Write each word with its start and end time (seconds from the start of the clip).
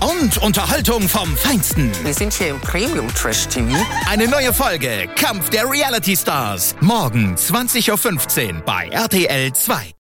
Und 0.00 0.38
Unterhaltung 0.38 1.08
vom 1.08 1.36
Feinsten. 1.36 1.90
Wir 2.04 2.14
sind 2.14 2.32
hier 2.32 2.48
im 2.48 2.60
Premium 2.60 3.08
Trash 3.14 3.46
TV. 3.48 3.76
Eine 4.08 4.28
neue 4.28 4.52
Folge 4.52 5.08
Kampf 5.16 5.50
der 5.50 5.70
Reality 5.70 6.16
Stars. 6.16 6.74
Morgen 6.80 7.34
20.15 7.36 8.54
Uhr 8.54 8.60
bei 8.62 8.88
RTL 8.88 9.52
2. 9.52 9.99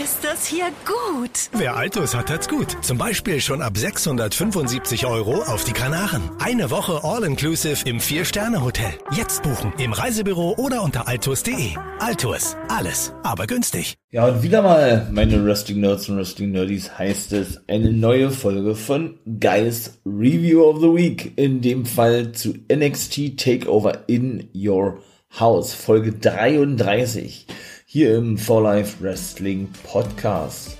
Ist 0.00 0.20
das 0.22 0.46
hier 0.46 0.68
gut? 0.86 1.50
Wer 1.52 1.76
Altus 1.76 2.14
hat, 2.14 2.30
hat's 2.30 2.48
gut. 2.48 2.78
Zum 2.80 2.96
Beispiel 2.96 3.42
schon 3.42 3.60
ab 3.60 3.76
675 3.76 5.04
Euro 5.04 5.42
auf 5.42 5.64
die 5.64 5.74
Kanaren. 5.74 6.30
Eine 6.38 6.70
Woche 6.70 7.00
All-Inclusive 7.04 7.86
im 7.86 8.00
Vier-Sterne-Hotel. 8.00 8.94
Jetzt 9.14 9.42
buchen 9.42 9.70
im 9.76 9.92
Reisebüro 9.92 10.54
oder 10.56 10.82
unter 10.82 11.08
altus.de. 11.08 11.76
Altus. 11.98 12.56
Alles, 12.68 13.12
aber 13.22 13.46
günstig. 13.46 13.96
Ja, 14.10 14.28
und 14.28 14.42
wieder 14.42 14.62
mal, 14.62 15.10
meine 15.12 15.44
Wrestling 15.44 15.80
Nerds 15.80 16.08
und 16.08 16.16
Wrestling 16.16 16.52
Nerdies, 16.52 16.96
heißt 16.96 17.34
es 17.34 17.60
eine 17.68 17.92
neue 17.92 18.30
Folge 18.30 18.74
von 18.74 19.18
Guys 19.40 20.00
Review 20.06 20.62
of 20.62 20.80
the 20.80 20.88
Week. 20.88 21.34
In 21.36 21.60
dem 21.60 21.84
Fall 21.84 22.32
zu 22.32 22.54
NXT 22.72 23.36
Takeover 23.36 24.04
in 24.06 24.48
Your 24.54 25.02
House. 25.38 25.74
Folge 25.74 26.12
33. 26.12 27.46
Hier 27.94 28.16
im 28.16 28.38
For 28.38 28.62
Life 28.62 29.04
Wrestling 29.04 29.68
Podcast. 29.82 30.78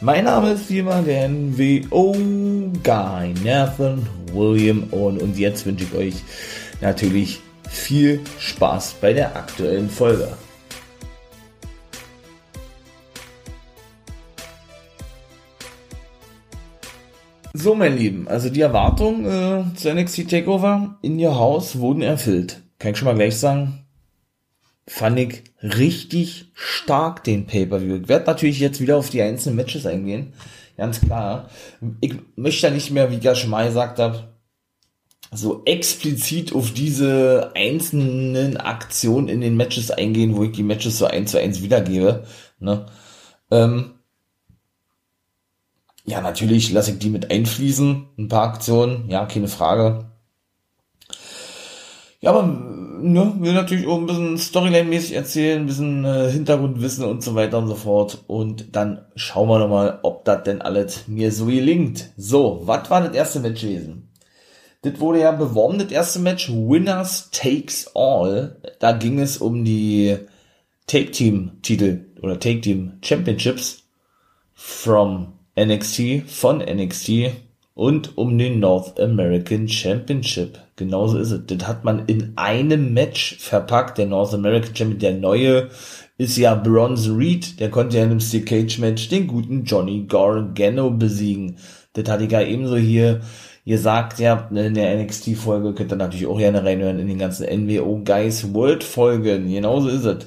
Mein 0.00 0.24
Name 0.24 0.52
ist 0.52 0.70
immer 0.70 1.02
der 1.02 1.28
NWO 1.28 2.12
Guy 2.82 3.34
Nathan 3.44 4.08
William 4.32 4.88
Owen 4.90 5.18
und 5.18 5.36
jetzt 5.36 5.66
wünsche 5.66 5.84
ich 5.84 5.94
euch 5.94 6.14
natürlich 6.80 7.40
viel 7.68 8.20
Spaß 8.38 8.94
bei 8.98 9.12
der 9.12 9.36
aktuellen 9.36 9.90
Folge. 9.90 10.26
So, 17.52 17.74
mein 17.74 17.98
Lieben, 17.98 18.26
also 18.26 18.48
die 18.48 18.62
Erwartungen 18.62 19.26
äh, 19.26 19.76
zu 19.76 19.92
NXT 19.92 20.30
Takeover 20.30 20.96
in 21.02 21.22
Your 21.22 21.38
House 21.38 21.78
wurden 21.78 22.00
erfüllt. 22.00 22.62
Kann 22.78 22.92
ich 22.92 22.96
schon 22.96 23.04
mal 23.04 23.16
gleich 23.16 23.36
sagen, 23.36 23.83
fand 24.86 25.18
ich 25.18 25.44
richtig 25.62 26.50
stark 26.54 27.24
den 27.24 27.46
Pay-Per-View. 27.46 27.96
Ich 28.02 28.08
werde 28.08 28.26
natürlich 28.26 28.60
jetzt 28.60 28.80
wieder 28.80 28.96
auf 28.96 29.10
die 29.10 29.22
einzelnen 29.22 29.56
Matches 29.56 29.86
eingehen, 29.86 30.34
ganz 30.76 31.00
klar. 31.00 31.48
Ich 32.00 32.14
möchte 32.36 32.66
ja 32.66 32.72
nicht 32.72 32.90
mehr, 32.90 33.10
wie 33.10 33.16
ich 33.16 33.24
ja 33.24 33.34
schon 33.34 33.50
mal 33.50 33.66
gesagt 33.66 33.98
habe, 33.98 34.34
so 35.32 35.62
explizit 35.64 36.54
auf 36.54 36.72
diese 36.72 37.52
einzelnen 37.54 38.56
Aktionen 38.56 39.28
in 39.28 39.40
den 39.40 39.56
Matches 39.56 39.90
eingehen, 39.90 40.36
wo 40.36 40.44
ich 40.44 40.52
die 40.52 40.62
Matches 40.62 40.98
so 40.98 41.06
eins 41.06 41.32
zu 41.32 41.40
eins 41.40 41.62
wiedergebe. 41.62 42.24
Ne? 42.60 42.86
Ähm, 43.50 43.94
ja, 46.04 46.20
natürlich 46.20 46.70
lasse 46.70 46.92
ich 46.92 46.98
die 46.98 47.10
mit 47.10 47.30
einfließen, 47.30 48.08
ein 48.18 48.28
paar 48.28 48.48
Aktionen, 48.48 49.08
ja, 49.08 49.24
keine 49.26 49.48
Frage. 49.48 50.10
Ja, 52.24 52.30
aber 52.30 52.42
ne, 53.02 53.34
will 53.40 53.52
natürlich 53.52 53.86
auch 53.86 53.98
ein 53.98 54.06
bisschen 54.06 54.38
Storyline-mäßig 54.38 55.12
erzählen, 55.12 55.60
ein 55.60 55.66
bisschen 55.66 56.06
äh, 56.06 56.30
Hintergrundwissen 56.30 57.04
und 57.04 57.22
so 57.22 57.34
weiter 57.34 57.58
und 57.58 57.68
so 57.68 57.74
fort. 57.74 58.24
Und 58.28 58.74
dann 58.74 59.04
schauen 59.14 59.46
wir 59.50 59.58
doch 59.58 59.68
mal, 59.68 59.98
ob 60.02 60.24
das 60.24 60.42
denn 60.44 60.62
alles 60.62 61.06
mir 61.06 61.30
so 61.30 61.44
gelingt. 61.44 62.12
So, 62.16 62.62
was 62.64 62.88
war 62.88 63.02
das 63.02 63.14
erste 63.14 63.40
Match 63.40 63.60
gewesen? 63.60 64.08
Das 64.80 64.98
wurde 65.00 65.20
ja 65.20 65.32
beworben, 65.32 65.78
das 65.78 65.90
erste 65.92 66.18
Match, 66.18 66.50
Winners 66.50 67.28
Takes 67.30 67.94
All. 67.94 68.56
Da 68.78 68.92
ging 68.92 69.20
es 69.20 69.36
um 69.36 69.62
die 69.62 70.16
Take-Team-Titel 70.86 72.06
oder 72.22 72.40
Take-Team 72.40 73.00
Championships 73.02 73.82
from 74.54 75.34
NXT, 75.58 76.22
von 76.26 76.60
NXT 76.60 77.32
und 77.74 78.16
um 78.16 78.38
den 78.38 78.60
North 78.60 78.98
American 79.00 79.68
Championship. 79.68 80.58
Genauso 80.76 81.18
ist 81.18 81.32
es. 81.32 81.46
Das 81.46 81.66
hat 81.66 81.84
man 81.84 82.06
in 82.06 82.32
einem 82.36 82.94
Match 82.94 83.36
verpackt. 83.38 83.98
Der 83.98 84.06
North 84.06 84.32
American 84.32 84.74
Champion, 84.74 84.98
der 84.98 85.14
neue, 85.14 85.68
ist 86.16 86.36
ja 86.36 86.54
Bronze 86.54 87.16
Reed. 87.16 87.58
Der 87.60 87.70
konnte 87.70 87.96
ja 87.96 88.04
in 88.04 88.10
einem 88.10 88.20
Steel 88.20 88.44
Cage 88.44 88.78
Match 88.78 89.08
den 89.08 89.26
guten 89.26 89.64
Johnny 89.64 90.06
Gargano 90.08 90.90
besiegen. 90.90 91.56
Das 91.94 92.08
hatte 92.08 92.24
ich 92.24 92.32
ja 92.32 92.42
ebenso 92.42 92.76
hier 92.76 93.20
gesagt, 93.66 94.18
ja, 94.18 94.48
in 94.52 94.74
der 94.74 94.96
NXT-Folge 95.02 95.74
könnt 95.74 95.92
ihr 95.92 95.96
natürlich 95.96 96.26
auch 96.26 96.38
gerne 96.38 96.64
reinhören 96.64 96.98
in 96.98 97.08
den 97.08 97.18
ganzen 97.18 97.46
NWO 97.46 98.02
Guys 98.04 98.52
World 98.52 98.84
Folgen. 98.84 99.50
Genauso 99.50 99.88
ist 99.88 100.04
es. 100.04 100.26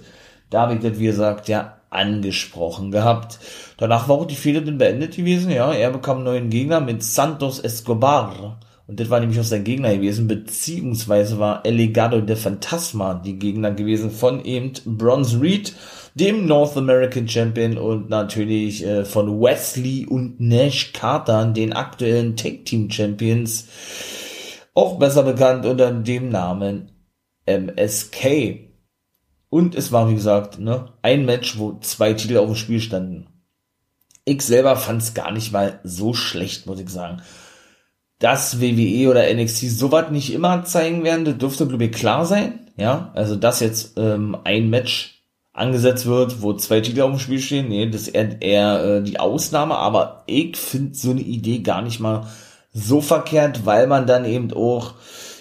Da 0.50 0.62
habe 0.62 0.76
ich 0.76 0.80
das, 0.80 0.98
wie 0.98 1.06
gesagt, 1.06 1.48
ja, 1.48 1.77
angesprochen 1.98 2.92
gehabt. 2.92 3.40
Danach 3.78 4.08
war 4.08 4.18
auch 4.18 4.26
die 4.26 4.36
Fehler 4.36 4.62
dann 4.62 4.78
beendet 4.78 5.18
gewesen, 5.18 5.52
ja. 5.52 5.74
Er 5.74 5.92
bekam 5.92 6.18
einen 6.18 6.26
neuen 6.26 6.50
Gegner 6.50 6.80
mit 6.80 7.04
Santos 7.04 7.60
Escobar. 7.60 8.60
Und 8.88 9.02
das 9.02 9.10
war 9.10 9.20
nämlich 9.20 9.40
auch 9.40 9.44
sein 9.44 9.66
Gegner 9.66 9.94
gewesen, 9.94 10.30
beziehungsweise 10.30 11.40
war 11.40 11.66
El 11.66 11.76
Legado 11.76 12.22
de 12.22 12.38
Fantasma 12.38 13.16
die 13.16 13.38
Gegner 13.38 13.72
gewesen 13.72 14.12
von 14.12 14.46
eben 14.46 14.72
Bronze 14.86 15.42
Reed, 15.42 15.74
dem 16.16 16.46
North 16.46 16.78
American 16.78 17.28
Champion 17.28 17.78
und 17.78 18.10
natürlich 18.10 18.86
äh, 18.86 19.04
von 19.04 19.42
Wesley 19.42 20.06
und 20.06 20.40
Nash 20.40 20.94
Carter, 20.94 21.46
den 21.48 21.74
aktuellen 21.74 22.38
Tag 22.38 22.64
Team 22.64 22.90
Champions, 22.90 23.68
auch 24.74 24.98
besser 24.98 25.24
bekannt 25.24 25.66
unter 25.66 25.92
dem 25.92 26.30
Namen 26.30 26.92
MSK. 27.46 28.67
Und 29.50 29.76
es 29.76 29.92
war, 29.92 30.10
wie 30.10 30.16
gesagt, 30.16 30.60
ne, 30.60 30.94
ein 31.02 31.26
Match, 31.26 31.58
wo 31.58 31.78
zwei 31.80 32.14
Titel 32.14 32.38
auf 32.38 32.48
dem 32.48 32.56
Spiel 32.56 32.80
standen. 32.80 33.28
Ich 34.26 34.42
selber 34.42 34.76
fand 34.76 35.02
es 35.02 35.14
gar 35.14 35.32
nicht 35.32 35.54
mal 35.54 35.80
so 35.84 36.14
schlecht, 36.14 36.66
muss 36.68 36.80
ich 36.80 36.90
sagen. 36.90 37.22
Dass 38.20 38.60
WWE 38.60 39.10
oder 39.10 39.34
NXT 39.34 39.70
sowas 39.70 40.12
nicht 40.12 40.34
immer 40.34 40.66
zeigen 40.66 41.04
werden, 41.04 41.24
das 41.24 41.38
dürfte, 41.38 41.68
glaube 41.68 41.86
ich, 41.86 41.92
klar 41.92 42.26
sein. 42.26 42.60
Ja, 42.76 43.12
also 43.16 43.36
dass 43.36 43.60
jetzt 43.60 43.98
ähm, 43.98 44.38
ein 44.44 44.70
Match 44.70 45.24
angesetzt 45.58 46.06
wird, 46.06 46.42
wo 46.42 46.54
zwei 46.54 46.82
Titel 46.82 47.02
auf 47.02 47.10
dem 47.10 47.20
Spiel 47.20 47.40
stehen, 47.40 47.70
nee, 47.70 47.90
das 47.90 48.04
ist 48.04 48.10
eher, 48.10 48.42
eher 48.42 48.84
äh, 48.84 49.02
die 49.02 49.20
Ausnahme, 49.20 49.76
aber 49.76 50.24
ich 50.28 50.56
finde 50.56 50.96
so 50.96 51.12
eine 51.12 51.22
Idee 51.22 51.60
gar 51.60 51.82
nicht 51.82 52.00
mal 52.00 52.28
so 52.74 53.02
verkehrt, 53.02 53.66
weil 53.66 53.88
man 53.88 54.06
dann 54.06 54.26
eben 54.26 54.54
auch, 54.54 54.94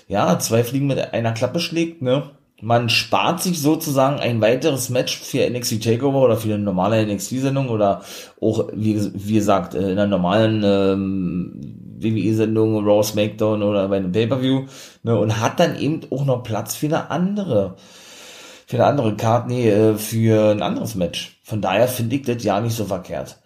ja, 0.09 0.39
zwei 0.39 0.65
Fliegen 0.65 0.87
mit 0.87 1.13
einer 1.13 1.33
Klappe 1.33 1.61
schlägt, 1.61 2.01
ne? 2.01 2.31
Man 2.63 2.89
spart 2.89 3.43
sich 3.43 3.61
sozusagen 3.61 4.19
ein 4.19 4.41
weiteres 4.41 4.89
Match 4.89 5.19
für 5.19 5.49
NXT 5.49 5.83
Takeover 5.83 6.23
oder 6.23 6.37
für 6.37 6.55
eine 6.55 6.63
normale 6.63 7.07
NXT-Sendung 7.07 7.69
oder 7.69 8.03
auch, 8.41 8.69
wie, 8.73 9.11
wie 9.15 9.35
gesagt, 9.35 9.75
in 9.75 9.85
einer 9.85 10.07
normalen 10.07 10.63
ähm, 10.65 11.77
WWE-Sendung, 11.99 12.85
Raw 12.85 13.03
SmackDown 13.03 13.63
oder 13.63 13.89
bei 13.89 13.99
einem 13.99 14.13
Pay-Per-View 14.13 14.67
ne, 15.03 15.19
und 15.19 15.41
hat 15.41 15.61
dann 15.61 15.79
eben 15.79 16.01
auch 16.11 16.25
noch 16.25 16.43
Platz 16.43 16.75
für 16.75 16.87
eine 16.87 17.11
andere, 17.11 17.77
für 18.67 18.77
eine 18.77 18.87
andere 18.87 19.17
Karte, 19.17 19.49
nee, 19.49 19.69
äh, 19.69 19.95
für 19.95 20.51
ein 20.51 20.63
anderes 20.63 20.95
Match. 20.95 21.39
Von 21.43 21.61
daher 21.61 21.89
finde 21.89 22.17
ich 22.17 22.23
das 22.23 22.43
ja 22.43 22.61
nicht 22.61 22.77
so 22.77 22.87
verkehrt. 22.87 23.39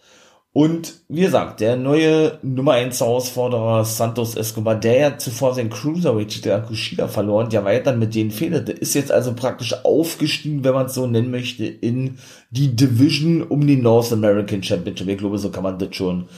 Und 0.52 0.94
wie 1.08 1.20
gesagt, 1.20 1.60
der 1.60 1.76
neue 1.76 2.38
Nummer 2.42 2.72
1 2.72 3.00
Herausforderer 3.00 3.84
Santos 3.84 4.34
Escobar, 4.34 4.74
der 4.74 4.98
ja 4.98 5.18
zuvor 5.18 5.54
seinen 5.54 5.70
Cruiserweight-Titel 5.70 6.50
an 6.50 6.66
Kushida 6.66 7.06
verloren, 7.06 7.50
ja 7.50 7.64
weiter 7.64 7.94
mit 7.94 8.16
denen 8.16 8.32
fehlte, 8.32 8.72
ist 8.72 8.94
jetzt 8.94 9.12
also 9.12 9.34
praktisch 9.34 9.84
aufgestiegen, 9.84 10.64
wenn 10.64 10.74
man 10.74 10.86
es 10.86 10.94
so 10.94 11.06
nennen 11.06 11.30
möchte, 11.30 11.66
in 11.66 12.18
die 12.50 12.74
Division 12.74 13.42
um 13.44 13.64
den 13.64 13.82
North 13.82 14.12
American 14.12 14.62
Championship. 14.64 15.06
Ich 15.06 15.18
glaube, 15.18 15.38
so 15.38 15.50
kann 15.50 15.62
man 15.62 15.78
das 15.78 15.94
schon 15.94 16.28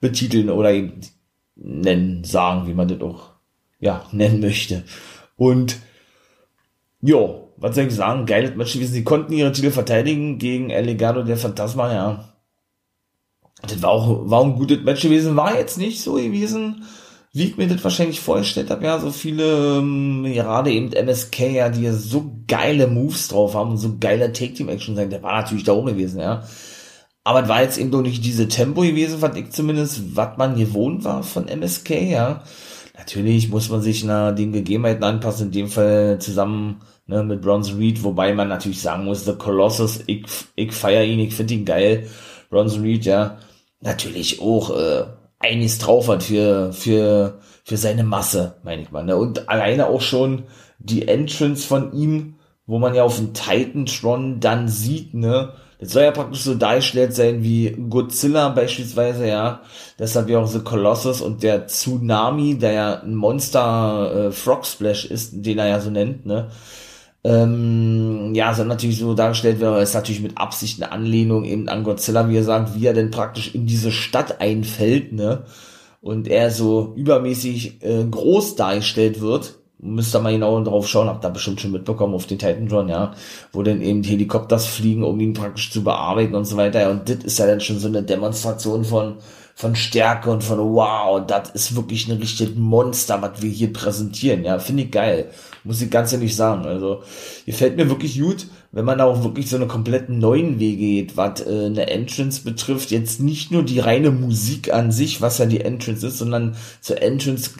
betiteln 0.00 0.48
oder 0.48 0.72
eben 0.72 1.00
nennen, 1.54 2.24
sagen, 2.24 2.68
wie 2.68 2.74
man 2.74 2.88
das 2.88 3.02
auch, 3.02 3.32
ja, 3.80 4.06
nennen 4.12 4.40
möchte. 4.40 4.84
Und, 5.36 5.76
jo, 7.02 7.52
was 7.58 7.74
soll 7.74 7.84
ich 7.84 7.94
sagen, 7.94 8.24
geiles 8.24 8.56
Match 8.56 8.72
gewesen. 8.72 8.94
Sie 8.94 9.04
konnten 9.04 9.34
ihre 9.34 9.52
Titel 9.52 9.72
verteidigen 9.72 10.38
gegen 10.38 10.70
El 10.70 10.86
Legado 10.86 11.22
der 11.22 11.36
Phantasma, 11.36 11.92
ja 11.92 12.37
das 13.62 13.82
war 13.82 13.90
auch, 13.90 14.30
war 14.30 14.44
ein 14.44 14.54
gutes 14.54 14.82
Match 14.82 15.02
gewesen, 15.02 15.36
war 15.36 15.56
jetzt 15.56 15.78
nicht 15.78 16.00
so 16.00 16.14
gewesen, 16.14 16.84
wie 17.32 17.44
ich 17.44 17.56
mir 17.56 17.68
das 17.68 17.84
wahrscheinlich 17.84 18.20
vorgestellt 18.20 18.70
habe, 18.70 18.84
ja, 18.84 18.98
so 18.98 19.10
viele, 19.10 19.78
ähm, 19.78 20.24
gerade 20.24 20.70
eben 20.72 20.92
MSK, 20.92 21.40
ja, 21.52 21.68
die 21.68 21.82
ja 21.82 21.92
so 21.92 22.32
geile 22.46 22.86
Moves 22.86 23.28
drauf 23.28 23.54
haben 23.54 23.70
und 23.72 23.78
so 23.78 23.96
geile 24.00 24.32
Take-Team-Action 24.32 24.96
sein, 24.96 25.10
der 25.10 25.22
war 25.22 25.42
natürlich 25.42 25.64
da 25.64 25.72
oben 25.72 25.88
gewesen, 25.88 26.20
ja. 26.20 26.44
Aber 27.24 27.42
es 27.42 27.48
war 27.48 27.62
jetzt 27.62 27.78
eben 27.78 27.90
doch 27.90 28.00
nicht 28.00 28.24
diese 28.24 28.48
Tempo 28.48 28.80
gewesen, 28.80 29.20
was 29.20 29.36
ich 29.36 29.50
zumindest, 29.50 30.16
was 30.16 30.38
man 30.38 30.56
gewohnt 30.56 31.04
war 31.04 31.22
von 31.22 31.46
MSK, 31.46 31.90
ja. 31.90 32.42
Natürlich 32.96 33.48
muss 33.48 33.68
man 33.68 33.82
sich 33.82 34.02
nach 34.04 34.34
den 34.34 34.52
Gegebenheiten 34.52 35.04
anpassen, 35.04 35.46
in 35.46 35.52
dem 35.52 35.68
Fall 35.68 36.18
zusammen 36.20 36.80
ne, 37.06 37.22
mit 37.22 37.42
Bronson 37.42 37.78
Reed, 37.78 38.02
wobei 38.02 38.34
man 38.34 38.48
natürlich 38.48 38.80
sagen 38.82 39.04
muss, 39.04 39.24
The 39.24 39.34
Colossus, 39.34 40.02
ich, 40.06 40.24
ich 40.56 40.72
feier 40.72 41.04
ihn, 41.04 41.20
ich 41.20 41.34
finde 41.34 41.54
ihn 41.54 41.64
geil. 41.64 42.08
Bronson 42.50 42.82
Reed, 42.82 43.04
ja, 43.04 43.38
natürlich 43.80 44.40
auch 44.40 44.76
äh, 44.76 45.04
einiges 45.38 45.78
drauf 45.78 46.08
hat 46.08 46.22
für, 46.22 46.72
für, 46.72 47.38
für 47.64 47.76
seine 47.76 48.04
Masse, 48.04 48.56
meine 48.62 48.82
ich 48.82 48.90
mal. 48.90 49.04
Ne? 49.04 49.16
Und 49.16 49.48
alleine 49.48 49.86
auch 49.86 50.00
schon 50.00 50.44
die 50.78 51.08
Entrance 51.08 51.66
von 51.66 51.92
ihm, 51.92 52.36
wo 52.66 52.78
man 52.78 52.94
ja 52.94 53.02
auf 53.02 53.16
dem 53.16 53.32
Titantron 53.34 54.40
dann 54.40 54.68
sieht, 54.68 55.14
ne, 55.14 55.52
das 55.80 55.92
soll 55.92 56.02
ja 56.02 56.10
praktisch 56.10 56.40
so 56.40 56.54
dargestellt 56.54 57.14
sein 57.14 57.42
wie 57.42 57.70
Godzilla 57.88 58.48
beispielsweise, 58.48 59.28
ja. 59.28 59.62
Deshalb 59.98 60.28
ja 60.28 60.40
auch 60.40 60.46
The 60.48 60.58
Colossus 60.58 61.20
und 61.20 61.44
der 61.44 61.68
Tsunami, 61.68 62.58
der 62.58 62.72
ja 62.72 62.94
ein 63.00 63.14
Monster 63.14 64.26
äh, 64.26 64.32
Frog 64.32 64.66
Splash 64.66 65.04
ist, 65.04 65.30
den 65.34 65.58
er 65.58 65.68
ja 65.68 65.80
so 65.80 65.90
nennt, 65.90 66.26
ne. 66.26 66.50
Ähm, 67.24 68.32
ja, 68.34 68.54
soll 68.54 68.66
natürlich 68.66 68.98
so 68.98 69.14
dargestellt 69.14 69.60
werden, 69.60 69.82
ist 69.82 69.94
natürlich 69.94 70.22
mit 70.22 70.38
Absicht 70.38 70.80
eine 70.80 70.92
Anlehnung 70.92 71.44
eben 71.44 71.68
an 71.68 71.82
Godzilla, 71.82 72.28
wie 72.28 72.36
er 72.36 72.44
sagt, 72.44 72.74
wie 72.74 72.86
er 72.86 72.94
denn 72.94 73.10
praktisch 73.10 73.54
in 73.54 73.66
diese 73.66 73.90
Stadt 73.90 74.40
einfällt, 74.40 75.12
ne. 75.12 75.44
Und 76.00 76.28
er 76.28 76.50
so 76.52 76.92
übermäßig 76.96 77.82
äh, 77.82 78.04
groß 78.04 78.54
dargestellt 78.54 79.20
wird, 79.20 79.58
müsst 79.80 80.14
ihr 80.14 80.20
mal 80.20 80.32
genau 80.32 80.62
drauf 80.62 80.88
schauen, 80.88 81.08
habt 81.08 81.24
da 81.24 81.28
bestimmt 81.28 81.60
schon 81.60 81.72
mitbekommen 81.72 82.14
auf 82.14 82.26
den 82.26 82.38
Titan 82.38 82.54
Titantron, 82.54 82.88
ja, 82.88 83.12
wo 83.52 83.62
dann 83.62 83.80
eben 83.82 84.02
Helikopters 84.02 84.66
fliegen, 84.66 85.02
um 85.04 85.18
ihn 85.20 85.34
praktisch 85.34 85.70
zu 85.72 85.82
bearbeiten 85.84 86.34
und 86.34 86.44
so 86.44 86.56
weiter. 86.56 86.90
Und 86.90 87.08
das 87.08 87.24
ist 87.24 87.38
ja 87.38 87.46
dann 87.46 87.60
schon 87.60 87.78
so 87.78 87.88
eine 87.88 88.02
Demonstration 88.02 88.84
von, 88.84 89.16
von 89.58 89.74
Stärke 89.74 90.30
und 90.30 90.44
von 90.44 90.60
wow, 90.60 91.20
das 91.26 91.50
ist 91.50 91.74
wirklich 91.74 92.06
ein 92.06 92.18
richtiges 92.18 92.54
Monster, 92.54 93.20
was 93.22 93.42
wir 93.42 93.50
hier 93.50 93.72
präsentieren. 93.72 94.44
Ja, 94.44 94.60
finde 94.60 94.84
ich 94.84 94.92
geil. 94.92 95.30
Muss 95.64 95.82
ich 95.82 95.90
ganz 95.90 96.12
ehrlich 96.12 96.36
sagen. 96.36 96.64
Also, 96.64 97.02
gefällt 97.44 97.76
mir 97.76 97.88
wirklich 97.88 98.20
gut, 98.20 98.46
wenn 98.70 98.84
man 98.84 99.00
auch 99.00 99.24
wirklich 99.24 99.50
so 99.50 99.56
eine 99.56 99.66
komplett 99.66 100.10
neuen 100.10 100.60
Wege 100.60 100.76
geht, 100.76 101.16
was 101.16 101.40
äh, 101.40 101.66
eine 101.66 101.90
Entrance 101.90 102.44
betrifft. 102.44 102.92
Jetzt 102.92 103.18
nicht 103.18 103.50
nur 103.50 103.64
die 103.64 103.80
reine 103.80 104.12
Musik 104.12 104.72
an 104.72 104.92
sich, 104.92 105.22
was 105.22 105.38
ja 105.38 105.46
die 105.46 105.62
Entrance 105.62 106.06
ist, 106.06 106.18
sondern 106.18 106.54
zur 106.80 107.02
Entrance 107.02 107.50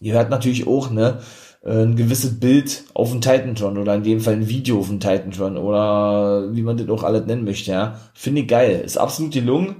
gehört 0.00 0.30
natürlich 0.30 0.66
auch, 0.66 0.90
ne, 0.90 1.20
äh, 1.62 1.84
ein 1.84 1.94
gewisses 1.94 2.40
Bild 2.40 2.82
auf 2.94 3.12
dem 3.12 3.20
Titantron 3.20 3.78
oder 3.78 3.94
in 3.94 4.02
dem 4.02 4.20
Fall 4.20 4.34
ein 4.34 4.48
Video 4.48 4.80
auf 4.80 4.88
dem 4.88 4.98
Titantron 4.98 5.56
oder 5.56 6.52
wie 6.52 6.62
man 6.62 6.78
das 6.78 6.88
auch 6.88 7.04
alles 7.04 7.26
nennen 7.26 7.44
möchte, 7.44 7.70
ja. 7.70 8.00
Finde 8.12 8.40
ich 8.40 8.48
geil. 8.48 8.82
Ist 8.84 8.98
absolut 8.98 9.32
gelungen. 9.32 9.76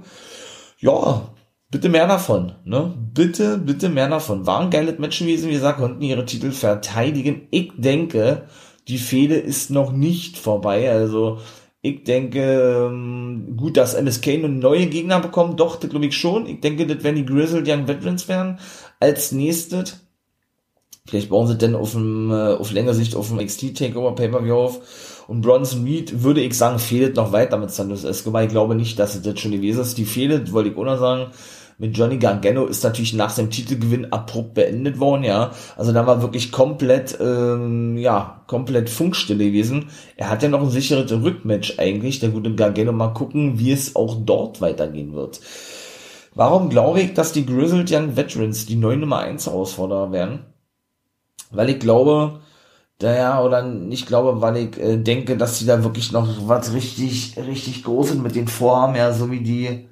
Ja, 0.79 1.34
bitte 1.75 1.89
mehr 1.89 2.07
davon, 2.07 2.53
ne? 2.63 2.93
Bitte, 3.13 3.57
bitte 3.57 3.89
mehr 3.89 4.07
davon. 4.07 4.47
War 4.47 4.61
ein 4.61 4.69
geiles 4.69 4.97
Match 4.97 5.19
gewesen, 5.19 5.49
wie 5.49 5.55
gesagt, 5.55 5.79
konnten 5.79 6.01
ihre 6.01 6.23
Titel 6.23 6.51
verteidigen. 6.51 7.49
Ich 7.51 7.73
denke, 7.75 8.43
die 8.87 8.97
Fehde 8.97 9.35
ist 9.35 9.71
noch 9.71 9.91
nicht 9.91 10.37
vorbei, 10.37 10.89
also 10.89 11.39
ich 11.81 12.05
denke, 12.05 12.87
ähm, 12.87 13.57
gut, 13.57 13.75
dass 13.75 13.93
MSK 13.93 14.37
nun 14.37 14.59
neue 14.59 14.85
Gegner 14.85 15.19
bekommen, 15.19 15.57
doch, 15.57 15.75
das 15.75 15.89
glaube 15.89 16.05
ich 16.05 16.15
schon. 16.15 16.47
Ich 16.47 16.61
denke, 16.61 16.87
das 16.87 17.03
werden 17.03 17.17
die 17.17 17.25
Grizzled 17.25 17.67
Young 17.67 17.89
Veterans 17.89 18.29
werden. 18.29 18.57
Als 19.01 19.33
nächstes 19.33 20.05
Vielleicht 21.07 21.29
bauen 21.29 21.45
sie 21.45 21.55
denn 21.55 21.75
auf, 21.75 21.91
dem, 21.91 22.31
äh, 22.31 22.53
auf 22.53 22.71
längere 22.71 22.95
Sicht 22.95 23.15
auf 23.15 23.27
dem 23.27 23.37
XT 23.37 23.77
Takeover 23.77 24.15
Pay-Per-View 24.15 24.55
auf. 24.55 25.25
Und 25.27 25.41
Bronson 25.41 25.83
Reed, 25.83 26.23
würde 26.23 26.41
ich 26.41 26.55
sagen, 26.55 26.79
fehlt 26.79 27.15
noch 27.15 27.31
weiter 27.31 27.57
mit 27.57 27.69
Santos 27.69 28.03
Escobar. 28.03 28.43
Ich 28.43 28.49
glaube 28.49 28.73
nicht, 28.73 28.97
dass 28.97 29.13
es 29.13 29.21
das 29.21 29.39
schon 29.39 29.51
gewesen 29.51 29.81
ist. 29.81 29.99
Die 29.99 30.05
fehlt, 30.05 30.51
wollte 30.51 30.69
ich 30.69 30.77
auch 30.77 30.83
noch 30.83 30.97
sagen. 30.97 31.31
Mit 31.77 31.97
Johnny 31.97 32.17
Gargano 32.17 32.65
ist 32.65 32.83
natürlich 32.83 33.13
nach 33.13 33.29
seinem 33.29 33.49
Titelgewinn 33.49 34.11
abrupt 34.11 34.53
beendet 34.53 34.99
worden, 34.99 35.23
ja. 35.23 35.51
Also 35.75 35.91
da 35.91 36.07
war 36.07 36.21
wirklich 36.21 36.51
komplett, 36.51 37.17
ähm, 37.19 37.97
ja, 37.97 38.41
komplett 38.47 38.89
Funkstille 38.89 39.45
gewesen. 39.45 39.87
Er 40.15 40.29
hat 40.29 40.43
ja 40.43 40.49
noch 40.49 40.61
ein 40.61 40.69
sicheres 40.69 41.11
Rückmatch 41.11 41.79
eigentlich, 41.79 42.19
der 42.19 42.29
gute 42.29 42.55
Gargano. 42.55 42.91
Mal 42.91 43.09
gucken, 43.09 43.59
wie 43.59 43.71
es 43.71 43.95
auch 43.95 44.17
dort 44.25 44.61
weitergehen 44.61 45.13
wird. 45.13 45.41
Warum 46.33 46.69
glaube 46.69 47.01
ich, 47.01 47.13
dass 47.13 47.31
die 47.31 47.45
Grizzled 47.45 47.91
Young 47.91 48.15
Veterans 48.15 48.65
die 48.65 48.75
neue 48.75 48.97
Nummer 48.97 49.19
1 49.19 49.47
Herausforderer 49.47 50.11
werden? 50.11 50.39
weil 51.55 51.69
ich 51.69 51.79
glaube, 51.79 52.41
daher 52.99 53.43
oder 53.43 53.63
nicht 53.63 54.07
glaube, 54.07 54.41
weil 54.41 54.57
ich 54.57 54.77
äh, 54.79 54.97
denke, 54.97 55.37
dass 55.37 55.59
sie 55.59 55.65
da 55.65 55.83
wirklich 55.83 56.11
noch 56.11 56.27
was 56.47 56.73
richtig, 56.73 57.37
richtig 57.37 57.83
Großes 57.83 58.17
mit 58.17 58.35
den 58.35 58.47
vorhaben, 58.47 58.95
ja, 58.95 59.13
so 59.13 59.31
wie 59.31 59.41
die, 59.41 59.89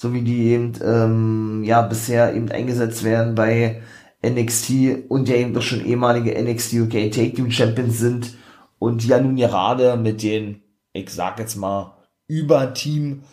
so 0.00 0.12
wie 0.14 0.22
die 0.22 0.50
eben, 0.50 0.74
ähm, 0.80 1.64
ja, 1.64 1.82
bisher 1.82 2.32
eben 2.32 2.52
eingesetzt 2.52 3.02
werden 3.02 3.34
bei 3.34 3.82
NXT 4.24 5.08
und 5.08 5.28
ja 5.28 5.34
eben 5.34 5.54
doch 5.54 5.62
schon 5.62 5.84
ehemalige 5.84 6.40
NXT 6.40 6.74
UK 6.74 7.10
Take 7.10 7.34
Team 7.34 7.50
Champions 7.50 7.98
sind 7.98 8.36
und 8.78 9.04
ja 9.04 9.20
nun 9.20 9.34
gerade 9.34 9.96
mit 9.96 10.22
den, 10.22 10.62
ich 10.92 11.10
sag 11.10 11.40
jetzt 11.40 11.56
mal, 11.56 11.96
Überteam 12.28 13.24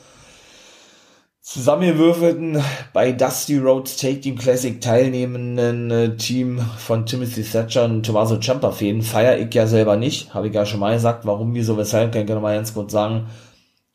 zusammengewürfelten 1.42 2.64
bei 2.94 3.12
Dusty 3.12 3.60
Roads 3.60 3.98
Take 3.98 4.22
Team 4.22 4.36
Classic 4.36 4.82
teilnehmenden 4.82 5.92
äh, 5.92 6.18
Team 6.18 6.60
von 6.80 7.06
Timothy 7.06 7.44
Thatcher 7.44 7.86
und 7.86 8.04
Tommaso 8.04 8.40
Ciampa 8.40 8.72
fehlen, 8.72 9.04
feiere 9.04 9.38
ich 9.38 9.54
ja 9.54 9.68
selber 9.68 9.98
nicht, 9.98 10.34
habe 10.34 10.48
ich 10.48 10.56
ja 10.56 10.66
schon 10.66 10.80
mal 10.80 10.96
gesagt, 10.96 11.28
warum, 11.28 11.54
wieso, 11.54 11.78
weshalb, 11.78 12.12
kann 12.12 12.24
ich 12.24 12.30
ja 12.30 12.40
mal 12.40 12.56
ganz 12.56 12.74
kurz 12.74 12.92
sagen, 12.92 13.28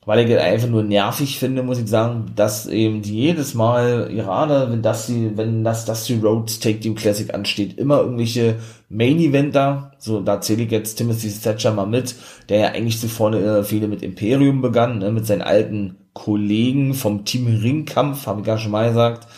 weil 0.06 0.24
ich 0.24 0.30
es 0.30 0.40
einfach 0.40 0.68
nur 0.68 0.82
nervig 0.82 1.38
finde, 1.38 1.62
muss 1.62 1.78
ich 1.78 1.86
sagen, 1.86 2.32
dass 2.34 2.66
eben 2.66 3.02
jedes 3.02 3.54
Mal, 3.54 4.08
gerade 4.08 4.70
wenn 4.70 4.80
das 4.80 5.06
die, 5.06 5.36
wenn 5.36 5.62
das 5.62 5.84
Dusty 5.84 6.14
Roads 6.14 6.58
Take 6.58 6.80
Team 6.80 6.94
Classic 6.94 7.32
ansteht, 7.34 7.78
immer 7.78 8.00
irgendwelche 8.00 8.56
Main 8.88 9.18
Eventer, 9.18 9.92
so 9.98 10.20
da 10.20 10.40
zähle 10.40 10.62
ich 10.62 10.70
jetzt 10.70 10.94
Timothy 10.96 11.30
Thatcher 11.30 11.72
mal 11.72 11.86
mit, 11.86 12.14
der 12.48 12.58
ja 12.60 12.68
eigentlich 12.68 12.98
zuvor 12.98 13.34
äh, 13.34 13.62
viele 13.62 13.88
mit 13.88 14.02
Imperium 14.02 14.62
begann, 14.62 14.98
ne, 14.98 15.10
mit 15.12 15.26
seinen 15.26 15.42
alten 15.42 15.98
Kollegen 16.14 16.94
vom 16.94 17.26
Team 17.26 17.46
Ringkampf, 17.46 18.26
habe 18.26 18.40
ich 18.40 18.46
ja 18.46 18.56
schon 18.56 18.72
mal 18.72 18.88
gesagt, 18.88 19.28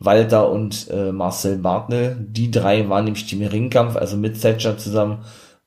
Walter 0.00 0.50
und 0.50 0.88
äh, 0.90 1.12
Marcel 1.12 1.58
Bartnell. 1.58 2.16
Die 2.18 2.50
drei 2.50 2.88
waren 2.88 3.04
nämlich 3.04 3.26
Team 3.26 3.46
Ringkampf, 3.46 3.96
also 3.96 4.16
mit 4.16 4.40
Thatcher 4.40 4.76
zusammen 4.76 5.18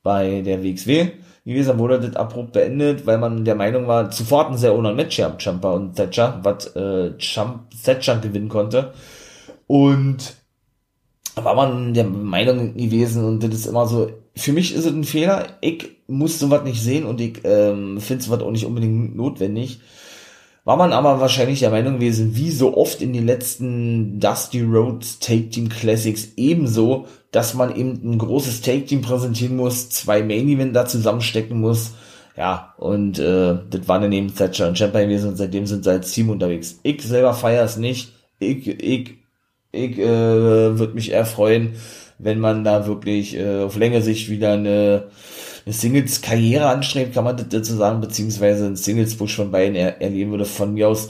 bei 0.02 0.42
der 0.42 0.62
WXW 0.62 1.12
gewesen. 1.44 1.78
wurde 1.78 2.00
das 2.00 2.16
abrupt 2.16 2.52
beendet, 2.52 3.06
weil 3.06 3.18
man 3.18 3.44
der 3.44 3.54
Meinung 3.54 3.86
war, 3.86 4.10
zuvor 4.10 4.44
hatten 4.44 4.56
sie 4.56 4.66
ja 4.66 4.72
auch 4.72 4.80
noch 4.80 4.90
ein 4.90 4.96
Match 4.96 5.16
gehabt, 5.16 5.42
Champa 5.42 5.72
und 5.72 5.94
Thatcher, 5.94 6.40
was 6.42 6.74
äh, 6.76 7.12
Thatcher 7.84 8.18
gewinnen 8.18 8.48
konnte. 8.48 8.92
Und 9.66 10.34
war 11.36 11.54
man 11.54 11.94
der 11.94 12.04
Meinung 12.04 12.74
gewesen 12.74 13.24
und 13.24 13.42
das 13.42 13.54
ist 13.54 13.66
immer 13.66 13.86
so, 13.86 14.10
für 14.36 14.52
mich 14.52 14.74
ist 14.74 14.84
es 14.84 14.92
ein 14.92 15.04
Fehler, 15.04 15.46
ich 15.60 15.90
muss 16.06 16.38
sowas 16.38 16.64
nicht 16.64 16.80
sehen 16.80 17.04
und 17.04 17.20
ich 17.20 17.40
ähm, 17.44 18.00
finde 18.00 18.24
sowas 18.24 18.40
auch 18.40 18.50
nicht 18.50 18.66
unbedingt 18.66 19.16
notwendig 19.16 19.80
war 20.64 20.76
man 20.76 20.92
aber 20.92 21.20
wahrscheinlich 21.20 21.60
der 21.60 21.70
Meinung 21.70 21.94
gewesen, 21.94 22.36
wie 22.36 22.50
so 22.50 22.76
oft 22.76 23.02
in 23.02 23.12
den 23.12 23.26
letzten 23.26 24.18
Dusty 24.18 24.62
Roads 24.62 25.18
Take 25.18 25.50
Team 25.50 25.68
Classics 25.68 26.32
ebenso, 26.36 27.06
dass 27.30 27.54
man 27.54 27.76
eben 27.76 28.00
ein 28.02 28.18
großes 28.18 28.62
Take 28.62 28.86
Team 28.86 29.02
präsentieren 29.02 29.56
muss, 29.56 29.90
zwei 29.90 30.22
Main 30.22 30.48
Event 30.48 30.74
da 30.74 30.86
zusammenstecken 30.86 31.60
muss. 31.60 31.92
Ja, 32.36 32.74
und 32.78 33.18
äh, 33.18 33.58
das 33.70 33.86
waren 33.86 34.02
dann 34.02 34.12
eben 34.12 34.34
Thatcher 34.34 34.66
und 34.66 34.78
Champa 34.78 35.00
gewesen 35.00 35.28
und 35.28 35.36
seitdem 35.36 35.66
sind 35.66 35.84
sie 35.84 35.90
als 35.90 36.12
Team 36.12 36.30
unterwegs. 36.30 36.80
Ich 36.82 37.02
selber 37.02 37.34
feiere 37.34 37.64
es 37.64 37.76
nicht. 37.76 38.12
Ich, 38.40 38.66
ich, 38.66 39.18
ich 39.70 39.98
äh, 39.98 40.78
würde 40.78 40.94
mich 40.94 41.12
eher 41.12 41.26
freuen, 41.26 41.74
wenn 42.18 42.40
man 42.40 42.64
da 42.64 42.86
wirklich 42.86 43.36
äh, 43.36 43.62
auf 43.62 43.76
längere 43.76 44.02
Sicht 44.02 44.30
wieder 44.30 44.54
eine 44.54 45.04
eine 45.64 45.72
Singles-Karriere 45.72 46.66
anstrebt, 46.66 47.14
kann 47.14 47.24
man 47.24 47.36
das 47.36 47.48
dazu 47.48 47.74
sagen, 47.74 48.00
beziehungsweise 48.00 48.66
ein 48.66 48.76
Singles-Push 48.76 49.36
von 49.36 49.50
beiden 49.50 49.74
er 49.74 50.00
erleben 50.02 50.30
würde. 50.30 50.44
Von 50.44 50.74
mir 50.74 50.88
aus 50.88 51.08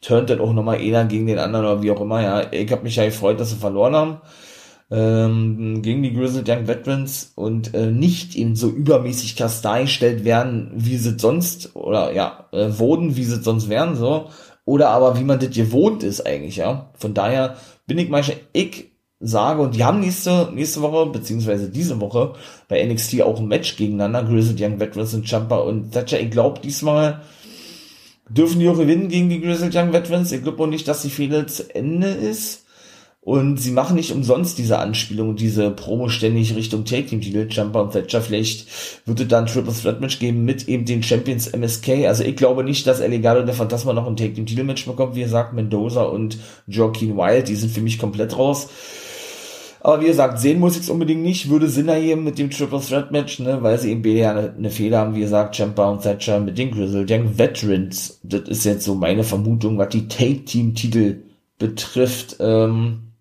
turnt 0.00 0.30
dann 0.30 0.40
auch 0.40 0.52
nochmal 0.52 0.78
einer 0.78 1.04
gegen 1.06 1.26
den 1.26 1.38
anderen 1.38 1.64
oder 1.64 1.82
wie 1.82 1.90
auch 1.90 2.00
immer, 2.00 2.22
ja. 2.22 2.52
Ich 2.52 2.70
habe 2.70 2.82
mich 2.82 2.96
ja 2.96 3.04
gefreut, 3.04 3.40
dass 3.40 3.50
sie 3.50 3.56
verloren 3.56 3.94
haben. 3.94 4.20
Ähm, 4.90 5.80
gegen 5.82 6.02
die 6.02 6.12
Grizzled 6.12 6.48
Young 6.48 6.68
Veterans 6.68 7.32
und 7.36 7.74
äh, 7.74 7.90
nicht 7.90 8.36
eben 8.36 8.54
so 8.54 8.68
übermäßig 8.68 9.34
krass 9.34 9.62
dargestellt 9.62 10.24
werden, 10.24 10.72
wie 10.74 10.98
sie 10.98 11.18
sonst, 11.18 11.74
oder 11.74 12.12
ja, 12.12 12.48
äh, 12.52 12.78
wurden, 12.78 13.16
wie 13.16 13.24
sie 13.24 13.42
sonst 13.42 13.68
wären, 13.68 13.96
so. 13.96 14.28
Oder 14.66 14.90
aber 14.90 15.18
wie 15.18 15.24
man 15.24 15.38
das 15.38 15.50
gewohnt 15.50 16.02
ist 16.02 16.26
eigentlich, 16.26 16.56
ja. 16.56 16.90
Von 16.98 17.14
daher 17.14 17.56
bin 17.86 17.98
ich 17.98 18.10
manchmal, 18.10 18.38
ich 18.52 18.93
sage, 19.26 19.62
und 19.62 19.74
die 19.74 19.84
haben 19.84 20.00
nächste, 20.00 20.50
nächste 20.52 20.82
Woche, 20.82 21.10
beziehungsweise 21.10 21.70
diese 21.70 22.00
Woche, 22.00 22.34
bei 22.68 22.84
NXT 22.84 23.22
auch 23.22 23.38
ein 23.38 23.48
Match 23.48 23.76
gegeneinander, 23.76 24.24
Grizzled 24.24 24.60
Young 24.60 24.80
Veterans 24.80 25.14
und 25.14 25.28
Jumper 25.28 25.64
und 25.64 25.92
Thatcher. 25.92 26.20
Ich 26.20 26.30
glaube, 26.30 26.60
diesmal 26.60 27.22
dürfen 28.28 28.60
die 28.60 28.68
auch 28.68 28.78
gewinnen 28.78 29.08
gegen 29.08 29.28
die 29.28 29.40
Grizzled 29.40 29.74
Young 29.74 29.92
Veterans. 29.92 30.32
Ich 30.32 30.42
glaube 30.42 30.62
auch 30.62 30.68
nicht, 30.68 30.88
dass 30.88 31.02
die 31.02 31.10
Fehler 31.10 31.46
zu 31.46 31.74
Ende 31.74 32.08
ist. 32.08 32.64
Und 33.24 33.56
sie 33.56 33.70
machen 33.70 33.96
nicht 33.96 34.12
umsonst 34.12 34.58
diese 34.58 34.78
Anspielung, 34.78 35.34
diese 35.34 35.70
Promo 35.70 36.10
ständig 36.10 36.54
Richtung 36.54 36.84
Take 36.84 37.06
Team 37.06 37.22
Titel, 37.22 37.46
Jumper 37.48 37.82
und 37.82 37.92
Thatcher. 37.92 38.20
Vielleicht 38.20 38.66
wird 39.06 39.18
es 39.18 39.28
dann 39.28 39.46
Triple 39.46 39.72
Threat 39.72 39.98
Match 40.02 40.18
geben 40.18 40.44
mit 40.44 40.68
eben 40.68 40.84
den 40.84 41.02
Champions 41.02 41.46
MSK. 41.46 42.06
Also 42.06 42.22
ich 42.22 42.36
glaube 42.36 42.64
nicht, 42.64 42.86
dass 42.86 43.00
El 43.00 43.18
der 43.18 43.54
Phantasma 43.54 43.94
noch 43.94 44.06
ein 44.06 44.16
Take 44.16 44.34
Team 44.34 44.44
Titel 44.44 44.64
Match 44.64 44.84
bekommt. 44.84 45.16
Wie 45.16 45.22
gesagt, 45.22 45.54
Mendoza 45.54 46.02
und 46.02 46.36
Joaquin 46.66 47.16
Wild, 47.16 47.48
die 47.48 47.56
sind 47.56 47.72
für 47.72 47.80
mich 47.80 47.98
komplett 47.98 48.36
raus. 48.36 48.68
Aber 49.84 50.00
wie 50.00 50.06
gesagt, 50.06 50.38
sehen 50.38 50.60
muss 50.60 50.76
ich 50.76 50.84
es 50.84 50.88
unbedingt 50.88 51.20
nicht. 51.20 51.50
Würde 51.50 51.68
Sinn 51.68 51.88
ergeben 51.88 52.24
mit 52.24 52.38
dem 52.38 52.48
Triple 52.48 52.80
Threat 52.80 53.12
Match, 53.12 53.38
ne, 53.38 53.62
weil 53.62 53.78
sie 53.78 53.90
eben 53.90 54.00
beide 54.00 54.18
ja 54.18 54.30
eine, 54.30 54.54
eine 54.54 54.70
Fehler 54.70 55.00
haben, 55.00 55.14
wie 55.14 55.20
gesagt, 55.20 55.56
Champa 55.56 55.90
und 55.90 56.00
Thatcher 56.00 56.40
mit 56.40 56.56
den 56.56 56.70
Grizzle 56.70 57.04
Young 57.06 57.36
Veterans. 57.36 58.18
Das 58.22 58.48
ist 58.48 58.64
jetzt 58.64 58.86
so 58.86 58.94
meine 58.94 59.24
Vermutung, 59.24 59.76
was 59.76 59.90
die 59.90 60.08
Take 60.08 60.46
Team 60.46 60.74
Titel 60.74 61.24
betrifft. 61.58 62.38
Ähm, 62.40 63.12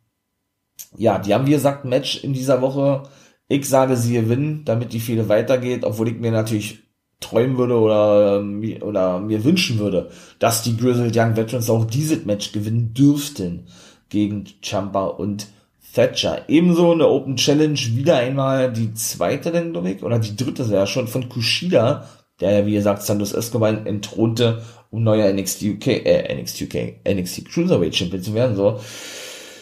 ja, 0.95 1.19
die 1.19 1.33
haben, 1.33 1.47
wie 1.47 1.51
gesagt, 1.51 1.83
ein 1.83 1.89
Match 1.89 2.23
in 2.23 2.31
dieser 2.31 2.61
Woche. 2.61 3.03
Ich 3.49 3.67
sage, 3.67 3.97
sie 3.97 4.13
gewinnen, 4.13 4.61
damit 4.63 4.93
die 4.93 5.01
Fehde 5.01 5.27
weitergeht, 5.27 5.83
obwohl 5.83 6.07
ich 6.07 6.17
mir 6.17 6.31
natürlich 6.31 6.79
träumen 7.19 7.57
würde 7.57 7.77
oder, 7.77 8.39
ähm, 8.39 8.63
oder 8.83 9.19
mir 9.19 9.43
wünschen 9.43 9.79
würde, 9.79 10.11
dass 10.39 10.63
die 10.63 10.77
Grizzled 10.77 11.13
Young 11.13 11.35
Veterans 11.35 11.69
auch 11.69 11.83
dieses 11.83 12.23
Match 12.23 12.53
gewinnen 12.53 12.93
dürften 12.93 13.67
gegen 14.07 14.45
Champa 14.61 15.07
und 15.07 15.47
Thatcher. 15.93 16.43
Ebenso 16.47 16.91
eine 16.91 17.07
Open 17.07 17.35
Challenge, 17.35 17.79
wieder 17.93 18.17
einmal 18.17 18.71
die 18.73 18.93
zweite 18.93 19.51
denn, 19.51 19.73
glaube 19.73 19.91
ich, 19.91 20.03
oder 20.03 20.19
die 20.19 20.35
dritte 20.35 20.63
ja 20.63 20.87
schon 20.87 21.07
von 21.07 21.29
Kushida, 21.29 22.07
der 22.39 22.51
ja, 22.59 22.65
wie 22.65 22.73
gesagt, 22.73 23.03
Santos 23.03 23.33
Escobar 23.33 23.85
entthronte, 23.85 24.63
um 24.89 25.03
neuer 25.03 25.31
NXT 25.31 25.63
UK, 25.63 25.87
äh, 25.87 26.35
NXT 26.35 26.63
UK, 26.63 26.75
NXT 27.07 27.45
Cruiserweight 27.45 27.95
Champion 27.95 28.23
zu 28.23 28.33
werden, 28.33 28.55
so. 28.55 28.79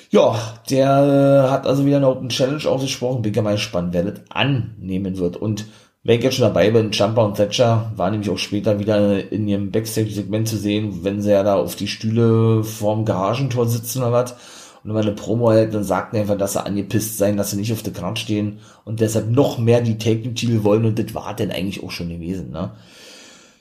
Ja, 0.10 0.36
der 0.70 1.48
hat 1.50 1.66
also 1.66 1.86
wieder 1.86 1.98
eine 1.98 2.10
Open 2.10 2.28
Challenge 2.28 2.66
ausgesprochen. 2.66 3.22
Bin 3.22 3.44
mal 3.44 3.54
gespannt, 3.54 3.94
wer 3.94 4.04
das 4.04 4.20
annehmen 4.30 5.18
wird. 5.18 5.38
Und 5.38 5.68
wenn 6.04 6.18
ich 6.18 6.24
jetzt 6.26 6.36
schon 6.36 6.44
dabei 6.44 6.70
bin, 6.70 6.92
Jumper 6.92 7.24
und 7.24 7.38
Thatcher 7.38 7.94
war 7.96 8.12
nämlich 8.12 8.30
auch 8.30 8.38
später 8.38 8.78
wieder 8.78 9.32
in 9.32 9.48
ihrem 9.48 9.72
Backstage-Segment 9.72 10.50
zu 10.50 10.58
sehen, 10.58 11.04
wenn 11.04 11.22
sie 11.22 11.32
ja 11.32 11.44
da 11.44 11.56
auf 11.56 11.78
die 11.78 11.88
Stühle 11.88 12.64
vorm 12.66 13.06
Garagentor 13.06 13.68
sitzen 13.68 14.00
oder 14.00 14.12
was. 14.12 14.36
Und 14.84 14.92
man 14.92 15.04
eine 15.04 15.16
Promo 15.16 15.52
hält, 15.52 15.74
dann 15.74 15.84
sagt 15.84 16.16
einfach, 16.16 16.38
dass 16.38 16.54
sie 16.54 16.66
angepisst 16.66 17.18
sein, 17.18 17.38
dass 17.38 17.52
sie 17.52 17.58
nicht 17.58 17.72
auf 17.72 17.84
der 17.84 17.94
Karte 17.94 18.22
stehen 18.22 18.60
und 18.84 19.00
deshalb 19.00 19.30
noch 19.30 19.58
mehr 19.58 19.82
die 19.82 19.98
Take-Titel 19.98 20.64
wollen 20.64 20.86
und 20.86 20.98
das 20.98 21.14
war 21.14 21.36
denn 21.36 21.52
eigentlich 21.52 21.84
auch 21.84 21.92
schon 21.92 22.10
gewesen, 22.10 22.52
ne? 22.52 22.72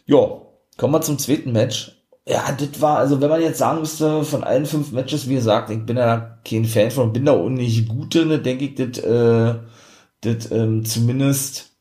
Ja, 0.06 0.40
kommen 0.76 0.94
wir 0.94 1.02
zum 1.02 1.18
zweiten 1.18 1.52
Match 1.52 2.00
ja, 2.30 2.52
das 2.52 2.80
war, 2.80 2.98
also 2.98 3.20
wenn 3.20 3.30
man 3.30 3.40
jetzt 3.40 3.58
sagen 3.58 3.80
müsste, 3.80 4.24
von 4.24 4.44
allen 4.44 4.66
fünf 4.66 4.92
Matches, 4.92 5.28
wie 5.28 5.34
gesagt, 5.34 5.70
ich 5.70 5.84
bin 5.84 5.96
ja 5.96 6.38
kein 6.48 6.64
Fan 6.64 6.90
von, 6.90 7.12
bin 7.12 7.24
da 7.24 7.32
auch 7.32 7.48
nicht 7.48 7.88
gute, 7.88 8.26
ne, 8.26 8.38
denke 8.38 8.66
ich, 8.66 8.74
das, 8.76 8.98
äh, 8.98 9.54
das 10.20 10.50
ähm, 10.52 10.84
zumindest, 10.84 11.72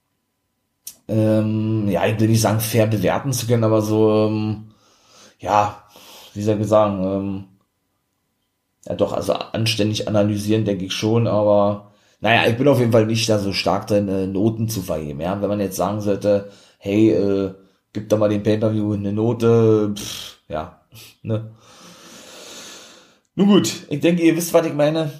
ähm, 1.07 1.87
ja, 1.89 2.05
ich 2.07 2.19
will 2.19 2.29
nicht 2.29 2.41
sagen, 2.41 2.59
fair 2.59 2.87
bewerten 2.87 3.33
zu 3.33 3.47
können, 3.47 3.63
aber 3.63 3.81
so, 3.81 4.27
ähm, 4.27 4.71
ja, 5.39 5.83
wie 6.33 6.41
soll 6.41 6.59
ich 6.59 6.67
sagen, 6.67 7.03
ähm, 7.03 7.43
ja 8.87 8.95
doch, 8.95 9.13
also 9.13 9.33
anständig 9.33 10.07
analysieren, 10.07 10.65
denke 10.65 10.85
ich 10.85 10.93
schon, 10.93 11.27
aber 11.27 11.91
naja, 12.21 12.49
ich 12.49 12.57
bin 12.57 12.67
auf 12.67 12.79
jeden 12.79 12.91
Fall 12.91 13.05
nicht 13.05 13.29
da 13.29 13.39
so 13.39 13.53
stark 13.53 13.87
drin, 13.87 14.07
äh, 14.07 14.27
Noten 14.27 14.69
zu 14.69 14.81
vergeben, 14.81 15.21
ja, 15.21 15.41
wenn 15.41 15.49
man 15.49 15.59
jetzt 15.59 15.77
sagen 15.77 16.01
sollte, 16.01 16.49
hey, 16.77 17.11
äh, 17.11 17.53
gib 17.93 18.09
da 18.09 18.17
mal 18.17 18.29
den 18.29 18.43
Pay-Per-View 18.43 18.93
eine 18.93 19.13
Note, 19.13 19.93
pff, 19.95 20.37
ja, 20.47 20.81
ne. 21.23 21.51
Nun 23.35 23.47
gut, 23.47 23.71
ich 23.89 23.99
denke, 24.01 24.23
ihr 24.23 24.35
wisst, 24.35 24.53
was 24.53 24.65
ich 24.65 24.73
meine. 24.73 25.11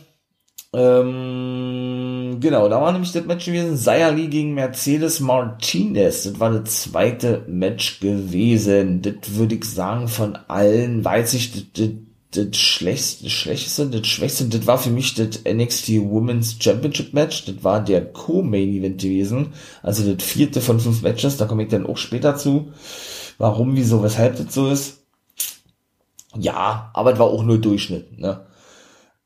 Ähm, 0.74 2.38
genau, 2.40 2.70
da 2.70 2.82
war 2.82 2.92
nämlich 2.92 3.12
das 3.12 3.26
Match 3.26 3.46
gewesen, 3.46 3.76
Sayali 3.76 4.28
gegen 4.28 4.54
Mercedes 4.54 5.20
Martinez. 5.20 6.24
Das 6.24 6.40
war 6.40 6.52
das 6.52 6.84
zweite 6.84 7.44
Match 7.48 8.00
gewesen. 8.00 9.02
Das 9.02 9.36
würde 9.36 9.56
ich 9.56 9.66
sagen, 9.66 10.08
von 10.08 10.36
allen 10.48 11.04
weiß 11.04 11.34
ich, 11.34 11.54
das, 11.54 11.64
das, 11.74 11.90
das 12.32 12.58
schlechteste, 12.58 13.24
das 13.24 13.34
schlechteste, 13.34 13.88
das 13.88 14.08
schwächste, 14.08 14.46
das 14.46 14.68
war 14.68 14.78
für 14.78 14.92
mich 14.92 15.16
das 15.16 15.44
NXT 15.46 15.90
Women's 16.02 16.58
Championship 16.60 17.14
Match. 17.14 17.46
Das 17.46 17.64
war 17.64 17.84
der 17.84 18.06
Co-Main 18.06 18.70
Event 18.70 19.02
gewesen. 19.02 19.54
Also 19.82 20.14
das 20.14 20.24
vierte 20.24 20.62
von 20.62 20.80
fünf 20.80 21.02
Matches, 21.02 21.38
da 21.38 21.46
komme 21.46 21.64
ich 21.64 21.70
dann 21.70 21.86
auch 21.86 21.98
später 21.98 22.36
zu. 22.36 22.72
Warum, 23.38 23.76
wieso, 23.76 24.04
weshalb 24.04 24.38
das 24.38 24.54
so 24.54 24.70
ist. 24.70 25.00
Ja, 26.38 26.92
aber 26.94 27.14
es 27.14 27.20
war 27.20 27.28
auch 27.28 27.44
nur 27.44 27.58
Durchschnitt. 27.58 28.20
Ne? 28.20 28.46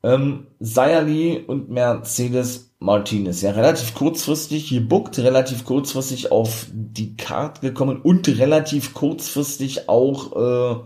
Ähm, 0.02 0.46
Sayali 0.60 1.44
und 1.46 1.70
Mercedes 1.70 2.74
Martinez, 2.78 3.40
ja, 3.40 3.52
relativ 3.52 3.94
kurzfristig 3.94 4.68
gebuckt, 4.68 5.18
relativ 5.18 5.64
kurzfristig 5.64 6.30
auf 6.30 6.66
die 6.70 7.16
Karte 7.16 7.62
gekommen 7.62 8.02
und 8.02 8.28
relativ 8.28 8.92
kurzfristig 8.92 9.88
auch, 9.88 10.36
äh, 10.36 10.80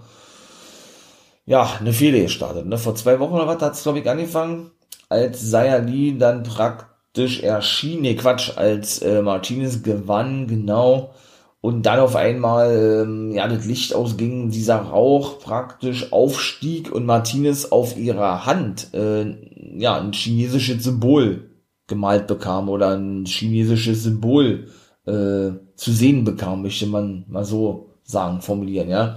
ja, 1.49 1.67
eine 1.81 1.93
Fehler 1.95 2.21
gestartet. 2.21 2.67
Ne? 2.67 2.77
Vor 2.77 2.95
zwei 2.95 3.19
Wochen 3.19 3.33
oder 3.33 3.47
was 3.47 3.63
hat 3.63 3.73
es, 3.73 3.83
glaube 3.83 4.01
ich, 4.01 4.09
angefangen, 4.09 4.71
als 5.09 5.41
Sayali 5.41 6.19
dann 6.19 6.43
praktisch 6.43 7.43
erschien, 7.43 8.03
nee, 8.03 8.15
Quatsch, 8.15 8.57
als 8.57 9.01
äh, 9.01 9.23
Martinez 9.23 9.83
gewann, 9.83 10.47
genau, 10.47 11.15
und 11.61 11.87
dann 11.87 12.01
auf 12.01 12.15
einmal 12.17 13.03
ähm, 13.03 13.33
ja 13.33 13.49
das 13.49 13.65
Licht 13.65 13.95
ausging, 13.95 14.51
dieser 14.51 14.77
Rauch 14.77 15.41
praktisch 15.41 16.13
aufstieg 16.13 16.93
und 16.93 17.05
Martinez 17.05 17.65
auf 17.67 17.97
ihrer 17.97 18.47
Hand 18.47 18.95
äh, 18.95 19.35
ja 19.77 19.99
ein 19.99 20.13
chinesisches 20.13 20.85
Symbol 20.85 21.51
gemalt 21.89 22.27
bekam 22.27 22.69
oder 22.69 22.97
ein 22.97 23.25
chinesisches 23.25 24.05
Symbol 24.05 24.69
äh, 25.07 25.51
zu 25.75 25.93
sehen 25.93 26.25
bekam, 26.25 26.63
möchte 26.63 26.87
man 26.87 27.25
mal 27.27 27.45
so 27.45 27.91
sagen, 28.05 28.41
formulieren, 28.41 28.89
ja. 28.89 29.17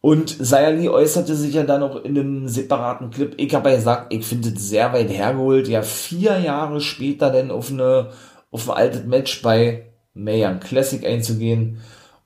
Und 0.00 0.28
Sayali 0.30 0.88
äußerte 0.88 1.34
sich 1.34 1.54
ja 1.54 1.64
dann 1.64 1.80
noch 1.80 2.04
in 2.04 2.16
einem 2.16 2.48
separaten 2.48 3.10
Clip. 3.10 3.34
Ich 3.38 3.54
habe 3.54 3.70
ja 3.70 3.76
gesagt, 3.76 4.12
ich 4.12 4.24
finde 4.24 4.50
es 4.50 4.68
sehr 4.68 4.92
weit 4.92 5.10
hergeholt, 5.10 5.68
ja 5.68 5.82
vier 5.82 6.38
Jahre 6.38 6.80
später 6.80 7.30
dann 7.30 7.50
auf 7.50 7.70
eine 7.72 8.10
auf 8.50 8.70
ein 8.70 8.76
altes 8.76 9.04
Match 9.04 9.42
bei 9.42 9.92
Mayan 10.14 10.60
Classic 10.60 11.04
einzugehen 11.04 11.78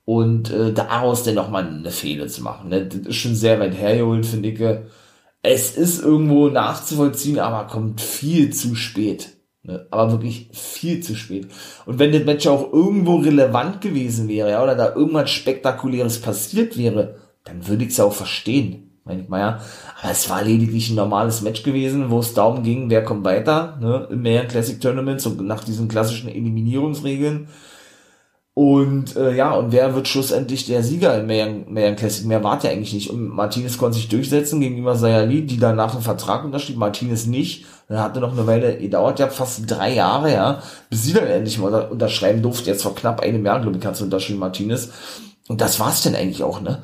und 0.05 0.51
äh, 0.51 0.73
daraus 0.73 1.23
dann 1.23 1.35
nochmal 1.35 1.67
eine 1.67 1.91
Fehde 1.91 2.27
zu 2.27 2.43
machen. 2.43 2.71
Ne? 2.71 2.87
Das 2.87 3.01
ist 3.01 3.17
schon 3.17 3.35
sehr 3.35 3.61
weit 3.61 3.75
hergeholt, 3.75 4.27
finde 4.27 4.51
ich. 4.51 4.61
Es 5.43 5.77
ist 5.77 6.03
irgendwo 6.03 6.49
nachzuvollziehen, 6.49 7.39
aber 7.39 7.67
kommt 7.67 8.01
viel 8.01 8.53
zu 8.53 8.75
spät. 8.75 9.37
Ne? 9.63 9.87
Aber 9.91 10.13
wirklich 10.13 10.51
viel 10.53 11.01
zu 11.01 11.15
spät. 11.15 11.49
Und 11.87 11.99
wenn 11.99 12.13
das 12.13 12.25
Match 12.25 12.47
auch 12.47 12.73
irgendwo 12.73 13.17
relevant 13.17 13.81
gewesen 13.81 14.29
wäre, 14.29 14.51
ja, 14.51 14.63
oder 14.63 14.75
da 14.75 14.95
irgendwas 14.95 15.31
Spektakuläres 15.31 16.21
passiert 16.21 16.77
wäre, 16.77 17.17
dann 17.45 17.67
würde 17.67 17.85
ich 17.85 17.91
es 17.91 17.97
ja 17.97 18.05
auch 18.05 18.13
verstehen 18.13 18.91
meine 19.11 19.23
ich 19.23 19.29
mal 19.29 19.41
ja. 19.41 19.61
Aber 20.03 20.13
es 20.13 20.29
war 20.31 20.43
lediglich 20.43 20.91
ein 20.91 20.97
normales 20.97 21.43
Match 21.43 21.63
gewesen, 21.63 22.11
wo 22.11 22.21
es 22.21 22.35
darum 22.35 22.63
ging, 22.63 22.91
wer 22.91 23.05
kommt 23.05 23.25
weiter, 23.25 23.79
ne, 23.81 24.09
im 24.11 24.23
Mayan 24.23 24.49
Classic 24.49 24.81
Tournament, 24.81 25.21
so 25.21 25.31
nach 25.31 25.65
diesen 25.65 25.89
klassischen 25.89 26.29
Eliminierungsregeln. 26.29 27.49
Und 28.53 29.17
äh, 29.17 29.35
ja, 29.35 29.53
und 29.53 29.73
wer 29.73 29.95
wird 29.95 30.09
schlussendlich 30.09 30.67
der 30.67 30.83
Sieger 30.83 31.19
im 31.19 31.27
Mayan 31.27 31.97
Classic? 31.97 32.27
Mehr 32.27 32.45
wart 32.45 32.65
ja 32.65 32.71
eigentlich 32.71 32.93
nicht. 32.93 33.09
Und 33.09 33.29
Martinez 33.29 33.79
konnte 33.79 33.97
sich 33.97 34.09
durchsetzen 34.09 34.61
gegenüber 34.61 34.97
Sayali, 34.97 35.47
die 35.47 35.57
danach 35.57 35.95
einen 35.95 36.03
Vertrag 36.03 36.45
unterschrieb, 36.45 36.77
Martinez 36.77 37.27
nicht. 37.27 37.65
Dann 37.89 38.01
hatte 38.01 38.21
noch 38.21 38.33
eine 38.33 38.47
Weile 38.47 38.77
gedauert, 38.77 39.19
ja, 39.19 39.29
fast 39.29 39.63
drei 39.71 39.95
Jahre, 39.95 40.33
ja, 40.33 40.63
bis 40.91 41.05
sie 41.05 41.13
dann 41.13 41.27
endlich 41.27 41.59
mal 41.59 41.89
unterschreiben 41.89 42.43
durfte. 42.43 42.71
Jetzt 42.71 42.83
vor 42.83 42.95
knapp 42.95 43.21
einem 43.21 43.47
Jahr, 43.47 43.61
glaube 43.61 43.79
ich, 43.79 43.87
hat 43.87 43.97
sie 43.97 44.05
unterschrieben, 44.05 44.41
Martinez. 44.41 44.91
Und 45.49 45.61
das 45.61 45.81
war's 45.81 46.03
denn 46.03 46.15
eigentlich 46.15 46.43
auch, 46.43 46.61
ne? 46.61 46.83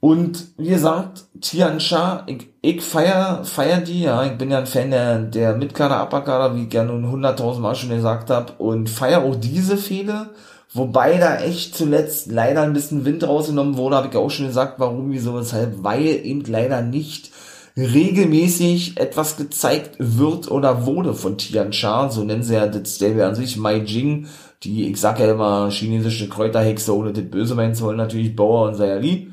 Und 0.00 0.48
wie 0.56 0.68
gesagt, 0.68 1.24
Tian 1.40 1.80
Sha, 1.80 2.24
ich, 2.26 2.48
ich 2.62 2.82
feier, 2.82 3.44
feier 3.44 3.80
die, 3.80 4.02
ja, 4.02 4.24
ich 4.24 4.38
bin 4.38 4.50
ja 4.50 4.58
ein 4.58 4.66
Fan 4.66 4.90
der, 4.90 5.18
der 5.18 5.56
Mitkader, 5.56 6.02
Upperkader, 6.04 6.54
wie 6.54 6.64
ich 6.64 6.72
ja 6.72 6.84
nun 6.84 7.10
hunderttausend 7.10 7.62
Mal 7.62 7.74
schon 7.74 7.90
gesagt 7.90 8.30
habe, 8.30 8.52
und 8.58 8.88
feier 8.88 9.22
auch 9.22 9.34
diese 9.34 9.76
Fehler 9.76 10.30
Wobei 10.72 11.16
da 11.16 11.38
echt 11.40 11.74
zuletzt 11.74 12.30
leider 12.30 12.62
ein 12.62 12.74
bisschen 12.74 13.06
Wind 13.06 13.26
rausgenommen 13.26 13.78
wurde, 13.78 13.96
habe 13.96 14.08
ich 14.08 14.16
auch 14.16 14.30
schon 14.30 14.46
gesagt, 14.46 14.74
warum, 14.78 15.10
wieso, 15.10 15.34
weshalb, 15.34 15.82
weil 15.82 16.04
eben 16.06 16.44
leider 16.44 16.82
nicht 16.82 17.30
regelmäßig 17.76 18.98
etwas 18.98 19.36
gezeigt 19.36 19.96
wird 19.98 20.50
oder 20.50 20.84
wurde 20.84 21.14
von 21.14 21.38
Tian 21.38 21.72
Sha, 21.72 22.10
so 22.10 22.22
nennen 22.22 22.42
sie 22.42 22.54
ja 22.54 22.66
das 22.66 22.96
Stable 22.96 23.24
an 23.24 23.34
sich, 23.34 23.56
Mai 23.56 23.78
Jing, 23.78 24.26
die, 24.62 24.90
ich 24.90 25.00
sag 25.00 25.20
ja 25.20 25.30
immer, 25.30 25.70
chinesische 25.70 26.28
Kräuterhexe, 26.28 26.94
ohne 26.94 27.12
das 27.12 27.24
böse 27.24 27.54
meinen 27.54 27.74
zu 27.74 27.84
wollen, 27.84 27.96
natürlich 27.96 28.36
Bauer 28.36 28.68
und 28.68 28.74
Sayali. 28.74 29.32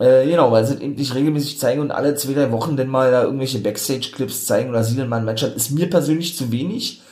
Äh, 0.00 0.26
genau, 0.26 0.50
weil 0.50 0.64
sie 0.64 0.74
nicht 0.88 1.14
regelmäßig 1.14 1.60
zeigen 1.60 1.80
und 1.80 1.92
alle 1.92 2.16
zwei, 2.16 2.32
drei 2.32 2.50
Wochen 2.50 2.76
denn 2.76 2.88
mal 2.88 3.12
da 3.12 3.22
irgendwelche 3.22 3.60
Backstage-Clips 3.60 4.46
zeigen 4.46 4.70
oder 4.70 4.82
sie 4.82 4.96
dann 4.96 5.08
mal 5.08 5.18
ein 5.18 5.24
Match 5.24 5.42
hat, 5.42 5.54
ist 5.54 5.70
mir 5.70 5.88
persönlich 5.88 6.36
zu 6.36 6.50
wenig 6.50 7.02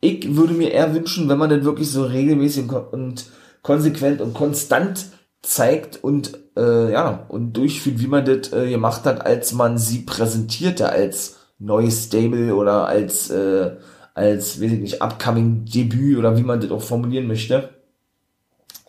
ich 0.00 0.36
würde 0.36 0.54
mir 0.54 0.72
eher 0.72 0.94
wünschen, 0.94 1.28
wenn 1.28 1.38
man 1.38 1.50
denn 1.50 1.64
wirklich 1.64 1.90
so 1.90 2.04
regelmäßig 2.04 2.70
und 2.70 3.26
konsequent 3.62 4.20
und 4.20 4.34
konstant 4.34 5.06
zeigt 5.42 6.02
und 6.02 6.38
äh, 6.56 6.92
ja 6.92 7.26
und 7.28 7.54
durchführt, 7.54 8.00
wie 8.00 8.06
man 8.06 8.24
das 8.24 8.52
äh, 8.52 8.70
gemacht 8.70 9.04
hat, 9.04 9.24
als 9.24 9.52
man 9.52 9.78
sie 9.78 10.00
präsentierte 10.00 10.90
als 10.90 11.36
neues 11.58 12.04
Stable 12.04 12.54
oder 12.54 12.86
als 12.86 13.30
äh, 13.30 13.76
als 14.14 14.60
weiß 14.60 14.72
ich 14.72 14.80
nicht 14.80 15.02
upcoming 15.02 15.64
Debüt 15.64 16.18
oder 16.18 16.36
wie 16.36 16.42
man 16.42 16.60
das 16.60 16.70
auch 16.70 16.82
formulieren 16.82 17.26
möchte. 17.26 17.70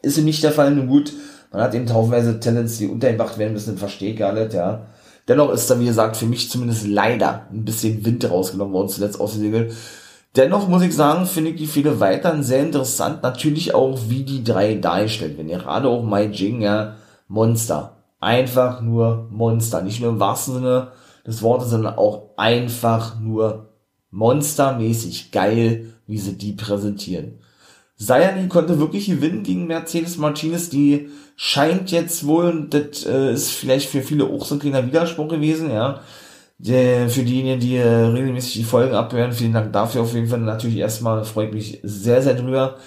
Ist 0.01 0.17
ihm 0.17 0.25
nicht 0.25 0.43
der 0.43 0.51
Fall. 0.51 0.73
Nun 0.73 0.87
gut, 0.87 1.11
man 1.51 1.61
hat 1.61 1.73
eben 1.73 1.91
haufenweise 1.91 2.39
Talents, 2.39 2.77
die 2.77 2.87
untergebracht 2.87 3.37
werden 3.37 3.53
müssen, 3.53 3.77
verstehe 3.77 4.11
ich 4.11 4.19
gar 4.19 4.33
nicht, 4.33 4.53
ja. 4.53 4.87
Dennoch 5.27 5.51
ist 5.51 5.69
da, 5.69 5.79
wie 5.79 5.85
gesagt, 5.85 6.15
für 6.15 6.25
mich 6.25 6.49
zumindest 6.49 6.87
leider 6.87 7.47
ein 7.51 7.65
bisschen 7.65 8.05
Wind 8.05 8.29
rausgenommen 8.29 8.73
worden, 8.73 8.89
zuletzt 8.89 9.19
aus 9.19 9.33
dem 9.33 9.41
Segel. 9.41 9.71
Dennoch 10.35 10.67
muss 10.67 10.83
ich 10.83 10.95
sagen, 10.95 11.25
finde 11.25 11.51
ich 11.51 11.57
die 11.57 11.67
viele 11.67 11.99
weiterhin 11.99 12.43
sehr 12.43 12.61
interessant. 12.61 13.23
Natürlich 13.23 13.73
auch, 13.73 13.97
wie 14.07 14.23
die 14.23 14.43
drei 14.43 14.75
dargestellt 14.75 15.35
werden. 15.37 15.49
Gerade 15.49 15.89
auch 15.89 16.03
Mai 16.03 16.25
Jing, 16.25 16.61
ja, 16.61 16.95
Monster. 17.27 17.97
Einfach 18.19 18.81
nur 18.81 19.27
Monster. 19.31 19.81
Nicht 19.81 19.99
nur 19.99 20.11
im 20.11 20.19
wahrsten 20.19 20.55
Sinne 20.55 20.91
des 21.25 21.41
Wortes, 21.41 21.71
sondern 21.71 21.95
auch 21.95 22.29
einfach 22.37 23.19
nur 23.19 23.73
monstermäßig 24.11 25.31
geil, 25.31 25.93
wie 26.05 26.17
sie 26.17 26.37
die 26.37 26.53
präsentieren. 26.53 27.39
Sayani 27.97 28.47
konnte 28.47 28.79
wirklich 28.79 29.07
gewinnen 29.07 29.43
gegen 29.43 29.67
Mercedes 29.67 30.17
Martinez, 30.17 30.69
die 30.69 31.09
scheint 31.35 31.91
jetzt 31.91 32.27
wohl, 32.27 32.45
und 32.45 32.73
das 32.73 33.05
äh, 33.05 33.33
ist 33.33 33.49
vielleicht 33.49 33.89
für 33.89 34.01
viele 34.01 34.25
auch 34.25 34.45
so 34.45 34.55
ein 34.55 34.59
kleiner 34.59 34.85
Widerspruch 34.85 35.27
gewesen, 35.27 35.71
ja, 35.71 36.01
der, 36.59 37.09
für 37.09 37.23
diejenigen, 37.23 37.59
die 37.59 37.75
äh, 37.75 37.87
regelmäßig 37.87 38.53
die 38.53 38.63
Folgen 38.63 38.95
abhören, 38.95 39.31
vielen 39.31 39.53
Dank 39.53 39.73
dafür 39.73 40.01
auf 40.01 40.13
jeden 40.13 40.27
Fall. 40.27 40.39
Natürlich 40.39 40.77
erstmal, 40.77 41.23
freut 41.23 41.53
mich 41.53 41.79
sehr, 41.83 42.21
sehr 42.21 42.33
drüber. 42.35 42.77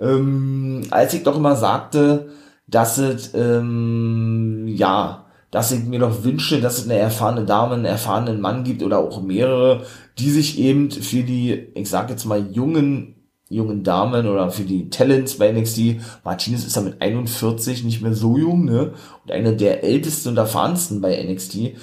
Ähm, 0.00 0.82
als 0.90 1.14
ich 1.14 1.24
doch 1.24 1.36
immer 1.36 1.56
sagte, 1.56 2.28
dass 2.68 2.98
es, 2.98 3.34
ähm, 3.34 4.66
ja, 4.68 5.26
dass 5.50 5.72
ich 5.72 5.84
mir 5.84 5.98
doch 5.98 6.22
wünsche, 6.24 6.60
dass 6.60 6.78
es 6.78 6.84
eine 6.84 6.98
erfahrene 6.98 7.44
Dame, 7.44 7.74
einen 7.74 7.84
erfahrenen 7.86 8.40
Mann 8.40 8.64
gibt 8.64 8.82
oder 8.82 8.98
auch 8.98 9.22
mehrere, 9.22 9.84
die 10.18 10.30
sich 10.30 10.58
eben 10.58 10.90
für 10.90 11.22
die, 11.22 11.68
ich 11.74 11.88
sag 11.88 12.10
jetzt 12.10 12.26
mal, 12.26 12.52
jungen 12.52 13.17
jungen 13.48 13.82
Damen 13.82 14.26
oder 14.26 14.50
für 14.50 14.64
die 14.64 14.90
Talents 14.90 15.38
bei 15.38 15.50
NXT. 15.52 15.96
Martinez 16.24 16.64
ist 16.64 16.76
ja 16.76 16.82
mit 16.82 17.00
41 17.00 17.84
nicht 17.84 18.02
mehr 18.02 18.14
so 18.14 18.36
jung, 18.36 18.64
ne? 18.64 18.92
Und 19.24 19.32
einer 19.32 19.52
der 19.52 19.84
ältesten 19.84 20.30
und 20.30 20.36
erfahrensten 20.36 21.00
bei 21.00 21.22
NXT. 21.22 21.74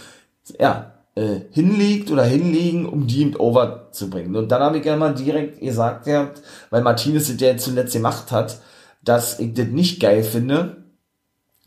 Ja, 0.60 0.94
äh, 1.16 1.42
hinlegt 1.52 2.12
oder 2.12 2.24
hinlegen, 2.24 2.86
um 2.86 3.08
die 3.08 3.22
eben 3.22 3.36
over 3.38 3.88
zu 3.92 4.10
bringen. 4.10 4.36
Und 4.36 4.52
dann 4.52 4.62
habe 4.62 4.78
ich 4.78 4.86
ja 4.86 4.96
mal 4.96 5.16
direkt 5.16 5.60
gesagt 5.60 6.06
gehabt, 6.06 6.42
weil 6.70 6.82
Martinez 6.82 7.28
das 7.28 7.40
ja 7.40 7.58
zuletzt 7.58 7.94
gemacht 7.94 8.32
hat, 8.32 8.60
dass 9.04 9.40
ich 9.40 9.54
das 9.54 9.68
nicht 9.68 10.00
geil 10.00 10.24
finde. 10.24 10.84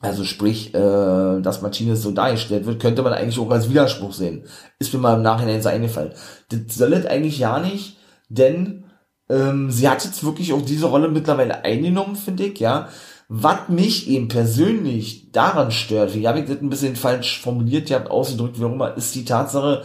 Also 0.00 0.22
sprich, 0.22 0.74
äh, 0.74 1.40
dass 1.40 1.62
Martinez 1.62 2.02
so 2.02 2.12
dargestellt 2.12 2.66
wird, 2.66 2.80
könnte 2.80 3.02
man 3.02 3.12
eigentlich 3.12 3.38
auch 3.38 3.50
als 3.50 3.68
Widerspruch 3.68 4.12
sehen. 4.12 4.44
Ist 4.78 4.92
mir 4.94 5.00
mal 5.00 5.16
im 5.16 5.22
Nachhinein 5.22 5.60
so 5.60 5.70
eingefallen. 5.70 6.12
Das 6.50 6.76
soll 6.76 6.92
es 6.92 7.06
eigentlich 7.06 7.38
ja 7.38 7.58
nicht, 7.58 7.96
denn 8.28 8.84
ähm, 9.28 9.70
sie 9.70 9.88
hat 9.88 10.04
jetzt 10.04 10.24
wirklich 10.24 10.52
auch 10.52 10.62
diese 10.62 10.86
Rolle 10.86 11.08
mittlerweile 11.08 11.64
eingenommen, 11.64 12.16
finde 12.16 12.46
ich, 12.46 12.60
ja. 12.60 12.88
Was 13.28 13.68
mich 13.68 14.08
eben 14.08 14.28
persönlich 14.28 15.30
daran 15.32 15.70
stört, 15.70 16.14
wie 16.14 16.26
habe 16.26 16.40
ich 16.40 16.46
das 16.46 16.62
ein 16.62 16.70
bisschen 16.70 16.96
falsch 16.96 17.40
formuliert, 17.42 17.90
ihr 17.90 17.96
habt 17.96 18.10
ausgedrückt, 18.10 18.58
wie 18.58 18.64
auch 18.64 18.72
immer, 18.72 18.96
ist 18.96 19.14
die 19.14 19.26
Tatsache, 19.26 19.82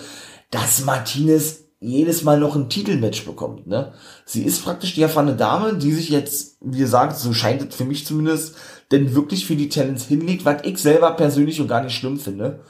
dass 0.49 0.85
Martinez 0.85 1.65
jedes 1.81 2.23
Mal 2.23 2.39
noch 2.39 2.55
ein 2.55 2.69
Titelmatch 2.69 3.25
bekommt, 3.25 3.67
ne? 3.67 3.91
Sie 4.25 4.43
ist 4.43 4.63
praktisch 4.63 4.95
die 4.95 5.01
erfahrene 5.01 5.35
Dame, 5.35 5.73
die 5.75 5.91
sich 5.91 6.07
jetzt, 6.09 6.57
wie 6.61 6.77
gesagt, 6.77 7.17
so 7.17 7.33
scheint 7.33 7.61
es 7.61 7.75
für 7.75 7.83
mich 7.83 8.05
zumindest, 8.05 8.55
denn 8.91 9.13
wirklich 9.13 9.45
für 9.45 9.57
die 9.57 9.67
Talents 9.67 10.05
hinlegt, 10.05 10.45
was 10.45 10.63
ich 10.63 10.77
selber 10.77 11.11
persönlich 11.11 11.59
und 11.59 11.67
gar 11.67 11.83
nicht 11.83 11.95
schlimm 11.95 12.19
finde. 12.19 12.61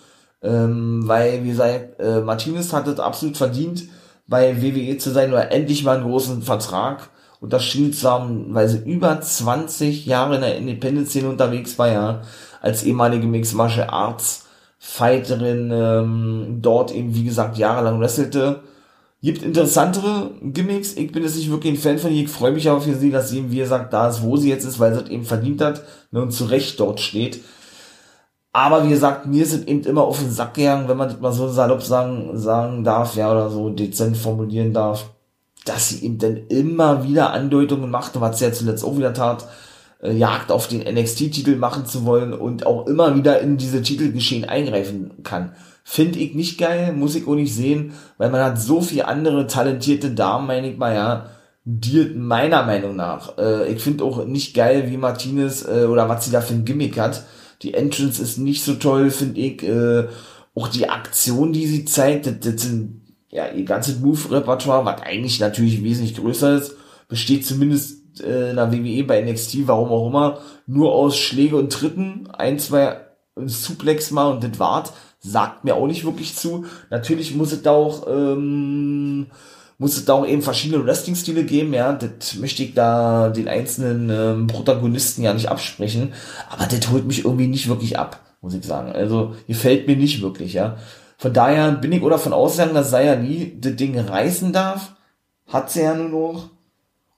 Ähm, 0.42 1.08
weil, 1.08 1.44
wie 1.44 1.50
gesagt, 1.50 2.00
äh, 2.00 2.22
Martinez 2.22 2.74
hat 2.74 2.88
es 2.88 3.00
absolut 3.00 3.38
verdient, 3.38 3.84
bei 4.34 4.64
WWE 4.64 4.98
zu 4.98 5.12
sein 5.12 5.30
oder 5.30 5.52
endlich 5.52 5.84
mal 5.84 5.98
einen 5.98 6.10
großen 6.10 6.42
Vertrag 6.42 7.12
unterschrieben 7.40 7.94
zu 7.94 8.10
haben, 8.10 8.48
weil 8.56 8.68
sie 8.68 8.80
über 8.80 9.22
20 9.22 10.08
Jahre 10.08 10.36
in 10.36 10.42
der 10.42 10.58
Independent-Szene 10.58 11.30
unterwegs 11.30 11.78
war, 11.78 11.92
ja, 11.92 12.22
als 12.60 12.82
ehemalige 12.82 13.28
Mixed 13.28 13.54
Martial 13.54 13.92
Arts 13.92 14.46
Fighterin 14.80 15.70
ähm, 15.72 16.58
dort 16.64 16.96
eben, 16.96 17.14
wie 17.14 17.26
gesagt, 17.26 17.60
jahrelang 17.60 18.00
wrestelte. 18.00 18.62
Gibt 19.22 19.44
interessantere 19.44 20.32
Gimmicks. 20.42 20.94
Ich 20.96 21.12
bin 21.12 21.22
jetzt 21.22 21.36
nicht 21.36 21.52
wirklich 21.52 21.74
ein 21.74 21.80
Fan 21.80 22.00
von 22.00 22.12
ihr. 22.12 22.24
Ich 22.24 22.30
freue 22.30 22.54
mich 22.54 22.68
aber 22.68 22.82
für 22.82 22.96
sie, 22.96 23.12
dass 23.12 23.30
sie 23.30 23.38
eben, 23.38 23.52
wie 23.52 23.58
gesagt, 23.58 23.94
da 23.94 24.10
ist, 24.10 24.24
wo 24.24 24.36
sie 24.36 24.50
jetzt 24.50 24.66
ist, 24.66 24.80
weil 24.80 24.96
sie 24.96 25.02
es 25.02 25.10
eben 25.12 25.26
verdient 25.26 25.62
hat 25.62 25.84
ne, 26.10 26.24
und 26.24 26.32
zu 26.32 26.46
Recht 26.46 26.80
dort 26.80 27.00
steht. 27.00 27.40
Aber 28.56 28.86
wie 28.86 28.90
gesagt, 28.90 29.26
mir 29.26 29.48
sind 29.48 29.68
eben 29.68 29.84
immer 29.84 30.04
auf 30.04 30.20
den 30.20 30.30
Sack 30.30 30.54
gegangen, 30.54 30.88
wenn 30.88 30.98
man 30.98 31.10
das 31.10 31.20
mal 31.20 31.34
so 31.34 31.50
salopp 31.50 31.82
sagen, 31.82 32.38
sagen 32.38 32.84
darf, 32.84 33.16
ja, 33.16 33.32
oder 33.32 33.50
so 33.50 33.72
dezent 33.72 34.16
formulieren 34.16 34.74
darf, 34.74 35.10
dass 35.66 35.90
sie 35.90 36.06
eben 36.06 36.20
dann 36.20 36.38
immer 36.50 37.04
wieder 37.04 37.32
Andeutungen 37.32 37.90
machte, 37.90 38.22
was 38.22 38.38
sie 38.38 38.46
ja 38.46 38.54
zuletzt 38.54 38.86
auch 38.86 38.96
wieder 38.96 39.14
tat, 39.14 39.48
äh, 40.04 40.14
Jagd 40.14 40.52
auf 40.52 40.68
den 40.68 40.82
NXT-Titel 40.82 41.56
machen 41.56 41.88
zu 41.88 42.06
wollen 42.06 42.32
und 42.32 42.68
auch 42.68 42.86
immer 42.86 43.16
wieder 43.16 43.40
in 43.42 43.58
diese 43.58 43.82
Titelgeschehen 43.82 44.46
eingreifen 44.46 45.24
kann. 45.24 45.54
Finde 45.84 46.20
ich 46.20 46.36
nicht 46.36 46.60
geil, 46.60 46.94
muss 46.94 47.16
ich 47.16 47.28
auch 47.28 47.36
nicht 47.36 47.56
sehen, 47.56 47.94
weil 48.20 48.30
man 48.30 48.42
hat 48.42 48.62
so 48.62 48.82
viele 48.82 49.08
andere 49.08 49.48
talentierte 49.48 50.12
Damen, 50.12 50.46
meine 50.46 50.70
ich 50.70 50.78
mal, 50.78 50.94
ja, 50.94 51.30
die 51.66 52.14
meiner 52.16 52.64
Meinung 52.64 52.96
nach, 52.96 53.38
äh, 53.40 53.72
ich 53.74 53.82
finde 53.82 54.04
auch 54.04 54.26
nicht 54.26 54.54
geil, 54.54 54.92
wie 54.92 54.98
Martinez 54.98 55.66
äh, 55.66 55.86
oder 55.86 56.08
was 56.08 56.26
sie 56.26 56.32
da 56.32 56.42
für 56.42 56.54
ein 56.54 56.66
Gimmick 56.66 57.00
hat, 57.00 57.24
die 57.64 57.74
Entrance 57.74 58.22
ist 58.22 58.38
nicht 58.38 58.64
so 58.64 58.76
toll, 58.76 59.10
finde 59.10 59.40
ich. 59.40 59.64
Äh, 59.64 60.08
auch 60.56 60.68
die 60.68 60.90
Aktion, 60.90 61.54
die 61.54 61.66
sie 61.66 61.86
zeigt, 61.86 62.28
das, 62.28 62.40
das 62.40 62.62
sind 62.62 63.02
ja 63.30 63.48
ihr 63.50 63.66
ganzes 63.66 64.00
Move-Repertoire, 64.00 64.86
was 64.86 65.02
eigentlich 65.02 65.40
natürlich 65.40 65.84
wesentlich 65.84 66.16
größer 66.16 66.58
ist, 66.58 66.76
besteht 67.08 67.46
zumindest 67.46 68.22
äh, 68.22 68.52
in 68.52 68.58
der 68.58 68.72
WWE 68.72 69.04
bei 69.06 69.22
NXT, 69.22 69.68
warum 69.68 69.90
auch 69.90 70.08
immer, 70.08 70.40
nur 70.68 70.94
aus 70.94 71.18
Schläge 71.18 71.56
und 71.56 71.74
Tritten, 71.74 72.30
ein, 72.32 72.60
zwei 72.60 72.98
Suplex 73.36 74.12
mal 74.12 74.32
und 74.32 74.44
das 74.44 74.60
wart, 74.60 74.94
sagt 75.20 75.64
mir 75.64 75.76
auch 75.76 75.88
nicht 75.88 76.06
wirklich 76.06 76.36
zu. 76.36 76.66
Natürlich 76.92 77.34
muss 77.34 77.52
es 77.52 77.64
da 77.64 77.72
auch 77.72 78.06
ähm, 78.08 79.28
muss 79.78 79.98
es 79.98 80.06
da 80.06 80.14
auch 80.14 80.28
eben 80.28 80.42
verschiedene 80.42 80.86
Wrestling-Stile 80.86 81.44
geben, 81.44 81.74
ja, 81.74 81.94
das 81.94 82.36
möchte 82.36 82.64
ich 82.64 82.74
da 82.74 83.30
den 83.30 83.48
einzelnen 83.48 84.10
ähm, 84.10 84.48
Protagonisten 84.48 85.24
ja 85.24 85.34
nicht 85.34 85.50
absprechen, 85.50 86.14
aber 86.50 86.66
das 86.66 86.90
holt 86.92 87.06
mich 87.06 87.26
irgendwie 87.26 87.48
nicht 87.48 87.68
wirklich 87.68 87.98
ab, 87.98 88.20
muss 88.42 88.54
ich 88.54 88.64
sagen. 88.64 88.92
Also, 88.92 89.36
gefällt 89.48 89.88
mir 89.88 89.96
nicht 89.96 90.22
wirklich, 90.22 90.54
ja. 90.54 90.78
Von 91.18 91.34
daher 91.34 91.72
bin 91.72 91.92
ich 91.92 92.02
oder 92.02 92.18
von 92.18 92.34
ausgegangen, 92.34 92.76
dass 92.76 92.90
Saya 92.92 93.16
nie 93.16 93.58
das 93.60 93.76
Ding 93.76 93.98
reißen 93.98 94.54
darf, 94.54 94.96
hat 95.48 95.72
sie 95.72 95.82
ja 95.82 95.96
nur 95.96 96.10
noch, 96.10 96.50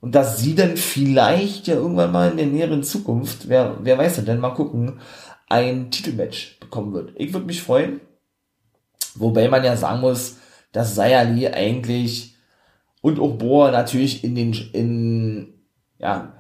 und 0.06 0.14
dass 0.14 0.40
sie 0.40 0.54
dann 0.54 0.78
vielleicht 0.78 1.68
ja 1.68 1.76
irgendwann 1.76 2.12
mal 2.12 2.30
in 2.30 2.38
der 2.38 2.46
näheren 2.46 2.84
Zukunft, 2.84 3.50
wer, 3.50 3.78
wer 3.82 3.98
weiß 3.98 4.24
denn, 4.24 4.40
mal 4.40 4.52
gucken, 4.52 5.00
ein 5.48 5.90
Titelmatch 5.90 6.60
bekommen 6.60 6.94
wird. 6.94 7.14
Ich 7.16 7.34
würde 7.34 7.48
mich 7.48 7.64
freuen. 7.64 8.02
Wobei 9.16 9.48
man 9.48 9.64
ja 9.64 9.76
sagen 9.76 10.02
muss, 10.02 10.38
dass 10.72 10.94
Sayali 10.94 11.48
eigentlich 11.48 12.35
und 13.06 13.20
auch 13.20 13.38
Bohr 13.38 13.70
natürlich 13.70 14.24
in 14.24 14.34
den, 14.34 14.56
in, 14.74 15.54
ja, 16.00 16.34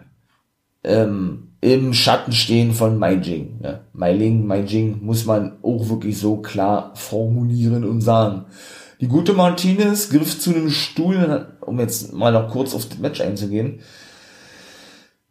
ähm, 0.84 1.50
im 1.62 1.94
Schatten 1.94 2.32
stehen 2.32 2.74
von 2.74 2.98
Mai 2.98 3.14
Jing. 3.14 3.60
Ne? 3.62 3.82
Mai 3.94 4.14
Ling, 4.14 4.48
Mai 4.48 4.62
Jing 4.62 4.98
muss 5.04 5.28
man 5.28 5.60
auch 5.62 5.90
wirklich 5.90 6.18
so 6.18 6.38
klar 6.38 6.92
formulieren 6.96 7.86
und 7.86 8.02
sagen. 8.02 8.46
Die 9.00 9.08
gute 9.08 9.34
Martinez 9.34 10.10
griff 10.10 10.40
zu 10.40 10.56
einem 10.56 10.72
Stuhl, 10.72 11.56
um 11.62 11.80
jetzt 11.80 12.14
mal 12.14 12.32
noch 12.32 12.50
kurz 12.50 12.74
auf 12.74 12.90
das 12.90 12.98
Match 12.98 13.22
einzugehen, 13.22 13.82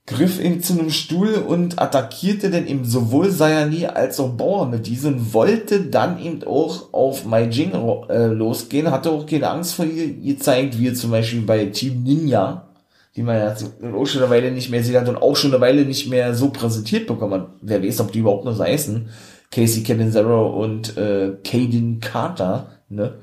griff 0.07 0.39
ihm 0.39 0.63
zu 0.63 0.75
einem 0.75 0.91
Stuhl 0.91 1.35
und 1.35 1.81
attackierte 1.81 2.51
dann 2.51 2.67
eben 2.67 2.85
sowohl 2.85 3.31
Sayani 3.31 3.87
als 3.87 4.21
auch 4.21 4.31
Bauer 4.31 4.67
mit 4.67 4.87
diesem, 4.87 5.33
wollte 5.33 5.81
dann 5.81 6.23
eben 6.23 6.45
auch 6.45 6.93
auf 6.93 7.25
Mai 7.25 7.45
Jing 7.45 7.73
äh, 8.09 8.27
losgehen, 8.27 8.91
hatte 8.91 9.11
auch 9.11 9.25
keine 9.25 9.49
Angst 9.49 9.75
vor 9.75 9.87
ihr 9.87 10.13
gezeigt, 10.13 10.79
wie 10.79 10.93
zum 10.93 11.11
Beispiel 11.11 11.41
bei 11.41 11.67
Team 11.67 12.03
Ninja, 12.03 12.69
die 13.17 13.23
man 13.23 13.39
ja 13.39 13.55
auch 13.95 14.07
schon 14.07 14.23
eine 14.23 14.31
Weile 14.31 14.51
nicht 14.53 14.71
mehr 14.71 14.85
sieht 14.85 14.97
hat 14.97 15.09
und 15.09 15.17
auch 15.17 15.37
schon 15.37 15.53
eine 15.53 15.61
Weile 15.63 15.87
nicht 15.87 16.11
mehr 16.11 16.35
so 16.35 16.51
präsentiert 16.51 17.07
bekommen 17.07 17.35
hat. 17.35 17.49
Wer 17.63 17.83
weiß, 17.83 18.01
ob 18.01 18.13
die 18.13 18.19
überhaupt 18.19 18.45
noch 18.45 18.57
so 18.57 18.65
heißen. 18.65 19.09
Casey 19.51 19.85
Catanzaro 19.85 20.63
und 20.63 20.99
äh, 20.99 21.37
Caden 21.45 22.01
Carter, 22.01 22.67
ne? 22.89 23.15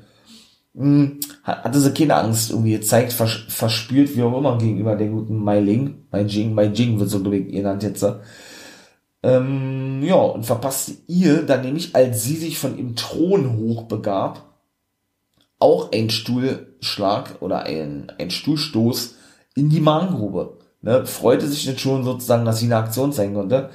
Hm, 0.74 1.20
hatte 1.42 1.80
sie 1.80 1.92
keine 1.92 2.16
Angst 2.16 2.50
irgendwie 2.50 2.72
gezeigt, 2.72 3.12
vers 3.12 3.40
verspürt, 3.48 4.16
wie 4.16 4.22
auch 4.22 4.36
immer, 4.36 4.56
gegenüber 4.56 4.96
der 4.96 5.08
guten 5.08 5.36
Mai 5.36 5.60
Ling. 5.60 6.06
Mai 6.10 6.22
Jing, 6.22 6.54
Mai 6.54 6.66
Jing 6.66 6.98
wird 6.98 7.10
so 7.10 7.22
genannt 7.22 7.82
jetzt. 7.82 8.04
Ähm, 9.22 10.02
ja, 10.02 10.14
und 10.14 10.44
verpasste 10.44 10.94
ihr 11.06 11.42
dann 11.42 11.62
nämlich, 11.62 11.94
als 11.94 12.24
sie 12.24 12.36
sich 12.36 12.58
von 12.58 12.76
ihrem 12.76 12.96
Thron 12.96 13.56
hochbegab, 13.58 14.52
auch 15.58 15.92
ein 15.92 16.10
Stuhlschlag 16.10 17.36
oder 17.40 17.64
ein, 17.64 18.10
ein 18.18 18.30
Stuhlstoß 18.30 19.14
in 19.54 19.70
die 19.70 19.80
Magengrube. 19.80 20.58
Ne, 20.80 21.06
freute 21.06 21.46
sich 21.46 21.64
dann 21.64 21.78
schon 21.78 22.02
sozusagen, 22.02 22.44
dass 22.44 22.58
sie 22.58 22.66
eine 22.66 22.78
Aktion 22.78 23.12
zeigen 23.12 23.34
konnte. 23.34 23.70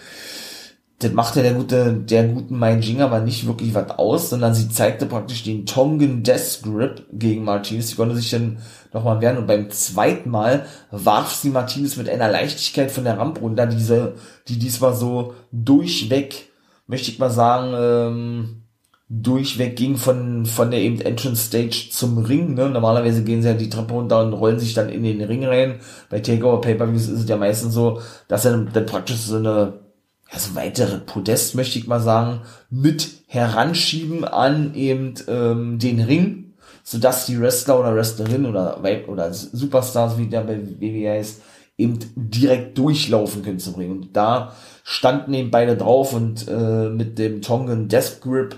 Das 0.99 1.11
machte 1.11 1.43
der 1.43 1.53
gute, 1.53 1.93
der 1.93 2.27
guten 2.27 2.57
Mai 2.57 2.75
Jing 2.77 3.01
aber 3.01 3.19
nicht 3.19 3.45
wirklich 3.45 3.75
was 3.75 3.91
aus, 3.91 4.31
sondern 4.31 4.55
sie 4.55 4.67
zeigte 4.69 5.05
praktisch 5.05 5.43
den 5.43 5.67
Tongan 5.67 6.23
Death 6.23 6.61
Grip 6.63 7.05
gegen 7.13 7.43
Martinez. 7.43 7.89
Sie 7.89 7.95
konnte 7.95 8.15
sich 8.15 8.31
dann 8.31 8.57
nochmal 8.93 9.21
wehren 9.21 9.37
und 9.37 9.45
beim 9.45 9.69
zweiten 9.69 10.31
Mal 10.31 10.65
warf 10.89 11.35
sie 11.35 11.51
Martinez 11.51 11.97
mit 11.97 12.09
einer 12.09 12.31
Leichtigkeit 12.31 12.89
von 12.89 13.03
der 13.03 13.19
Rampe 13.19 13.41
runter, 13.41 13.67
diese, 13.67 14.15
die 14.47 14.57
diesmal 14.57 14.95
so 14.95 15.35
durchweg, 15.51 16.49
möchte 16.87 17.11
ich 17.11 17.19
mal 17.19 17.29
sagen, 17.29 17.73
ähm, 17.75 18.63
durchweg 19.07 19.75
ging 19.75 19.97
von, 19.97 20.47
von 20.47 20.71
der 20.71 20.81
eben 20.81 20.99
Entrance 20.99 21.43
Stage 21.43 21.89
zum 21.91 22.17
Ring, 22.17 22.55
ne? 22.55 22.69
Normalerweise 22.69 23.23
gehen 23.23 23.43
sie 23.43 23.49
ja 23.49 23.53
die 23.53 23.69
Treppe 23.69 23.93
runter 23.93 24.21
und 24.23 24.33
rollen 24.33 24.59
sich 24.59 24.73
dann 24.73 24.89
in 24.89 25.03
den 25.03 25.21
Ring 25.21 25.45
rein. 25.45 25.75
Bei 26.09 26.19
Takeover 26.19 26.59
Pay-Per-Views 26.59 27.07
ist 27.07 27.19
es 27.21 27.29
ja 27.29 27.37
meistens 27.37 27.75
so, 27.75 28.01
dass 28.27 28.45
er 28.45 28.57
dann 28.57 28.85
praktisch 28.85 29.17
so 29.17 29.37
eine 29.37 29.86
also 30.31 30.55
weitere 30.55 30.97
Podest, 30.99 31.55
möchte 31.55 31.79
ich 31.79 31.87
mal 31.87 32.01
sagen, 32.01 32.41
mit 32.69 33.23
heranschieben 33.27 34.25
an 34.25 34.73
eben 34.75 35.13
ähm, 35.27 35.79
den 35.79 36.01
Ring, 36.01 36.53
sodass 36.83 37.25
die 37.25 37.39
Wrestler 37.39 37.79
oder 37.79 37.95
Wrestlerin 37.95 38.45
oder 38.45 38.81
oder 39.07 39.33
Superstars, 39.33 40.17
wie 40.17 40.27
der 40.27 40.41
bei 40.41 40.59
WWE 40.59 41.11
heißt, 41.11 41.41
eben 41.77 41.99
direkt 42.15 42.77
durchlaufen 42.77 43.43
können 43.43 43.59
zum 43.59 43.75
Ring. 43.75 43.91
Und 43.91 44.17
da 44.17 44.53
standen 44.83 45.33
eben 45.33 45.51
beide 45.51 45.77
drauf 45.77 46.13
und 46.13 46.47
äh, 46.47 46.89
mit 46.89 47.19
dem 47.19 47.41
Tongan 47.41 47.87
Death 47.87 48.19
Grip 48.21 48.55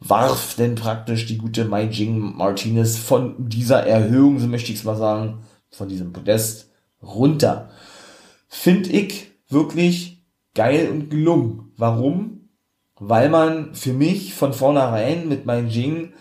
warf 0.00 0.54
denn 0.56 0.74
praktisch 0.74 1.26
die 1.26 1.38
gute 1.38 1.64
Mai 1.64 1.84
Jing 1.84 2.36
Martinez 2.36 2.98
von 2.98 3.48
dieser 3.48 3.86
Erhöhung, 3.86 4.38
so 4.38 4.46
möchte 4.46 4.72
ich 4.72 4.78
es 4.78 4.84
mal 4.84 4.96
sagen, 4.96 5.38
von 5.70 5.88
diesem 5.88 6.12
Podest 6.12 6.70
runter. 7.02 7.70
Find 8.48 8.92
ich 8.92 9.30
wirklich 9.48 10.11
geil 10.54 10.88
und 10.90 11.10
gelungen. 11.10 11.72
Warum? 11.76 12.48
Weil 12.98 13.28
man 13.28 13.74
für 13.74 13.92
mich 13.92 14.34
von 14.34 14.52
vornherein 14.52 15.28
mit 15.28 15.46
meinem 15.46 15.68
Jing 15.68 16.12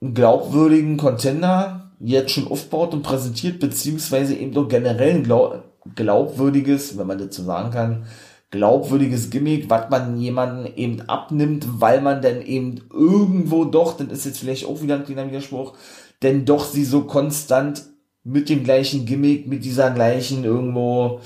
einen 0.00 0.14
glaubwürdigen 0.14 0.96
Contender 0.96 1.92
jetzt 2.00 2.30
schon 2.30 2.48
aufbaut 2.48 2.94
und 2.94 3.02
präsentiert, 3.02 3.58
beziehungsweise 3.60 4.34
eben 4.34 4.52
doch 4.52 4.68
generell 4.68 5.16
ein 5.16 5.24
glaub 5.24 5.64
glaubwürdiges, 5.94 6.98
wenn 6.98 7.06
man 7.06 7.18
dazu 7.18 7.42
sagen 7.42 7.70
kann, 7.70 8.06
glaubwürdiges 8.50 9.30
Gimmick, 9.30 9.70
was 9.70 9.90
man 9.90 10.18
jemanden 10.18 10.66
eben 10.76 11.02
abnimmt, 11.02 11.66
weil 11.80 12.00
man 12.00 12.22
dann 12.22 12.42
eben 12.42 12.82
irgendwo 12.92 13.64
doch, 13.64 13.96
das 13.96 14.18
ist 14.18 14.24
jetzt 14.26 14.38
vielleicht 14.40 14.66
auch 14.66 14.82
wieder 14.82 14.96
ein 14.96 15.04
kleiner 15.04 15.28
Widerspruch, 15.28 15.74
denn 16.22 16.44
doch 16.44 16.64
sie 16.64 16.84
so 16.84 17.02
konstant 17.02 17.84
mit 18.24 18.48
dem 18.48 18.64
gleichen 18.64 19.06
Gimmick, 19.06 19.46
mit 19.46 19.64
dieser 19.64 19.90
gleichen 19.90 20.44
irgendwo 20.44 21.20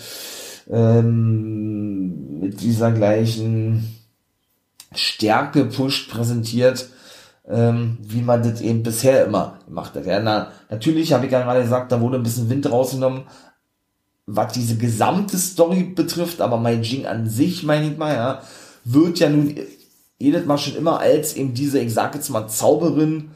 ähm, 0.70 1.71
mit 2.40 2.60
dieser 2.60 2.92
gleichen 2.92 3.96
Stärke 4.94 5.64
pusht, 5.66 6.10
präsentiert, 6.10 6.88
ähm, 7.48 7.98
wie 8.02 8.22
man 8.22 8.42
das 8.42 8.60
eben 8.60 8.82
bisher 8.82 9.24
immer 9.26 9.58
gemacht 9.66 9.94
hat. 9.94 10.06
Ja, 10.06 10.20
na, 10.20 10.52
natürlich 10.70 11.12
habe 11.12 11.26
ich 11.26 11.32
ja 11.32 11.42
gerade 11.42 11.62
gesagt, 11.62 11.92
da 11.92 12.00
wurde 12.00 12.16
ein 12.16 12.22
bisschen 12.22 12.50
Wind 12.50 12.70
rausgenommen, 12.70 13.22
was 14.26 14.52
diese 14.52 14.76
gesamte 14.76 15.38
Story 15.38 15.82
betrifft, 15.82 16.40
aber 16.40 16.56
mein 16.56 16.82
Jing 16.82 17.06
an 17.06 17.28
sich, 17.28 17.62
meine 17.64 17.90
ich 17.90 17.98
mal, 17.98 18.14
ja, 18.14 18.42
wird 18.84 19.18
ja 19.18 19.28
nun 19.28 19.54
jedes 20.18 20.46
Mal 20.46 20.58
schon 20.58 20.76
immer 20.76 21.00
als 21.00 21.34
eben 21.34 21.54
diese, 21.54 21.80
ich 21.80 21.92
sag 21.92 22.14
jetzt 22.14 22.30
mal, 22.30 22.46
Zauberin, 22.46 23.30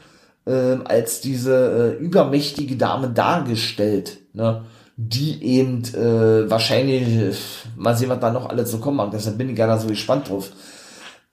äh, 0.45 0.77
als 0.85 1.21
diese 1.21 1.97
äh, 1.99 2.03
übermächtige 2.03 2.77
Dame 2.77 3.09
dargestellt. 3.09 4.19
Ne? 4.33 4.63
Die 4.97 5.43
eben 5.43 5.83
äh, 5.93 6.49
wahrscheinlich, 6.49 7.37
mal 7.75 7.95
sehen, 7.95 8.09
was 8.09 8.19
da 8.19 8.31
noch 8.31 8.49
alles 8.49 8.71
so 8.71 8.79
kommen 8.79 8.97
mag, 8.97 9.11
deshalb 9.11 9.37
bin 9.37 9.49
ich 9.49 9.55
gar 9.55 9.79
so 9.79 9.87
gespannt 9.87 10.27
drauf. 10.27 10.51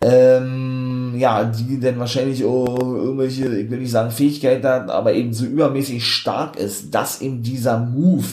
Ähm, 0.03 1.15
ja, 1.17 1.45
die 1.45 1.81
denn 1.81 1.99
wahrscheinlich 1.99 2.45
auch 2.45 2.79
irgendwelche, 2.79 3.47
ich 3.57 3.71
will 3.71 3.79
nicht 3.79 3.91
sagen 3.91 4.11
Fähigkeiten 4.11 4.67
hat, 4.67 4.91
aber 4.91 5.15
eben 5.15 5.33
so 5.33 5.47
übermäßig 5.47 6.07
stark 6.07 6.57
ist, 6.57 6.95
dass 6.95 7.23
eben 7.23 7.43
dieser 7.43 7.79
Move 7.79 8.27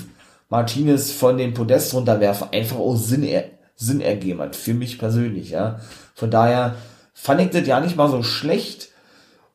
Martinez 0.50 1.12
von 1.12 1.38
dem 1.38 1.54
Podest 1.54 1.94
runterwerfen 1.94 2.50
einfach 2.52 2.76
auch 2.76 2.98
Sinn, 2.98 3.24
er, 3.24 3.46
Sinn 3.78 4.02
ergeben 4.02 4.42
hat, 4.42 4.58
für 4.58 4.74
mich 4.74 5.00
persönlich, 5.00 5.52
ja. 5.52 5.80
Von 6.14 6.30
daher 6.30 6.76
fand 7.14 7.40
ich 7.40 7.52
das 7.52 7.66
ja 7.66 7.80
nicht 7.80 7.96
mal 7.96 8.10
so 8.10 8.22
schlecht, 8.22 8.90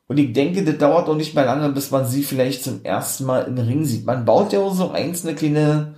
und 0.07 0.17
ich 0.17 0.31
denke, 0.33 0.63
das 0.63 0.77
dauert 0.77 1.09
auch 1.09 1.17
nicht 1.17 1.35
mehr 1.35 1.45
lange, 1.45 1.69
bis 1.69 1.91
man 1.91 2.05
sie 2.05 2.23
vielleicht 2.23 2.63
zum 2.63 2.83
ersten 2.83 3.25
Mal 3.25 3.41
im 3.41 3.57
Ring 3.57 3.83
sieht. 3.83 4.05
Man 4.05 4.23
baut 4.23 4.53
ja 4.53 4.59
auch 4.59 4.73
so 4.73 4.91
einzelne 4.91 5.35
kleine, 5.35 5.95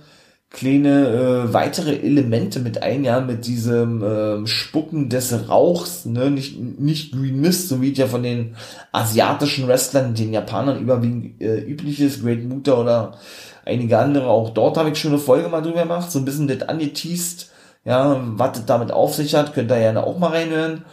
kleine 0.50 1.08
äh, 1.08 1.52
weitere 1.54 1.94
Elemente 1.94 2.58
mit 2.58 2.82
ein, 2.82 3.04
ja, 3.04 3.20
mit 3.20 3.46
diesem 3.46 4.02
äh, 4.02 4.46
Spucken 4.48 5.08
des 5.10 5.48
Rauchs, 5.48 6.06
ne, 6.06 6.28
nicht, 6.28 6.58
nicht 6.58 7.12
Green 7.12 7.40
Mist, 7.40 7.68
so 7.68 7.80
wie 7.80 7.92
es 7.92 7.98
ja 7.98 8.08
von 8.08 8.24
den 8.24 8.56
asiatischen 8.90 9.68
Wrestlern, 9.68 10.14
den 10.14 10.32
Japanern 10.32 10.80
überwiegend 10.80 11.40
äh, 11.40 11.60
üblich 11.60 12.00
ist, 12.00 12.22
Great 12.22 12.42
Muta 12.44 12.72
oder 12.72 13.18
einige 13.64 13.96
andere. 13.98 14.26
Auch 14.26 14.50
dort 14.50 14.76
habe 14.76 14.90
ich 14.90 14.98
schon 14.98 15.12
eine 15.12 15.20
Folge 15.20 15.48
mal 15.48 15.62
drüber 15.62 15.82
gemacht, 15.82 16.10
so 16.10 16.18
ein 16.18 16.24
bisschen 16.24 16.48
das 16.48 16.68
angeteased, 16.68 17.50
ja, 17.84 18.20
was 18.34 18.52
das 18.52 18.66
damit 18.66 18.90
auf 18.90 19.14
sich 19.14 19.36
hat, 19.36 19.54
könnt 19.54 19.70
ihr 19.70 19.78
gerne 19.78 20.04
auch 20.04 20.18
mal 20.18 20.30
reinhören, 20.30 20.84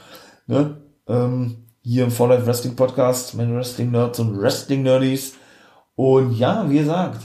ne, 0.45 0.77
ähm, 1.07 1.66
hier 1.87 2.03
im 2.03 2.09
Life 2.09 2.45
Wrestling 2.45 2.75
Podcast, 2.75 3.33
meine 3.35 3.55
Wrestling 3.55 3.91
Nerds 3.91 4.19
und 4.19 4.37
Wrestling 4.41 4.83
Nerdies. 4.83 5.35
Und 5.95 6.37
ja, 6.37 6.69
wie 6.69 6.79
gesagt, 6.79 7.21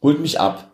holt 0.00 0.18
mich 0.18 0.40
ab. 0.40 0.70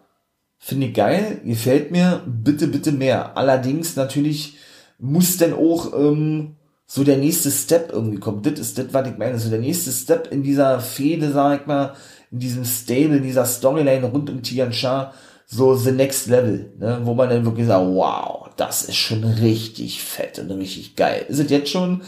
Finde 0.56 0.87
ich 0.87 0.94
geil, 0.94 1.40
gefällt 1.44 1.90
mir, 1.90 2.22
bitte, 2.26 2.68
bitte 2.68 2.92
mehr. 2.92 3.37
Allerdings 3.37 3.96
natürlich 3.96 4.56
muss 5.00 5.37
denn 5.37 5.52
auch 5.52 5.92
ähm, 5.98 6.54
so 6.87 7.02
der 7.02 7.16
nächste 7.16 7.50
Step 7.50 7.90
irgendwie 7.92 8.20
kommen. 8.20 8.42
Das 8.42 8.61
ist 8.61 8.78
das, 8.78 8.87
was 8.92 9.09
ich 9.09 9.18
meine. 9.18 9.37
So 9.40 9.50
der 9.50 9.59
nächste 9.59 9.90
Step 9.90 10.30
in 10.30 10.44
dieser 10.44 10.78
Fehde, 10.78 11.33
sag 11.33 11.62
ich 11.62 11.66
mal, 11.66 11.94
in 12.30 12.38
diesem 12.38 12.64
Stable, 12.64 13.16
in 13.16 13.24
dieser 13.24 13.46
Storyline 13.46 14.06
rund 14.06 14.30
um 14.30 14.42
Tian 14.42 14.72
Sha, 14.72 15.12
so 15.44 15.74
the 15.74 15.90
next 15.90 16.28
level, 16.28 16.72
ne? 16.78 17.00
wo 17.02 17.14
man 17.14 17.30
dann 17.30 17.44
wirklich 17.44 17.66
sagt, 17.66 17.85
wow, 17.85 18.48
das 18.56 18.85
ist 18.85 18.94
schon 18.94 19.24
richtig 19.24 20.00
fett 20.00 20.38
und 20.38 20.52
richtig 20.52 20.94
geil. 20.94 21.26
Ist 21.28 21.40
es 21.40 21.50
jetzt 21.50 21.70
schon, 21.70 22.02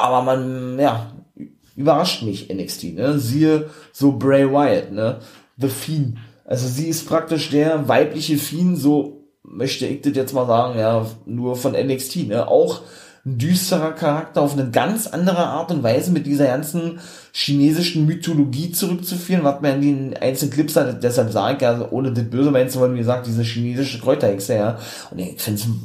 aber 0.00 0.22
man, 0.22 0.78
ja, 0.78 1.12
überrascht 1.76 2.22
mich 2.22 2.52
NXT, 2.52 2.94
ne? 2.94 3.18
Siehe 3.18 3.70
so 3.92 4.12
Bray 4.12 4.50
Wyatt, 4.50 4.92
ne? 4.92 5.18
The 5.56 5.68
Fiend. 5.68 6.18
Also 6.44 6.66
sie 6.66 6.88
ist 6.88 7.06
praktisch 7.06 7.50
der 7.50 7.88
weibliche 7.88 8.36
Fiend, 8.36 8.78
so 8.78 9.28
möchte 9.42 9.86
ich 9.86 10.02
das 10.02 10.14
jetzt 10.14 10.34
mal 10.34 10.46
sagen, 10.46 10.78
ja, 10.78 11.06
nur 11.26 11.56
von 11.56 11.72
NXT, 11.72 12.28
ne? 12.28 12.48
Auch 12.48 12.80
ein 13.24 13.38
düsterer 13.38 13.92
Charakter 13.92 14.42
auf 14.42 14.54
eine 14.54 14.70
ganz 14.70 15.06
andere 15.06 15.46
Art 15.46 15.70
und 15.70 15.82
Weise 15.82 16.10
mit 16.10 16.26
dieser 16.26 16.46
ganzen 16.46 16.98
chinesischen 17.32 18.06
Mythologie 18.06 18.72
zurückzuführen, 18.72 19.44
was 19.44 19.60
man 19.60 19.82
in 19.82 20.10
den 20.10 20.16
einzelnen 20.16 20.52
Clips 20.52 20.76
hat, 20.76 21.02
deshalb 21.02 21.30
sage 21.30 21.58
ich, 21.58 21.66
also 21.66 21.88
ohne 21.90 22.12
das 22.12 22.24
böse 22.24 22.50
meinen 22.50 22.70
zu 22.70 22.80
wollen, 22.80 22.94
wie 22.94 22.98
gesagt, 22.98 23.26
diese 23.26 23.42
chinesische 23.42 24.00
Kräuterhexe, 24.00 24.54
ja. 24.54 24.78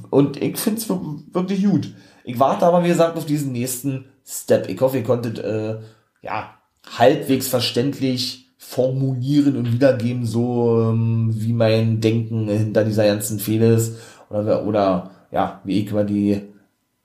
Und 0.10 0.38
ich 0.38 0.43
ich 0.43 0.58
find's 0.58 0.89
wirklich 0.89 1.63
gut. 1.63 1.93
Ich 2.23 2.39
warte 2.39 2.65
aber, 2.65 2.83
wie 2.83 2.89
gesagt, 2.89 3.17
auf 3.17 3.25
diesen 3.25 3.51
nächsten 3.51 4.05
Step. 4.25 4.69
Ich 4.69 4.79
hoffe, 4.79 4.97
ihr 4.97 5.03
konntet, 5.03 5.39
äh, 5.39 5.77
ja, 6.21 6.55
halbwegs 6.97 7.47
verständlich 7.47 8.43
formulieren 8.57 9.57
und 9.57 9.73
wiedergeben, 9.73 10.25
so 10.25 10.89
ähm, 10.89 11.29
wie 11.33 11.53
mein 11.53 11.99
Denken 11.99 12.47
hinter 12.47 12.83
dieser 12.83 13.05
ganzen 13.05 13.39
Fehde 13.39 13.67
ist. 13.67 13.97
Oder, 14.29 14.65
oder 14.65 15.12
ja, 15.31 15.62
wie 15.63 15.81
ich 15.81 15.91
über 15.91 16.03
die, 16.03 16.41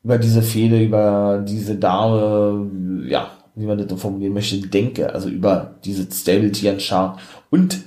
über 0.05 0.19
diese 0.19 0.43
Fehde, 0.43 0.83
über 0.83 1.45
diese 1.47 1.77
Dame, 1.77 3.05
ja, 3.07 3.31
wie 3.55 3.67
man 3.67 3.87
das 3.87 4.01
formulieren 4.01 4.35
möchte, 4.35 4.59
denke. 4.69 5.13
Also 5.13 5.29
über 5.29 5.75
diese 5.85 6.07
Stability 6.11 6.69
an 6.69 6.81
Char 6.81 7.19
und 7.51 7.81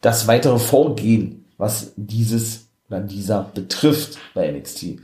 das 0.00 0.28
weitere 0.28 0.58
Vorgehen, 0.58 1.44
was 1.58 1.92
dieses 1.96 2.68
oder 2.88 3.00
dieser 3.00 3.42
betrifft 3.42 4.18
bei 4.34 4.50
NXT. 4.50 4.98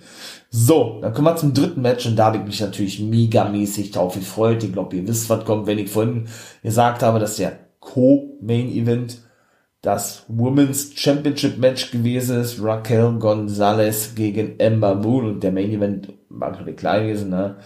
So, 0.55 0.99
dann 1.01 1.15
kommen 1.15 1.29
wir 1.29 1.37
zum 1.37 1.55
dritten 1.55 1.81
Match 1.81 2.05
und 2.05 2.17
da 2.17 2.27
habe 2.27 2.37
ich 2.37 2.45
mich 2.45 2.61
natürlich 2.61 3.01
megamäßig 3.01 3.91
drauf 3.91 4.17
gefreut. 4.17 4.63
Ich 4.63 4.71
glaube, 4.71 4.95
ihr 4.97 5.09
wisst, 5.09 5.31
was 5.31 5.47
kommt, 5.47 5.67
wenn 5.67 5.79
ich 5.79 5.91
vorhin 5.91 6.29
gesagt 6.63 7.03
habe, 7.03 7.19
dass 7.19 7.37
der 7.37 7.59
Co-Main 7.81 8.69
Event 8.69 9.17
das 9.81 10.25
Women's 10.29 10.93
Championship 10.95 11.57
Match 11.57 11.91
gewesen 11.91 12.39
ist. 12.39 12.63
Raquel 12.63 13.19
Gonzalez 13.19 14.15
gegen 14.15 14.61
Ember 14.61 14.95
Moon 14.95 15.25
und 15.25 15.43
der 15.43 15.53
Main 15.53 15.71
Event 15.71 16.13
war 16.29 16.53
glaube 16.53 16.73
ich 16.73 16.77
klar 16.77 17.01
gewesen. 17.01 17.31
Ne? 17.31 17.57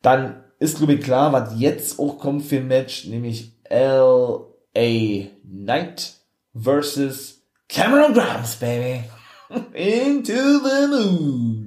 Dann 0.00 0.36
ist 0.58 0.78
glaube 0.78 0.94
ich 0.94 1.02
klar, 1.02 1.34
was 1.34 1.60
jetzt 1.60 1.98
auch 1.98 2.16
kommt 2.18 2.46
für 2.46 2.56
ein 2.56 2.66
Match, 2.66 3.04
nämlich 3.08 3.52
L.A. 3.64 5.26
Knight 5.44 6.14
versus 6.54 7.42
Cameron 7.68 8.14
Grimes, 8.14 8.56
baby. 8.56 9.04
Into 9.74 10.32
the 10.32 10.86
Moon. 10.88 11.65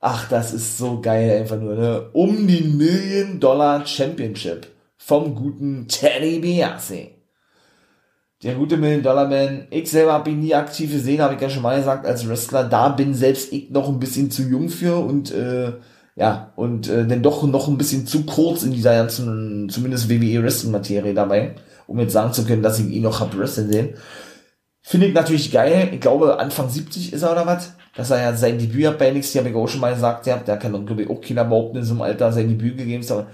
Ach, 0.00 0.28
das 0.28 0.52
ist 0.52 0.78
so 0.78 1.00
geil 1.00 1.40
einfach 1.40 1.58
nur, 1.58 1.74
ne? 1.74 2.08
Um 2.12 2.46
die 2.46 2.62
Million 2.62 3.40
Dollar 3.40 3.84
Championship 3.84 4.68
vom 4.96 5.34
guten 5.34 5.88
Teddy 5.88 6.38
Biasi. 6.38 7.10
der 8.44 8.54
gute 8.54 8.76
Million 8.76 9.02
Dollar 9.02 9.26
Man. 9.28 9.66
Ich 9.70 9.90
selber 9.90 10.12
habe 10.12 10.30
ihn 10.30 10.40
nie 10.40 10.54
aktiv 10.54 10.92
gesehen, 10.92 11.20
habe 11.20 11.34
ich 11.34 11.40
ja 11.40 11.50
schon 11.50 11.62
mal 11.62 11.78
gesagt, 11.78 12.06
als 12.06 12.28
Wrestler. 12.28 12.64
Da 12.64 12.90
bin 12.90 13.12
selbst 13.14 13.52
ich 13.52 13.70
noch 13.70 13.88
ein 13.88 13.98
bisschen 13.98 14.30
zu 14.30 14.42
jung 14.42 14.68
für 14.68 14.96
und 14.96 15.32
äh, 15.32 15.72
ja, 16.14 16.52
und 16.56 16.88
äh, 16.88 17.06
denn 17.06 17.22
doch 17.22 17.42
noch 17.44 17.68
ein 17.68 17.78
bisschen 17.78 18.06
zu 18.06 18.24
kurz 18.24 18.62
in 18.62 18.72
dieser 18.72 18.94
ganzen, 18.94 19.68
zumindest 19.68 20.08
WWE 20.08 20.42
Wrestling 20.42 20.72
Materie 20.72 21.14
dabei, 21.14 21.54
um 21.86 21.98
jetzt 21.98 22.12
sagen 22.12 22.32
zu 22.32 22.44
können, 22.44 22.62
dass 22.62 22.78
ich 22.78 22.86
ihn 22.86 23.02
noch 23.02 23.20
hab 23.20 23.36
Wrestling 23.36 23.72
sehen. 23.72 23.88
Finde 24.88 25.08
ich 25.08 25.12
natürlich 25.12 25.52
geil. 25.52 25.90
Ich 25.92 26.00
glaube, 26.00 26.40
Anfang 26.40 26.70
70 26.70 27.12
ist 27.12 27.20
er 27.20 27.32
oder 27.32 27.44
was? 27.44 27.74
Dass 27.94 28.08
er 28.10 28.22
ja 28.22 28.34
sein 28.34 28.58
Debüt 28.58 28.86
hat 28.86 28.98
bei 28.98 29.10
NXT, 29.10 29.36
habe 29.36 29.50
ich 29.50 29.54
auch 29.54 29.68
schon 29.68 29.82
mal 29.82 29.92
gesagt, 29.92 30.26
ja, 30.26 30.38
der 30.38 30.56
kann, 30.56 30.86
glaube 30.86 31.02
ich, 31.02 31.10
auch 31.10 31.20
keiner 31.20 31.44
behaupten, 31.44 31.76
in 31.76 31.84
so 31.84 31.92
einem 31.92 32.00
Alter 32.00 32.32
sein 32.32 32.48
Debüt 32.48 32.78
gegeben 32.78 33.02
ist. 33.02 33.12
Aber 33.12 33.26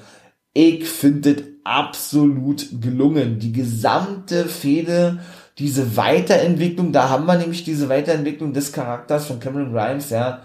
ich 0.52 0.84
finde 0.84 1.30
es 1.30 1.42
absolut 1.62 2.66
gelungen. 2.80 3.38
Die 3.38 3.52
gesamte 3.52 4.46
Fehde, 4.46 5.20
diese 5.56 5.96
Weiterentwicklung, 5.96 6.90
da 6.90 7.08
haben 7.08 7.26
wir 7.26 7.38
nämlich 7.38 7.62
diese 7.62 7.88
Weiterentwicklung 7.88 8.52
des 8.52 8.72
Charakters 8.72 9.26
von 9.26 9.38
Cameron 9.38 9.72
Grimes, 9.72 10.10
ja, 10.10 10.40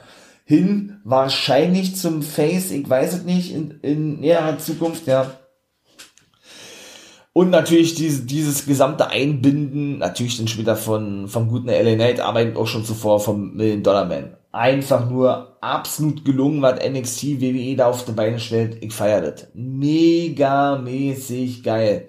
hin 0.45 0.99
wahrscheinlich 1.05 1.95
zum 1.95 2.21
Face, 2.21 2.69
ich 2.69 2.87
weiß 2.87 3.13
es 3.13 3.23
nicht, 3.23 3.51
in, 3.51 3.79
in 3.81 4.19
näherer 4.19 4.59
Zukunft, 4.59 5.07
ja. 5.07 5.31
Und 7.33 7.51
natürlich 7.51 7.95
diese, 7.95 8.23
dieses 8.23 8.65
gesamte 8.65 9.09
Einbinden, 9.09 9.99
natürlich 9.99 10.37
dann 10.37 10.47
später 10.47 10.75
von, 10.75 11.27
vom 11.27 11.47
guten 11.47 11.67
LA 11.67 11.95
Knight, 11.95 12.19
aber 12.19 12.57
auch 12.57 12.67
schon 12.67 12.85
zuvor 12.85 13.19
vom 13.19 13.53
Million 13.53 13.83
Dollar 13.83 14.05
Man. 14.05 14.35
Einfach 14.51 15.09
nur 15.09 15.57
absolut 15.61 16.25
gelungen, 16.25 16.61
was 16.61 16.79
NXT 16.83 17.39
WWE 17.39 17.75
da 17.75 17.87
auf 17.87 18.03
die 18.05 18.13
Beine 18.13 18.39
stellt. 18.39 18.83
Ich 18.83 18.93
feiere 18.93 19.21
das. 19.21 19.47
Mega 19.53 20.77
mäßig 20.77 21.63
geil. 21.63 22.07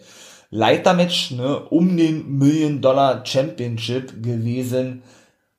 Leitermatch, 0.51 1.33
ne, 1.33 1.61
um 1.69 1.97
den 1.97 2.39
Million 2.39 2.81
Dollar 2.81 3.25
Championship 3.25 4.23
gewesen 4.23 5.03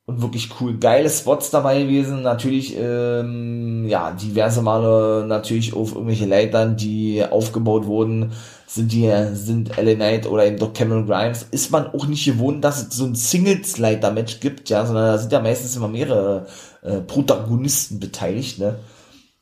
und 0.04 0.20
wirklich 0.20 0.50
cool. 0.60 0.78
Geile 0.78 1.08
Spots 1.08 1.50
dabei 1.50 1.82
gewesen. 1.82 2.22
Natürlich, 2.22 2.76
ähm, 2.78 3.86
ja, 3.88 4.10
diverse 4.12 4.60
Male 4.60 5.24
natürlich 5.26 5.74
auf 5.74 5.94
irgendwelche 5.94 6.26
Leitern, 6.26 6.76
die 6.76 7.24
aufgebaut 7.24 7.86
wurden, 7.86 8.32
sind 8.74 8.92
die, 8.92 9.12
sind 9.34 9.76
LA 9.76 9.94
Knight 9.94 10.26
oder 10.26 10.46
eben 10.46 10.58
doch 10.58 10.72
Cameron 10.72 11.06
Grimes. 11.06 11.46
Ist 11.50 11.70
man 11.70 11.88
auch 11.88 12.06
nicht 12.06 12.24
gewohnt, 12.24 12.64
dass 12.64 12.82
es 12.82 12.96
so 12.96 13.04
ein 13.04 13.14
Singles-Leiter-Match 13.14 14.40
gibt, 14.40 14.70
ja, 14.70 14.86
sondern 14.86 15.06
da 15.06 15.18
sind 15.18 15.32
ja 15.32 15.40
meistens 15.40 15.76
immer 15.76 15.88
mehrere 15.88 16.46
äh, 16.82 17.00
Protagonisten 17.00 18.00
beteiligt, 18.00 18.58
ne. 18.58 18.78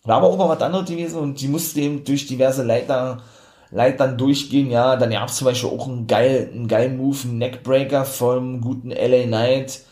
War 0.02 0.16
aber 0.16 0.28
auch 0.28 0.38
mal 0.38 0.48
was 0.48 0.62
anderes 0.62 0.88
gewesen 0.88 1.18
und 1.20 1.40
die 1.40 1.48
musste 1.48 1.80
eben 1.80 2.04
durch 2.04 2.26
diverse 2.26 2.62
Leiter 2.62 3.18
Leitern 3.70 4.18
durchgehen, 4.18 4.68
ja, 4.68 4.96
dann 4.96 5.10
gab 5.10 5.28
es 5.28 5.36
zum 5.36 5.44
Beispiel 5.44 5.70
auch 5.70 5.86
einen 5.86 6.08
geil, 6.08 6.50
einen 6.52 6.66
geilen 6.66 6.96
Move, 6.96 7.18
einen 7.22 7.38
Neckbreaker 7.38 8.04
vom 8.04 8.60
guten 8.60 8.90
LA 8.90 9.24
Knight, 9.26 9.82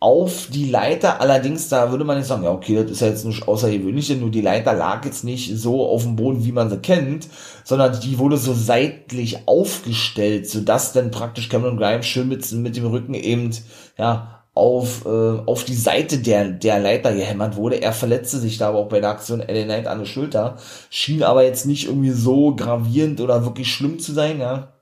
auf 0.00 0.48
die 0.50 0.70
Leiter. 0.70 1.20
Allerdings, 1.20 1.68
da 1.68 1.90
würde 1.90 2.04
man 2.04 2.18
jetzt 2.18 2.28
sagen, 2.28 2.44
ja, 2.44 2.52
okay, 2.52 2.82
das 2.82 2.92
ist 2.92 3.00
ja 3.00 3.08
jetzt 3.08 3.24
nicht 3.24 3.48
außergewöhnlich, 3.48 4.16
nur 4.16 4.30
die 4.30 4.40
Leiter 4.40 4.72
lag 4.72 5.04
jetzt 5.04 5.24
nicht 5.24 5.56
so 5.58 5.86
auf 5.86 6.04
dem 6.04 6.16
Boden, 6.16 6.44
wie 6.44 6.52
man 6.52 6.70
sie 6.70 6.78
kennt, 6.78 7.28
sondern 7.64 7.98
die 8.00 8.18
wurde 8.18 8.36
so 8.36 8.54
seitlich 8.54 9.48
aufgestellt, 9.48 10.48
sodass 10.48 10.92
dann 10.92 11.10
praktisch 11.10 11.48
Cameron 11.48 11.76
Grimes 11.76 12.06
schön 12.06 12.28
mit, 12.28 12.50
mit 12.52 12.76
dem 12.76 12.86
Rücken 12.86 13.14
eben, 13.14 13.50
ja, 13.98 14.44
auf, 14.54 15.04
äh, 15.06 15.08
auf 15.46 15.64
die 15.64 15.74
Seite 15.74 16.18
der, 16.18 16.50
der 16.50 16.80
Leiter 16.80 17.14
gehämmert 17.14 17.54
wurde. 17.56 17.80
Er 17.80 17.92
verletzte 17.92 18.38
sich 18.38 18.58
da 18.58 18.68
aber 18.68 18.78
auch 18.78 18.88
bei 18.88 19.00
der 19.00 19.10
Aktion 19.10 19.38
LA 19.40 19.64
Knight 19.64 19.86
an 19.86 20.00
der 20.00 20.06
Schulter, 20.06 20.56
schien 20.90 21.22
aber 21.22 21.44
jetzt 21.44 21.64
nicht 21.64 21.86
irgendwie 21.86 22.10
so 22.10 22.56
gravierend 22.56 23.20
oder 23.20 23.44
wirklich 23.44 23.72
schlimm 23.72 24.00
zu 24.00 24.12
sein, 24.12 24.40
ja. 24.40 24.72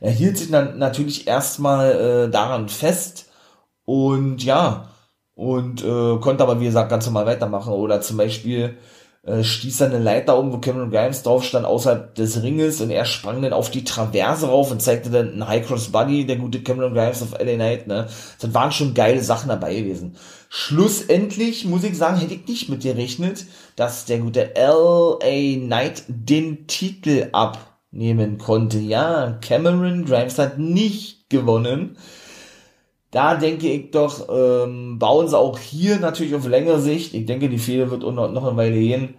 Er 0.00 0.12
hielt 0.12 0.38
sich 0.38 0.50
dann 0.50 0.78
natürlich 0.78 1.26
erstmal 1.26 2.26
äh, 2.26 2.30
daran 2.30 2.68
fest, 2.68 3.27
und 3.88 4.44
ja, 4.44 4.90
und 5.34 5.82
äh, 5.82 6.18
konnte 6.20 6.42
aber, 6.42 6.60
wie 6.60 6.66
gesagt, 6.66 6.90
ganz 6.90 7.06
normal 7.06 7.24
weitermachen. 7.24 7.72
Oder 7.72 8.02
zum 8.02 8.18
Beispiel 8.18 8.76
äh, 9.22 9.42
stieß 9.42 9.80
er 9.80 9.86
eine 9.86 9.98
Leiter 9.98 10.38
um, 10.38 10.52
wo 10.52 10.58
Cameron 10.58 10.90
Grimes 10.90 11.22
drauf 11.22 11.42
stand, 11.42 11.64
außerhalb 11.64 12.14
des 12.14 12.42
Ringes 12.42 12.82
und 12.82 12.90
er 12.90 13.06
sprang 13.06 13.40
dann 13.40 13.54
auf 13.54 13.70
die 13.70 13.84
Traverse 13.84 14.46
rauf 14.46 14.70
und 14.70 14.82
zeigte 14.82 15.08
dann 15.08 15.32
einen 15.32 15.48
High 15.48 15.66
Cross 15.66 15.88
Buddy, 15.88 16.26
der 16.26 16.36
gute 16.36 16.62
Cameron 16.62 16.92
Grimes 16.92 17.22
auf 17.22 17.32
LA 17.32 17.54
Knight, 17.54 17.86
ne. 17.86 18.08
Das 18.38 18.52
waren 18.52 18.72
schon 18.72 18.92
geile 18.92 19.22
Sachen 19.22 19.48
dabei 19.48 19.74
gewesen. 19.74 20.16
Schlussendlich, 20.50 21.64
muss 21.64 21.82
ich 21.82 21.96
sagen, 21.96 22.18
hätte 22.18 22.34
ich 22.34 22.46
nicht 22.46 22.68
mit 22.68 22.84
dir 22.84 22.92
gerechnet, 22.92 23.46
dass 23.76 24.04
der 24.04 24.18
gute 24.18 24.50
LA 24.54 25.64
Knight 25.64 26.02
den 26.08 26.66
Titel 26.66 27.30
abnehmen 27.32 28.36
konnte. 28.36 28.80
Ja, 28.80 29.38
Cameron 29.40 30.04
Grimes 30.04 30.36
hat 30.36 30.58
nicht 30.58 31.30
gewonnen 31.30 31.96
da 33.10 33.36
denke 33.36 33.68
ich 33.68 33.90
doch, 33.90 34.28
ähm, 34.30 34.98
bauen 34.98 35.28
sie 35.28 35.38
auch 35.38 35.58
hier 35.58 35.98
natürlich 35.98 36.34
auf 36.34 36.46
längere 36.46 36.80
Sicht, 36.80 37.14
ich 37.14 37.26
denke, 37.26 37.48
die 37.48 37.58
Fehler 37.58 37.90
wird 37.90 38.02
noch, 38.02 38.46
eine 38.46 38.56
Weile 38.56 38.78
gehen, 38.78 39.14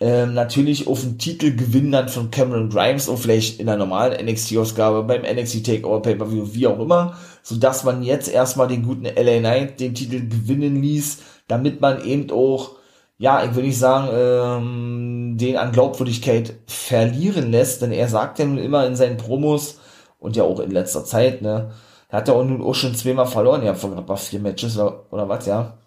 ähm, 0.00 0.34
natürlich 0.34 0.88
auf 0.88 1.02
den 1.02 1.18
Titelgewinn 1.18 1.92
dann 1.92 2.08
von 2.08 2.30
Cameron 2.30 2.68
Grimes 2.68 3.08
und 3.08 3.18
vielleicht 3.18 3.60
in 3.60 3.66
der 3.66 3.76
normalen 3.76 4.26
NXT-Ausgabe, 4.26 5.04
beim 5.04 5.22
NXT 5.22 5.64
Takeover 5.64 6.02
Pay-Per-View, 6.02 6.48
wie 6.52 6.66
auch 6.66 6.80
immer, 6.80 7.16
so 7.42 7.56
dass 7.56 7.84
man 7.84 8.02
jetzt 8.02 8.28
erstmal 8.28 8.66
den 8.66 8.82
guten 8.82 9.04
LA 9.04 9.38
Knight 9.38 9.78
den 9.78 9.94
Titel 9.94 10.28
gewinnen 10.28 10.82
ließ, 10.82 11.18
damit 11.46 11.80
man 11.80 12.04
eben 12.04 12.30
auch, 12.32 12.72
ja, 13.18 13.44
ich 13.44 13.54
würde 13.54 13.68
nicht 13.68 13.78
sagen, 13.78 14.08
ähm, 14.12 15.38
den 15.38 15.56
an 15.56 15.70
Glaubwürdigkeit 15.70 16.54
verlieren 16.66 17.52
lässt, 17.52 17.82
denn 17.82 17.92
er 17.92 18.08
sagt 18.08 18.40
ja 18.40 18.44
nun 18.46 18.58
immer 18.58 18.84
in 18.86 18.96
seinen 18.96 19.16
Promos 19.16 19.78
und 20.18 20.34
ja 20.34 20.42
auch 20.42 20.58
in 20.58 20.72
letzter 20.72 21.04
Zeit, 21.04 21.40
ne, 21.40 21.70
hat 22.16 22.28
ja 22.28 22.34
auch 22.34 22.44
nun 22.44 22.62
auch 22.62 22.74
schon 22.74 22.94
zweimal 22.94 23.26
verloren, 23.26 23.64
ja, 23.64 23.74
vor 23.74 23.90
gerade 23.90 24.16
vier 24.16 24.40
Matches 24.40 24.78
oder, 24.78 25.04
oder 25.10 25.28
was, 25.28 25.46
ja. 25.46 25.78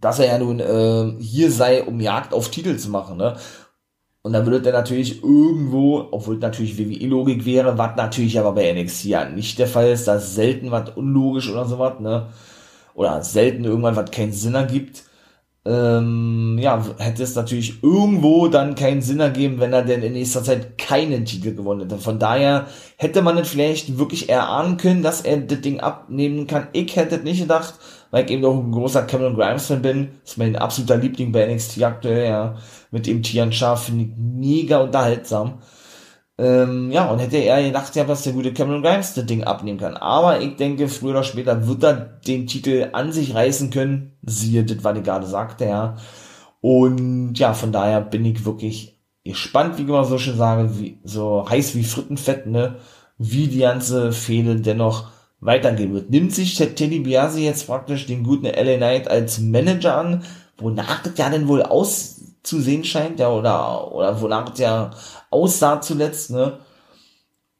Dass 0.00 0.18
er 0.18 0.26
ja 0.26 0.38
nun 0.38 0.60
äh, 0.60 1.22
hier 1.22 1.50
sei, 1.50 1.82
um 1.82 2.00
Jagd 2.00 2.34
auf 2.34 2.50
Titel 2.50 2.76
zu 2.76 2.90
machen, 2.90 3.16
ne? 3.16 3.36
Und 4.22 4.32
dann 4.32 4.44
würde 4.44 4.68
er 4.68 4.72
natürlich 4.72 5.22
irgendwo, 5.22 6.08
obwohl 6.10 6.38
natürlich 6.38 6.78
WWE-Logik 6.78 7.44
wäre, 7.46 7.78
was 7.78 7.96
natürlich 7.96 8.38
aber 8.40 8.52
bei 8.52 8.72
NXT 8.72 9.04
ja 9.04 9.24
nicht 9.24 9.58
der 9.58 9.68
Fall 9.68 9.90
ist, 9.92 10.08
da 10.08 10.16
ist 10.16 10.34
selten 10.34 10.72
was 10.72 10.90
unlogisch 10.96 11.48
oder 11.50 11.64
sowas, 11.64 12.00
ne? 12.00 12.28
Oder 12.94 13.22
selten 13.22 13.64
irgendwann 13.64 13.96
was 13.96 14.10
keinen 14.10 14.32
Sinn 14.32 14.54
ergibt 14.54 15.04
ähm, 15.66 16.58
ja, 16.60 16.84
hätte 16.98 17.22
es 17.22 17.34
natürlich 17.34 17.82
irgendwo 17.82 18.48
dann 18.48 18.74
keinen 18.74 19.02
Sinn 19.02 19.20
ergeben, 19.20 19.58
wenn 19.58 19.72
er 19.72 19.82
denn 19.82 20.02
in 20.02 20.12
nächster 20.12 20.44
Zeit 20.44 20.78
keinen 20.78 21.24
Titel 21.24 21.54
gewonnen 21.54 21.82
hätte. 21.82 21.98
Von 21.98 22.18
daher 22.18 22.66
hätte 22.96 23.22
man 23.22 23.36
es 23.38 23.48
vielleicht 23.48 23.98
wirklich 23.98 24.28
erahnen 24.28 24.76
können, 24.76 25.02
dass 25.02 25.22
er 25.22 25.38
das 25.38 25.60
Ding 25.60 25.80
abnehmen 25.80 26.46
kann. 26.46 26.68
Ich 26.72 26.94
hätte 26.96 27.18
nicht 27.18 27.40
gedacht, 27.40 27.74
weil 28.10 28.24
ich 28.24 28.30
eben 28.30 28.44
auch 28.44 28.56
ein 28.56 28.70
großer 28.72 29.02
Cameron 29.02 29.34
Grimes 29.34 29.66
Fan 29.66 29.82
bin. 29.82 30.08
Das 30.22 30.32
ist 30.32 30.38
mein 30.38 30.56
absoluter 30.56 30.96
Liebling 30.96 31.32
bei 31.32 31.52
NXT 31.52 31.82
aktuell, 31.82 32.26
ja. 32.26 32.54
Mit 32.90 33.06
dem 33.06 33.22
Tian 33.22 33.52
Schaf 33.52 33.84
finde 33.84 34.04
ich 34.04 34.10
mega 34.16 34.78
unterhaltsam. 34.78 35.58
Ähm, 36.38 36.90
ja, 36.90 37.10
und 37.10 37.18
hätte 37.18 37.38
er 37.38 37.62
gedacht, 37.62 37.96
ja, 37.96 38.04
dass 38.04 38.22
der 38.22 38.34
gute 38.34 38.52
Cameron 38.52 38.82
Grimes 38.82 39.14
das 39.14 39.24
Ding 39.24 39.44
abnehmen 39.44 39.78
kann. 39.78 39.96
Aber 39.96 40.40
ich 40.40 40.56
denke, 40.56 40.88
früher 40.88 41.12
oder 41.12 41.24
später 41.24 41.66
wird 41.66 41.82
er 41.82 41.94
den 41.94 42.46
Titel 42.46 42.90
an 42.92 43.12
sich 43.12 43.34
reißen 43.34 43.70
können. 43.70 44.18
Siehe 44.22 44.64
das, 44.64 44.84
was 44.84 44.98
ich 44.98 45.04
gerade 45.04 45.26
sagte, 45.26 45.64
ja. 45.64 45.96
Und 46.60 47.38
ja, 47.38 47.54
von 47.54 47.72
daher 47.72 48.00
bin 48.00 48.24
ich 48.24 48.44
wirklich 48.44 48.98
gespannt, 49.24 49.78
wie 49.78 49.82
ich 49.82 49.88
immer 49.88 50.04
so 50.04 50.18
schön 50.18 50.36
sage, 50.36 50.78
wie, 50.78 50.98
so 51.04 51.48
heiß 51.48 51.74
wie 51.74 51.84
Frittenfett, 51.84 52.46
ne, 52.46 52.76
wie 53.18 53.48
die 53.48 53.60
ganze 53.60 54.12
Fehde 54.12 54.56
dennoch 54.56 55.08
weitergehen 55.40 55.94
wird. 55.94 56.10
Nimmt 56.10 56.34
sich 56.34 56.54
Teddy 56.54 57.00
Biasi 57.00 57.44
jetzt 57.44 57.66
praktisch 57.66 58.06
den 58.06 58.24
guten 58.24 58.46
LA 58.46 58.76
Knight 58.76 59.08
als 59.08 59.38
Manager 59.38 59.96
an, 59.96 60.24
wonach 60.58 61.02
das 61.02 61.16
ja 61.16 61.28
denn 61.28 61.48
wohl 61.48 61.62
auszusehen 62.46 62.84
scheint, 62.84 63.18
ja, 63.18 63.30
oder, 63.30 63.92
oder 63.92 64.20
wonach 64.20 64.56
ja 64.58 64.90
aussah 65.30 65.80
zuletzt, 65.80 66.30
ne? 66.30 66.58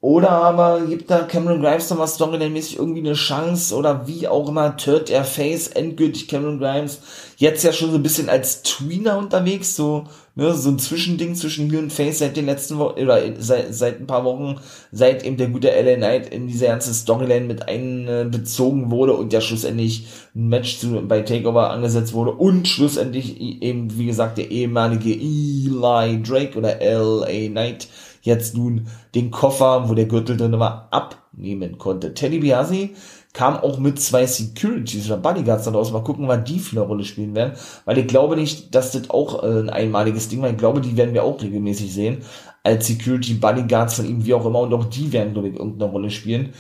Oder 0.01 0.31
aber 0.31 0.83
gibt 0.83 1.11
da 1.11 1.23
Cameron 1.23 1.61
Grimes 1.61 1.91
nochmal 1.91 2.07
storyline-mäßig 2.07 2.79
irgendwie 2.79 3.01
eine 3.01 3.15
Chance 3.15 3.75
oder 3.75 4.07
wie 4.07 4.29
auch 4.29 4.49
immer, 4.49 4.77
turnt 4.77 5.11
er 5.11 5.25
Face 5.25 5.69
endgültig 5.69 6.29
Cameron 6.29 6.61
Grimes. 6.61 7.01
Jetzt 7.39 7.65
ja 7.65 7.73
schon 7.73 7.91
so 7.91 7.97
ein 7.97 8.03
bisschen 8.03 8.29
als 8.29 8.63
Tweener 8.63 9.19
unterwegs, 9.19 9.75
so, 9.75 10.05
ne, 10.37 10.55
so 10.55 10.71
ein 10.71 10.79
Zwischending 10.79 11.35
zwischen 11.35 11.69
Heel 11.71 11.81
und 11.81 11.93
Face 11.93 12.21
seit 12.21 12.37
den 12.37 12.47
letzten 12.47 12.79
Wochen, 12.79 13.01
oder 13.01 13.21
seit, 13.39 13.75
seit 13.75 14.01
ein 14.01 14.07
paar 14.07 14.25
Wochen, 14.25 14.61
seit 14.93 15.25
eben 15.25 15.37
der 15.37 15.49
gute 15.49 15.69
LA 15.69 15.97
Knight 15.97 16.33
in 16.33 16.47
diese 16.47 16.67
ganze 16.67 16.95
Storyline 16.95 17.47
mit 17.47 17.69
einbezogen 17.69 18.91
wurde 18.91 19.15
und 19.15 19.33
ja 19.33 19.41
schlussendlich 19.41 20.07
ein 20.37 20.49
Match 20.49 20.79
zu, 20.79 21.03
bei 21.09 21.23
Takeover 21.23 21.71
angesetzt 21.71 22.13
wurde 22.13 22.33
und 22.33 22.69
schlussendlich 22.69 23.41
eben, 23.41 23.99
wie 23.99 24.07
gesagt, 24.07 24.39
der 24.39 24.51
ehemalige 24.51 25.13
Eli 25.13 26.23
Drake 26.23 26.57
oder 26.57 26.79
LA 26.81 27.49
Knight 27.49 27.89
jetzt 28.23 28.57
nun 28.57 28.89
den 29.15 29.31
Koffer, 29.31 29.89
wo 29.89 29.95
der 29.95 30.07
Gürtel 30.07 30.37
drin 30.37 30.59
war, 30.59 30.89
abnehmen 30.91 31.79
konnte. 31.79 32.13
Teddy 32.13 32.41
Biasi 32.41 32.95
kam 33.37 33.59
auch 33.59 33.79
mit 33.79 34.01
zwei 34.01 34.27
Securities 34.27 35.11
oder 35.11 35.19
Bodyguards 35.19 35.67
daraus. 35.67 35.93
Mal 35.93 36.03
gucken, 36.03 36.27
wann 36.27 36.47
die 36.47 36.59
für 36.59 36.79
eine 36.79 36.87
Rolle 36.87 37.05
spielen 37.05 37.35
werden. 37.35 37.53
Weil 37.85 37.99
ich 37.99 38.07
glaube 38.07 38.35
nicht, 38.35 38.75
dass 38.75 38.93
das 38.93 39.11
auch 39.11 39.43
äh, 39.43 39.61
ein 39.61 39.69
einmaliges 39.69 40.31
Ding 40.31 40.41
war. 40.41 40.49
Ich 40.49 40.57
glaube, 40.57 40.81
die 40.81 40.97
werden 40.97 41.13
wir 41.13 41.23
auch 41.23 41.43
regelmäßig 41.43 41.93
sehen. 41.93 42.23
Als 42.63 42.87
Security 42.87 43.35
Bodyguards 43.35 43.97
von 43.97 44.07
ihm, 44.07 44.25
wie 44.25 44.33
auch 44.33 44.47
immer. 44.47 44.61
Und 44.61 44.73
auch 44.73 44.87
die 44.87 45.13
werden, 45.13 45.35
glaube 45.35 45.49
ich, 45.49 45.57
irgendeine 45.57 45.91
Rolle 45.91 46.11
spielen. 46.11 46.55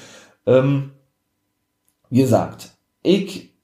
Ähm, 0.44 0.90
wie 2.10 2.20
gesagt, 2.20 2.72
ich 3.02 3.54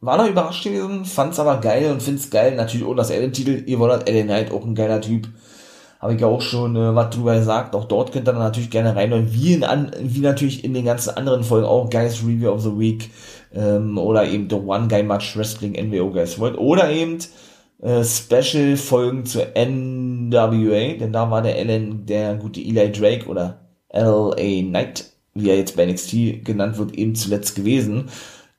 war 0.00 0.16
noch 0.16 0.26
überrascht 0.26 0.64
gewesen, 0.64 1.04
fand's 1.04 1.38
aber 1.38 1.60
geil 1.60 1.92
und 1.92 2.02
find's 2.02 2.30
geil. 2.30 2.56
Natürlich 2.56 2.86
auch 2.86 2.96
das 2.96 3.10
Ellen-Titel. 3.10 3.62
Ihr 3.66 3.78
wollt 3.78 4.08
Ellen 4.08 4.28
Knight, 4.28 4.52
auch 4.52 4.64
ein 4.64 4.74
geiler 4.74 5.02
Typ 5.02 5.28
habe 6.04 6.14
ich 6.16 6.20
ja 6.20 6.26
auch 6.26 6.42
schon 6.42 6.76
äh, 6.76 6.94
was 6.94 7.14
drüber 7.14 7.34
gesagt. 7.34 7.74
Auch 7.74 7.86
dort 7.86 8.12
könnt 8.12 8.28
ihr 8.28 8.32
dann 8.32 8.42
natürlich 8.42 8.68
gerne 8.68 8.94
rein 8.94 9.14
und 9.14 9.32
wie, 9.32 9.54
in 9.54 9.64
an, 9.64 9.90
wie 9.98 10.20
natürlich 10.20 10.62
in 10.62 10.74
den 10.74 10.84
ganzen 10.84 11.16
anderen 11.16 11.42
Folgen 11.42 11.66
auch 11.66 11.88
Guys 11.88 12.22
Review 12.22 12.50
of 12.50 12.60
the 12.60 12.78
Week 12.78 13.10
ähm, 13.54 13.96
oder 13.96 14.28
eben 14.28 14.50
The 14.50 14.56
One 14.56 14.86
Guy 14.88 15.02
Match 15.02 15.34
Wrestling 15.34 15.72
NWO 15.72 16.10
Guys 16.10 16.38
World 16.38 16.58
oder 16.58 16.90
eben 16.90 17.20
äh, 17.80 18.04
Special 18.04 18.76
Folgen 18.76 19.24
zur 19.24 19.46
NWA, 19.56 20.98
denn 20.98 21.14
da 21.14 21.30
war 21.30 21.40
der 21.40 21.58
Ellen, 21.58 22.04
der 22.04 22.34
gute 22.34 22.60
Eli 22.60 22.92
Drake 22.92 23.26
oder 23.26 23.60
LA 23.90 24.60
Knight, 24.60 25.06
wie 25.32 25.48
er 25.48 25.56
jetzt 25.56 25.74
bei 25.74 25.86
NXT 25.86 26.44
genannt 26.44 26.76
wird, 26.76 26.94
eben 26.94 27.14
zuletzt 27.14 27.56
gewesen. 27.56 28.10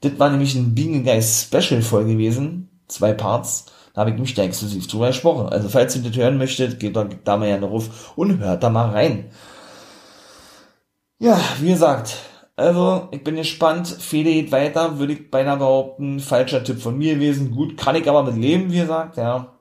Das 0.02 0.18
war 0.18 0.32
nämlich 0.32 0.56
ein 0.56 0.74
Being 0.74 1.04
Guys 1.04 1.44
Special 1.44 1.84
Folge 1.84 2.14
gewesen, 2.14 2.70
zwei 2.88 3.14
Parts 3.14 3.68
da 3.96 4.02
habe 4.02 4.12
ich 4.12 4.18
mich 4.18 4.34
da 4.34 4.44
exklusiv 4.44 4.88
drüber 4.88 5.08
gesprochen. 5.08 5.48
Also 5.48 5.70
falls 5.70 5.96
ihr 5.96 6.04
das 6.04 6.18
hören 6.18 6.38
möchtet, 6.38 6.82
geht 6.82 6.98
da, 6.98 7.06
da 7.06 7.38
mal 7.38 7.48
gerne 7.48 7.66
ruf 7.66 8.12
und 8.18 8.40
hört 8.40 8.62
da 8.62 8.70
mal 8.70 8.90
rein. 8.90 9.32
Ja, 11.18 11.40
wie 11.62 11.70
gesagt, 11.70 12.18
also 12.58 13.08
ich 13.12 13.24
bin 13.24 13.38
gespannt. 13.38 13.88
Fede 13.88 14.34
geht 14.34 14.52
weiter, 14.52 15.00
würde 15.00 15.14
ich 15.14 15.32
beinahe 15.32 15.56
behaupten. 15.58 16.20
Falscher 16.20 16.62
Tipp 16.62 16.82
von 16.82 16.98
mir 16.98 17.16
gewesen. 17.16 17.52
Gut, 17.52 17.78
kann 17.78 17.96
ich 17.96 18.10
aber 18.10 18.24
mit 18.24 18.36
leben, 18.36 18.70
wie 18.70 18.80
gesagt, 18.80 19.16
ja. 19.16 19.54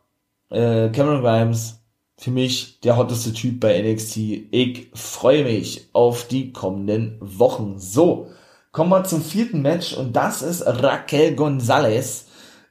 Äh, 0.51 0.88
Cameron 0.88 1.23
Grimes, 1.23 1.85
für 2.18 2.33
mich 2.33 2.81
der 2.81 2.97
hotteste 2.97 3.33
Typ 3.33 3.61
bei 3.61 3.81
NXT. 3.81 4.16
Ich 4.51 4.90
freue 4.94 5.44
mich 5.44 5.90
auf 5.92 6.27
die 6.27 6.53
kommenden 6.53 7.18
Wochen. 7.20 7.79
So, 7.79 8.31
kommen 8.73 8.90
wir 8.90 9.05
zum 9.05 9.23
vierten 9.23 9.62
Match 9.62 9.97
und 9.97 10.16
das 10.16 10.42
ist 10.42 10.66
Raquel 10.66 11.37
Gonzalez 11.37 12.27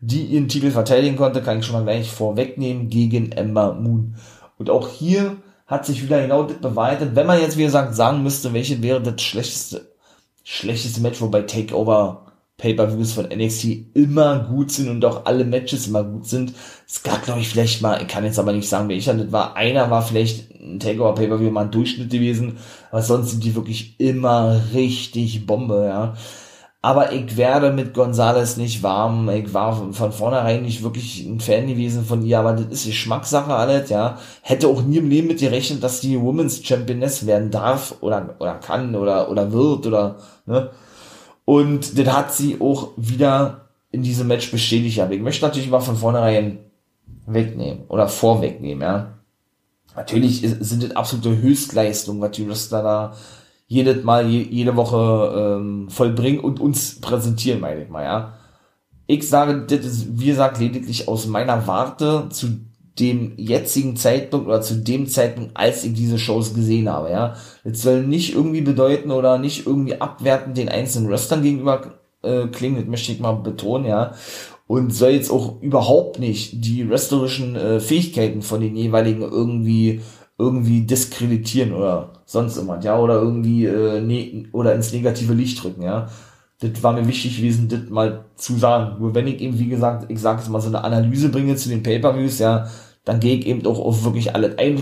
die 0.06 0.26
ihren 0.26 0.50
Titel 0.50 0.72
verteidigen 0.72 1.16
konnte, 1.16 1.42
kann 1.42 1.60
ich 1.60 1.66
schon 1.66 1.76
mal 1.76 1.84
gleich 1.84 2.12
vorwegnehmen, 2.12 2.90
gegen 2.90 3.32
Ember 3.32 3.74
Moon. 3.74 4.16
Und 4.58 4.70
auch 4.70 4.90
hier 4.90 5.38
hat 5.66 5.86
sich 5.86 6.04
wieder 6.04 6.22
genau 6.22 6.44
das 6.44 6.58
bewahrheitet. 6.58 7.16
Wenn 7.16 7.26
man 7.28 7.40
jetzt, 7.40 7.58
wie 7.58 7.64
gesagt, 7.64 7.96
sagen 7.96 8.22
müsste, 8.22 8.54
welches 8.54 8.82
wäre 8.82 9.02
das 9.02 9.22
schlechteste, 9.22 9.94
schlechteste 10.44 11.00
Match, 11.02 11.22
wobei 11.22 11.44
Takeover 11.44 12.34
Pay-Per-Views 12.58 13.14
von 13.14 13.26
NXT 13.26 13.96
immer 13.96 14.40
gut 14.40 14.72
sind 14.72 14.90
und 14.90 15.04
auch 15.06 15.26
alle 15.26 15.46
Matches 15.46 15.88
immer 15.88 16.04
gut 16.04 16.28
sind. 16.28 16.54
Es 16.88 17.02
gab, 17.02 17.24
glaube 17.24 17.40
ich, 17.40 17.50
vielleicht 17.50 17.82
mal, 17.82 18.02
ich 18.02 18.08
kann 18.08 18.26
jetzt 18.26 18.40
aber 18.40 18.54
nicht 18.54 18.70
sagen, 18.70 18.90
welcher 18.90 19.14
das 19.14 19.32
war. 19.32 19.56
Einer 19.56 19.90
war 19.90 20.02
vielleicht 20.02 20.52
ein 20.52 20.80
Takeover 20.80 21.16
Pay-Per-View 21.16 21.50
mal 21.50 21.66
ein 21.66 21.72
Durchschnitt 21.72 22.12
gewesen, 22.12 22.58
aber 22.92 23.02
sonst 23.02 23.32
sind 23.32 23.44
die 23.44 23.56
wirklich 23.56 24.00
immer 24.00 24.62
richtig 24.74 25.48
Bombe, 25.48 25.86
ja. 25.88 26.16
Aber 26.86 27.14
ich 27.14 27.38
werde 27.38 27.72
mit 27.72 27.94
Gonzales 27.94 28.58
nicht 28.58 28.84
warm. 28.84 29.30
Ich 29.30 29.54
war 29.54 29.94
von 29.94 30.12
vornherein 30.12 30.64
nicht 30.64 30.84
wirklich 30.84 31.26
ein 31.26 31.40
Fan 31.40 31.66
gewesen 31.66 32.04
von 32.04 32.26
ihr, 32.26 32.38
aber 32.38 32.52
das 32.52 32.66
ist 32.66 32.86
Geschmackssache 32.88 33.56
alles, 33.56 33.90
ja. 33.90 34.20
Hätte 34.42 34.68
auch 34.68 34.82
nie 34.82 34.98
im 34.98 35.10
Leben 35.10 35.30
mit 35.30 35.40
gerechnet, 35.40 35.82
dass 35.82 36.02
die 36.02 36.20
Women's 36.20 36.62
Championess 36.62 37.26
werden 37.26 37.52
darf 37.52 37.96
oder, 38.02 38.36
oder 38.38 38.56
kann 38.56 38.98
oder, 38.98 39.32
oder 39.32 39.54
wird 39.54 39.88
oder, 39.88 40.18
ne. 40.46 40.72
Und 41.46 41.98
das 41.98 42.08
hat 42.14 42.34
sie 42.34 42.60
auch 42.60 42.90
wieder 42.98 43.70
in 43.92 44.04
diesem 44.04 44.28
Match 44.28 44.52
bestätigt. 44.52 45.00
Aber 45.00 45.14
ich 45.14 45.22
möchte 45.22 45.46
natürlich 45.46 45.70
mal 45.70 45.80
von 45.80 45.96
vornherein 45.96 46.60
wegnehmen 47.26 47.86
oder 47.88 48.10
vorwegnehmen, 48.10 48.82
ja. 48.82 49.14
Natürlich 49.96 50.42
sind 50.42 50.84
das 50.84 50.98
absolute 50.98 51.42
Höchstleistungen, 51.42 52.22
was 52.22 52.32
die 52.32 52.50
Wrestler 52.50 52.84
da 52.84 53.14
jedes 53.68 54.04
Mal, 54.04 54.28
jede 54.28 54.76
Woche 54.76 55.58
ähm, 55.60 55.90
vollbringen 55.90 56.40
und 56.40 56.60
uns 56.60 57.00
präsentieren, 57.02 57.60
meine 57.60 57.84
ich 57.84 57.90
mal, 57.90 58.04
ja. 58.04 58.34
Ich 59.08 59.28
sage, 59.28 59.66
das 59.68 59.86
ist, 59.86 60.20
wie 60.20 60.28
gesagt, 60.28 60.60
lediglich 60.60 61.08
aus 61.08 61.28
meiner 61.28 61.68
Warte 61.68 62.30
zu 62.30 62.48
dem 63.00 63.34
jetzigen 63.38 63.96
Zeitpunkt 63.96 64.48
oder 64.48 64.62
zu 64.62 64.76
dem 64.76 65.08
Zeitpunkt, 65.08 65.52
als 65.56 65.84
ich 65.84 65.94
diese 65.94 66.20
Shows 66.20 66.54
gesehen 66.54 66.90
habe, 66.90 67.10
ja. 67.10 67.36
Das 67.64 67.82
soll 67.82 68.04
nicht 68.04 68.34
irgendwie 68.34 68.62
bedeuten 68.62 69.12
oder 69.12 69.38
nicht 69.38 69.66
irgendwie 69.66 70.00
abwertend 70.00 70.58
den 70.58 70.70
einzelnen 70.70 71.10
Wrestlern 71.10 71.42
gegenüber 71.42 72.00
äh, 72.22 72.48
klingen, 72.48 72.78
das 72.78 72.86
möchte 72.86 73.12
ich 73.12 73.20
mal 73.20 73.34
betonen, 73.34 73.86
ja. 73.86 74.14
Und 74.68 74.94
soll 74.94 75.12
jetzt 75.12 75.32
auch 75.32 75.62
überhaupt 75.62 76.20
nicht 76.20 76.64
die 76.66 76.90
wrestlerischen 76.90 77.56
äh, 77.56 77.80
Fähigkeiten 77.80 78.42
von 78.42 78.62
den 78.62 78.76
jeweiligen 78.76 79.22
irgendwie 79.22 80.02
irgendwie 80.38 80.82
diskreditieren 80.82 81.74
oder 81.74 82.23
sonst 82.34 82.58
irgendwas, 82.58 82.84
ja, 82.84 83.00
oder 83.00 83.16
irgendwie 83.16 83.66
äh, 83.66 84.02
ne 84.02 84.48
oder 84.52 84.76
ins 84.76 84.92
negative 84.92 85.34
Licht 85.34 85.64
drücken, 85.64 85.84
ja. 85.84 86.10
Das 86.60 86.82
war 86.82 86.94
mir 86.94 87.08
wichtig 87.08 87.38
gewesen, 87.38 87.68
das 87.70 87.90
mal 87.90 88.26
zu 88.36 88.58
sagen. 88.58 89.00
Nur 89.00 89.16
wenn 89.16 89.28
ich 89.28 89.42
eben, 89.42 89.60
wie 89.60 89.68
gesagt, 89.68 90.10
ich 90.10 90.20
sage 90.20 90.42
es 90.42 90.50
mal, 90.50 90.62
so 90.62 90.68
eine 90.68 90.84
Analyse 90.84 91.30
bringe 91.30 91.56
zu 91.56 91.70
den 91.70 91.84
Pay-Per-Views, 91.84 92.40
ja, 92.40 92.68
dann 93.06 93.20
gehe 93.20 93.38
ich 93.38 93.46
eben 93.46 93.66
auch 93.66 93.80
auf 93.80 94.04
wirklich 94.04 94.34
alles 94.36 94.58
ein, 94.58 94.82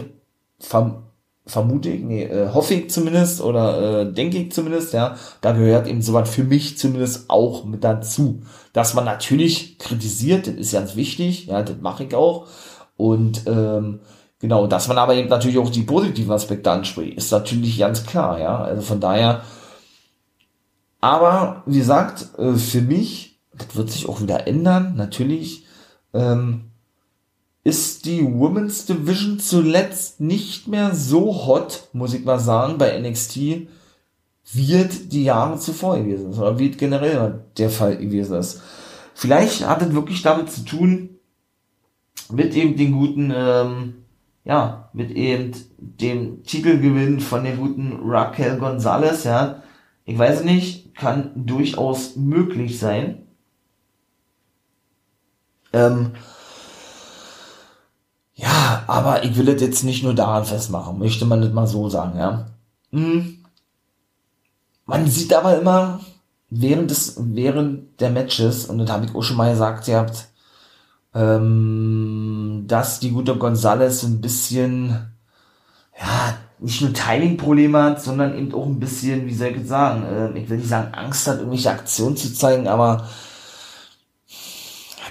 verm 0.59 1.03
vermute 1.47 1.89
ich, 1.89 2.03
nee, 2.03 2.23
äh, 2.23 2.49
hoffe 2.53 2.75
ich 2.75 2.91
zumindest 2.91 3.41
oder 3.41 4.01
äh, 4.01 4.13
denke 4.13 4.37
ich 4.37 4.51
zumindest, 4.51 4.93
ja, 4.93 5.17
da 5.41 5.53
gehört 5.53 5.87
eben 5.87 6.03
sowas 6.03 6.29
für 6.29 6.43
mich 6.43 6.77
zumindest 6.77 7.29
auch 7.31 7.65
mit 7.65 7.83
dazu. 7.83 8.43
Dass 8.73 8.93
man 8.93 9.05
natürlich 9.05 9.79
kritisiert, 9.79 10.45
das 10.47 10.53
ist 10.53 10.73
ganz 10.73 10.95
wichtig, 10.95 11.47
ja, 11.47 11.63
das 11.63 11.77
mache 11.81 12.03
ich 12.03 12.13
auch. 12.13 12.47
Und 12.95 13.43
ähm, 13.47 14.01
Genau, 14.41 14.65
dass 14.65 14.87
man 14.87 14.97
aber 14.97 15.13
eben 15.15 15.29
natürlich 15.29 15.59
auch 15.59 15.69
die 15.69 15.83
positiven 15.83 16.31
Aspekte 16.31 16.71
anspricht, 16.71 17.17
ist 17.17 17.31
natürlich 17.31 17.77
ganz 17.77 18.05
klar, 18.05 18.39
ja. 18.39 18.57
Also 18.57 18.81
von 18.81 18.99
daher, 18.99 19.43
aber 20.99 21.63
wie 21.67 21.77
gesagt, 21.77 22.27
äh, 22.39 22.53
für 22.53 22.81
mich, 22.81 23.39
das 23.53 23.75
wird 23.75 23.91
sich 23.91 24.09
auch 24.09 24.19
wieder 24.19 24.47
ändern, 24.47 24.95
natürlich, 24.95 25.65
ähm, 26.13 26.71
ist 27.63 28.05
die 28.05 28.23
Women's 28.25 28.87
Division 28.87 29.39
zuletzt 29.39 30.19
nicht 30.19 30.67
mehr 30.67 30.95
so 30.95 31.45
hot, 31.45 31.89
muss 31.93 32.15
ich 32.15 32.25
mal 32.25 32.39
sagen, 32.39 32.79
bei 32.79 32.99
NXT, 32.99 33.67
wird 34.53 35.13
die 35.13 35.23
Jahre 35.23 35.59
zuvor 35.59 35.97
gewesen 35.97 36.31
ist, 36.31 36.39
oder 36.39 36.57
wird 36.57 36.79
generell 36.79 37.45
der 37.57 37.69
Fall 37.69 37.97
gewesen 37.97 38.37
ist. 38.37 38.61
Vielleicht 39.13 39.67
hat 39.67 39.83
es 39.83 39.93
wirklich 39.93 40.23
damit 40.23 40.51
zu 40.51 40.65
tun, 40.65 41.09
mit 42.31 42.55
eben 42.55 42.75
den 42.75 42.91
guten, 42.91 43.31
ähm, 43.35 44.00
ja, 44.43 44.89
mit 44.93 45.11
eben 45.11 45.53
dem 45.77 46.43
Titelgewinn 46.43 47.19
von 47.19 47.43
dem 47.43 47.57
guten 47.57 47.99
Raquel 48.03 48.57
Gonzalez, 48.57 49.23
ja. 49.23 49.61
Ich 50.05 50.17
weiß 50.17 50.43
nicht, 50.43 50.95
kann 50.95 51.31
durchaus 51.35 52.15
möglich 52.15 52.79
sein. 52.79 53.27
Ähm, 55.73 56.11
ja, 58.33 58.83
aber 58.87 59.23
ich 59.23 59.37
will 59.37 59.45
das 59.45 59.61
jetzt 59.61 59.83
nicht 59.83 60.03
nur 60.03 60.15
daran 60.15 60.45
festmachen, 60.45 60.97
möchte 60.99 61.25
man 61.25 61.41
das 61.41 61.53
mal 61.53 61.67
so 61.67 61.89
sagen, 61.89 62.17
ja. 62.17 62.47
Hm. 62.91 63.37
Man 64.85 65.07
sieht 65.07 65.33
aber 65.33 65.57
immer 65.57 66.01
während 66.49 66.91
des, 66.91 67.15
während 67.17 68.01
der 68.01 68.09
Matches, 68.09 68.65
und 68.65 68.79
das 68.79 68.89
habe 68.91 69.05
ich 69.05 69.15
auch 69.15 69.21
schon 69.21 69.37
mal 69.37 69.51
gesagt, 69.51 69.87
ihr 69.87 69.97
habt, 69.97 70.27
ähm, 71.13 72.40
dass 72.67 72.99
die 72.99 73.11
gute 73.11 73.35
Gonzales 73.35 74.03
ein 74.03 74.21
bisschen, 74.21 75.11
ja, 75.99 76.37
nicht 76.59 76.81
nur 76.81 76.93
Timing-Probleme 76.93 77.81
hat, 77.81 78.01
sondern 78.01 78.37
eben 78.37 78.53
auch 78.53 78.65
ein 78.65 78.79
bisschen, 78.79 79.25
wie 79.27 79.33
soll 79.33 79.47
ich 79.47 79.67
sagen, 79.67 80.03
äh, 80.03 80.39
ich 80.39 80.49
will 80.49 80.57
nicht 80.57 80.69
sagen, 80.69 80.93
Angst 80.93 81.27
hat, 81.27 81.39
irgendwelche 81.39 81.71
Aktionen 81.71 82.15
zu 82.15 82.33
zeigen, 82.33 82.67
aber 82.67 83.07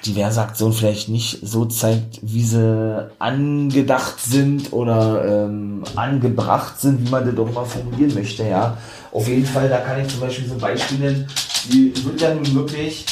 diverse 0.06 0.40
Aktionen 0.40 0.72
vielleicht 0.72 1.08
nicht 1.08 1.40
so 1.42 1.66
zeigt, 1.66 2.20
wie 2.22 2.42
sie 2.42 3.10
angedacht 3.18 4.20
sind 4.20 4.72
oder 4.72 5.44
ähm, 5.46 5.82
angebracht 5.96 6.80
sind, 6.80 7.06
wie 7.06 7.10
man 7.10 7.26
das 7.26 7.34
doch 7.34 7.52
mal 7.52 7.64
formulieren 7.64 8.14
möchte, 8.14 8.44
ja. 8.44 8.78
Auf 9.12 9.28
jeden 9.28 9.44
Fall, 9.44 9.68
da 9.68 9.78
kann 9.78 10.00
ich 10.00 10.08
zum 10.08 10.20
Beispiel 10.20 10.48
so 10.48 10.54
Beispiele 10.54 11.12
nennen, 11.12 11.26
die 11.70 11.92
wird 12.04 12.20
ja 12.20 12.34
nun 12.34 12.54
wirklich 12.54 13.04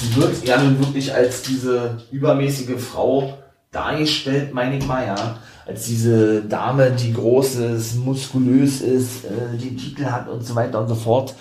sie 0.00 0.16
wird 0.16 0.44
ja 0.44 0.62
nun 0.62 0.78
wirklich 0.78 1.12
als 1.14 1.42
diese 1.42 1.98
übermäßige 2.10 2.80
Frau 2.80 3.38
dargestellt, 3.70 4.54
meine 4.54 4.78
ich 4.78 4.86
mal, 4.86 5.06
ja. 5.06 5.38
Als 5.66 5.86
diese 5.86 6.42
Dame, 6.42 6.92
die 6.92 7.12
groß 7.12 7.56
ist, 7.56 7.96
muskulös 7.96 8.80
ist, 8.80 9.24
äh, 9.24 9.56
den 9.58 9.76
Titel 9.76 10.04
hat 10.04 10.28
und 10.28 10.46
so 10.46 10.54
weiter 10.54 10.80
und 10.80 10.88
so 10.88 10.94
fort. 10.94 11.34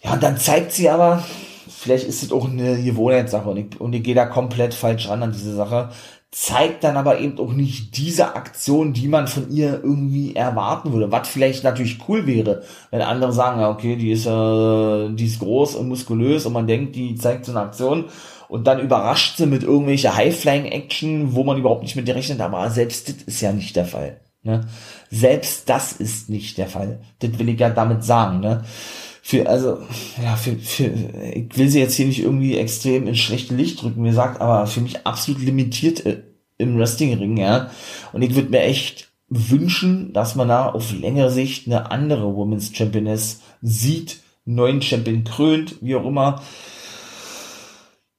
Ja, 0.00 0.12
und 0.12 0.22
dann 0.22 0.36
zeigt 0.36 0.72
sie 0.72 0.88
aber, 0.88 1.24
vielleicht 1.68 2.06
ist 2.06 2.22
es 2.22 2.30
auch 2.30 2.48
eine 2.48 2.80
Gewohnheitssache 2.80 3.48
und 3.48 3.56
ich, 3.56 3.80
und 3.80 3.92
ich 3.94 4.04
gehe 4.04 4.14
da 4.14 4.26
komplett 4.26 4.74
falsch 4.74 5.08
ran 5.08 5.24
an 5.24 5.32
diese 5.32 5.56
Sache, 5.56 5.90
zeigt 6.32 6.82
dann 6.82 6.96
aber 6.96 7.20
eben 7.20 7.38
auch 7.38 7.52
nicht 7.52 7.96
diese 7.98 8.34
Aktion, 8.34 8.94
die 8.94 9.06
man 9.06 9.28
von 9.28 9.50
ihr 9.50 9.80
irgendwie 9.84 10.34
erwarten 10.34 10.92
würde. 10.92 11.12
Was 11.12 11.28
vielleicht 11.28 11.62
natürlich 11.62 12.08
cool 12.08 12.26
wäre, 12.26 12.62
wenn 12.90 13.02
andere 13.02 13.34
sagen, 13.34 13.60
ja, 13.60 13.70
okay, 13.70 13.96
die 13.96 14.10
ist, 14.10 14.26
äh, 14.26 15.10
die 15.14 15.26
ist 15.26 15.40
groß 15.40 15.76
und 15.76 15.88
muskulös 15.88 16.46
und 16.46 16.54
man 16.54 16.66
denkt, 16.66 16.96
die 16.96 17.14
zeigt 17.16 17.44
so 17.44 17.52
eine 17.52 17.60
Aktion 17.60 18.06
und 18.48 18.66
dann 18.66 18.80
überrascht 18.80 19.36
sie 19.36 19.46
mit 19.46 19.62
irgendwelcher 19.62 20.16
High-Flying-Action, 20.16 21.34
wo 21.34 21.44
man 21.44 21.58
überhaupt 21.58 21.82
nicht 21.82 21.96
mit 21.96 22.08
dir 22.08 22.14
rechnet, 22.14 22.40
aber 22.40 22.70
selbst 22.70 23.10
das 23.10 23.16
ist 23.26 23.40
ja 23.42 23.52
nicht 23.52 23.76
der 23.76 23.84
Fall. 23.84 24.20
Ne? 24.42 24.62
Selbst 25.10 25.68
das 25.68 25.92
ist 25.92 26.30
nicht 26.30 26.56
der 26.56 26.66
Fall. 26.66 27.00
Das 27.18 27.38
will 27.38 27.50
ich 27.50 27.60
ja 27.60 27.68
damit 27.68 28.04
sagen. 28.04 28.40
Ne? 28.40 28.64
Für, 29.24 29.48
also, 29.48 29.78
ja, 30.20 30.34
für, 30.34 30.56
für, 30.56 30.90
ich 31.32 31.56
will 31.56 31.68
sie 31.68 31.78
jetzt 31.78 31.94
hier 31.94 32.06
nicht 32.06 32.20
irgendwie 32.20 32.56
extrem 32.56 33.06
ins 33.06 33.20
schlechte 33.20 33.54
Licht 33.54 33.80
drücken, 33.80 34.02
wie 34.02 34.08
gesagt, 34.08 34.40
aber 34.40 34.66
für 34.66 34.80
mich 34.80 35.06
absolut 35.06 35.40
limitiert 35.40 36.04
äh, 36.04 36.22
im 36.58 36.76
Wrestling-Ring, 36.76 37.36
ja. 37.36 37.70
Und 38.12 38.22
ich 38.22 38.34
würde 38.34 38.50
mir 38.50 38.62
echt 38.62 39.12
wünschen, 39.28 40.12
dass 40.12 40.34
man 40.34 40.48
da 40.48 40.68
auf 40.70 40.92
längere 40.92 41.30
Sicht 41.30 41.68
eine 41.68 41.92
andere 41.92 42.34
Women's 42.34 42.76
Championess 42.76 43.40
sieht, 43.62 44.18
neuen 44.44 44.82
Champion 44.82 45.22
krönt, 45.22 45.76
wie 45.80 45.94
auch 45.94 46.04
immer. 46.04 46.42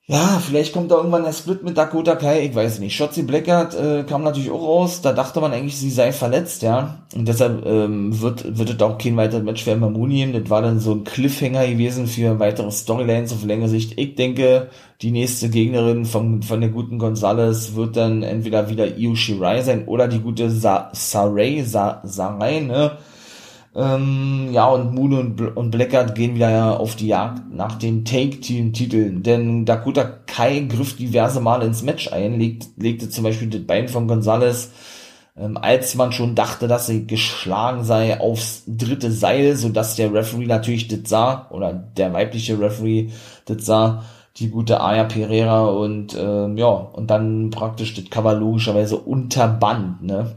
Ja, 0.05 0.41
vielleicht 0.45 0.73
kommt 0.73 0.91
da 0.91 0.95
irgendwann 0.97 1.23
der 1.23 1.31
Split 1.31 1.63
mit 1.63 1.77
Dakota 1.77 2.17
Kai, 2.17 2.45
ich 2.45 2.53
weiß 2.53 2.79
nicht. 2.79 2.93
Shotzi 2.93 3.23
Blackheart 3.23 3.73
äh, 3.73 4.03
kam 4.03 4.23
natürlich 4.23 4.51
auch 4.51 4.61
raus, 4.61 5.01
da 5.01 5.13
dachte 5.13 5.39
man 5.39 5.53
eigentlich, 5.53 5.77
sie 5.77 5.89
sei 5.89 6.11
verletzt, 6.11 6.61
ja. 6.61 7.05
Und 7.15 7.25
deshalb 7.25 7.65
ähm, 7.65 8.19
wird, 8.19 8.57
wird 8.57 8.69
es 8.69 8.81
auch 8.81 8.97
kein 8.97 9.15
weiteres 9.15 9.45
Match 9.45 9.63
für 9.63 9.77
Mamuni. 9.77 10.29
Das 10.33 10.49
war 10.49 10.61
dann 10.61 10.81
so 10.81 10.91
ein 10.91 11.05
Cliffhanger 11.05 11.65
gewesen 11.67 12.07
für 12.07 12.37
weitere 12.37 12.69
Storylines 12.69 13.31
auf 13.31 13.45
längere 13.45 13.69
Sicht. 13.69 13.97
Ich 13.97 14.15
denke, 14.15 14.67
die 15.01 15.11
nächste 15.11 15.49
Gegnerin 15.49 16.03
von, 16.03 16.43
von 16.43 16.59
der 16.59 16.69
guten 16.69 16.99
Gonzales 16.99 17.75
wird 17.75 17.95
dann 17.95 18.23
entweder 18.23 18.69
wieder 18.69 18.97
Io 18.97 19.15
Shirai 19.15 19.61
sein 19.61 19.87
oder 19.87 20.09
die 20.09 20.19
gute 20.19 20.49
Sa 20.49 20.89
Saray, 20.91 21.63
Sa 21.63 22.01
Sarai, 22.03 22.59
ne? 22.59 22.97
Ähm, 23.75 24.49
ja, 24.51 24.67
und 24.67 24.93
Moon 24.93 25.13
und, 25.13 25.35
Bl 25.35 25.47
und 25.47 25.71
Blackard 25.71 26.13
gehen 26.13 26.35
wieder 26.35 26.79
auf 26.79 26.95
die 26.95 27.07
Jagd 27.07 27.51
nach 27.51 27.75
den 27.77 28.05
Take-Team-Titeln, 28.05 29.23
denn 29.23 29.65
Dakota 29.65 30.03
Kai 30.03 30.59
griff 30.69 30.95
diverse 30.95 31.41
Male 31.41 31.65
ins 31.65 31.81
Match 31.81 32.11
ein, 32.11 32.39
leg, 32.39 32.63
legte 32.77 33.09
zum 33.09 33.23
Beispiel 33.23 33.49
das 33.49 33.65
Bein 33.65 33.87
von 33.87 34.07
Gonzalez, 34.07 34.71
ähm, 35.35 35.57
als 35.57 35.95
man 35.95 36.11
schon 36.11 36.35
dachte, 36.35 36.67
dass 36.67 36.85
sie 36.85 37.07
geschlagen 37.07 37.83
sei, 37.83 38.19
aufs 38.19 38.63
dritte 38.67 39.11
Seil, 39.11 39.55
so 39.55 39.69
dass 39.69 39.95
der 39.95 40.13
Referee 40.13 40.45
natürlich 40.45 40.87
das 40.87 41.09
sah, 41.09 41.47
oder 41.49 41.73
der 41.73 42.13
weibliche 42.13 42.59
Referee 42.59 43.09
das 43.45 43.65
sah, 43.65 44.03
die 44.37 44.49
gute 44.49 44.81
Aya 44.81 45.05
Pereira 45.05 45.65
und 45.65 46.15
ähm, 46.19 46.57
ja, 46.57 46.67
und 46.67 47.09
dann 47.09 47.49
praktisch 47.49 47.95
das 47.95 48.09
Cover 48.11 48.35
logischerweise 48.35 48.97
unterband, 48.97 50.03
ne? 50.03 50.35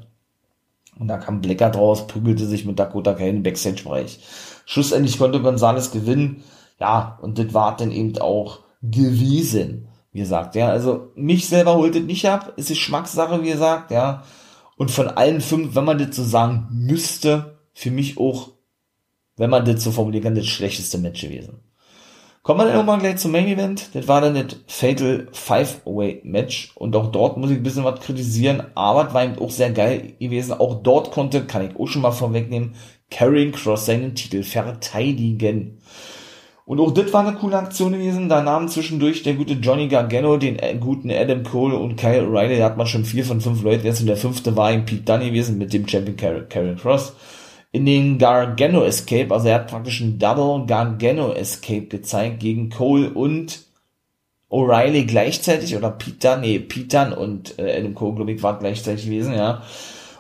Und 0.99 1.09
da 1.09 1.19
kam 1.19 1.41
Blecker 1.41 1.71
draus, 1.71 2.07
prügelte 2.07 2.47
sich 2.47 2.65
mit 2.65 2.79
Dakota 2.79 3.15
Kai 3.15 3.29
im 3.29 3.43
Backstage-Bereich. 3.43 4.21
Schlussendlich 4.65 5.19
konnte 5.19 5.43
Gonzales 5.43 5.91
gewinnen. 5.91 6.43
Ja, 6.81 7.19
und 7.23 7.39
das 7.39 7.53
war 7.55 7.77
dann 7.77 7.93
eben 7.93 8.19
auch 8.19 8.61
gewesen, 8.83 9.89
wie 10.13 10.21
gesagt, 10.21 10.55
ja. 10.55 10.69
Also, 10.69 11.13
mich 11.15 11.49
selber 11.49 11.77
holt 11.77 11.97
es 11.97 12.03
nicht 12.03 12.27
ab, 12.27 12.55
ist 12.57 12.69
Geschmackssache, 12.69 13.43
wie 13.43 13.51
gesagt, 13.51 13.91
ja. 13.91 14.23
Und 14.77 14.91
von 14.91 15.09
allen 15.09 15.41
fünf, 15.41 15.75
wenn 15.75 15.85
man 15.85 15.99
das 15.99 16.17
so 16.17 16.25
sagen 16.25 16.69
müsste, 16.71 17.59
für 17.73 17.91
mich 17.91 18.19
auch, 18.19 18.51
wenn 19.37 19.51
man 19.51 19.65
das 19.65 19.85
so 19.85 19.91
formulieren 19.91 20.25
kann, 20.25 20.35
das 20.35 20.47
schlechteste 20.47 20.99
Match 20.99 21.23
gewesen. 21.23 21.61
Kommen 22.47 22.61
wir 22.61 22.67
dann 22.67 22.77
nochmal 22.77 23.01
gleich 23.01 23.17
zum 23.17 23.33
Main 23.33 23.49
Event. 23.49 23.93
Das 23.93 24.07
war 24.07 24.21
dann 24.21 24.35
das 24.35 24.61
Fatal 24.69 25.27
Five-Way 25.33 26.21
Match. 26.23 26.71
Und 26.77 26.95
auch 26.95 27.11
dort 27.11 27.37
muss 27.39 27.51
ich 27.51 27.57
ein 27.57 27.65
bisschen 27.65 27.83
was 27.83 27.99
kritisieren. 27.99 28.63
Aber 28.77 29.09
es 29.09 29.15
war 29.15 29.25
eben 29.25 29.41
auch 29.41 29.51
sehr 29.51 29.73
geil 29.73 30.13
gewesen. 30.21 30.53
Auch 30.53 30.81
dort 30.81 31.11
konnte, 31.11 31.45
kann 31.45 31.69
ich 31.69 31.77
auch 31.77 31.89
schon 31.89 32.03
mal 32.03 32.13
vorwegnehmen, 32.13 32.77
Karrion 33.11 33.51
Cross 33.51 33.87
seinen 33.87 34.15
Titel 34.15 34.45
verteidigen. 34.45 35.79
Und 36.67 36.79
auch 36.79 36.93
das 36.93 37.13
war 37.13 37.27
eine 37.27 37.37
coole 37.37 37.59
Aktion 37.59 37.95
gewesen. 37.95 38.29
Da 38.29 38.41
nahm 38.41 38.69
zwischendurch 38.69 39.25
der 39.25 39.35
gute 39.35 39.55
Johnny 39.55 39.89
Gargano 39.89 40.37
den 40.37 40.61
äh, 40.61 40.77
guten 40.79 41.11
Adam 41.11 41.43
Cole 41.43 41.77
und 41.77 41.97
Kyle 41.97 42.29
O'Reilly. 42.29 42.59
Da 42.59 42.67
hat 42.67 42.77
man 42.77 42.87
schon 42.87 43.05
vier 43.05 43.25
von 43.25 43.41
fünf 43.41 43.65
Leuten 43.65 43.85
jetzt. 43.85 44.03
Und 44.03 44.07
der 44.07 44.17
fünfte 44.17 44.55
war 44.55 44.73
ihm 44.73 44.85
Pete 44.85 45.03
Dunne 45.03 45.27
gewesen 45.27 45.59
mit 45.59 45.73
dem 45.73 45.89
Champion 45.89 46.17
Karrion 46.49 46.77
Cross 46.77 47.13
in 47.77 47.85
den 47.85 48.17
Gargano 48.17 48.85
Escape, 48.85 49.35
also 49.35 49.49
er 49.49 49.57
hat 49.57 49.67
praktisch 49.67 50.01
einen 50.01 50.19
Double 50.19 50.65
Gargano 50.67 51.35
Escape 51.35 51.85
gezeigt 51.89 52.41
gegen 52.41 52.71
Cole 52.71 53.11
und 53.11 53.65
O'Reilly 54.51 55.05
gleichzeitig 55.05 55.77
oder 55.77 55.91
Peter, 55.91 56.39
nee, 56.39 56.59
Peter 56.59 57.19
und 57.19 57.59
äh, 57.59 57.79
Adam 57.79 57.95
Cole, 57.95 58.15
glaube 58.15 58.33
ich, 58.33 58.43
war 58.43 58.59
gleichzeitig 58.59 59.05
gewesen, 59.05 59.35
ja. 59.35 59.63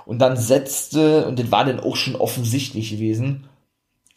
Und 0.05 0.19
dann 0.19 0.37
setzte, 0.37 1.27
und 1.27 1.39
das 1.39 1.51
war 1.51 1.65
dann 1.65 1.81
auch 1.81 1.97
schon 1.97 2.15
offensichtlich 2.15 2.91
gewesen, 2.91 3.45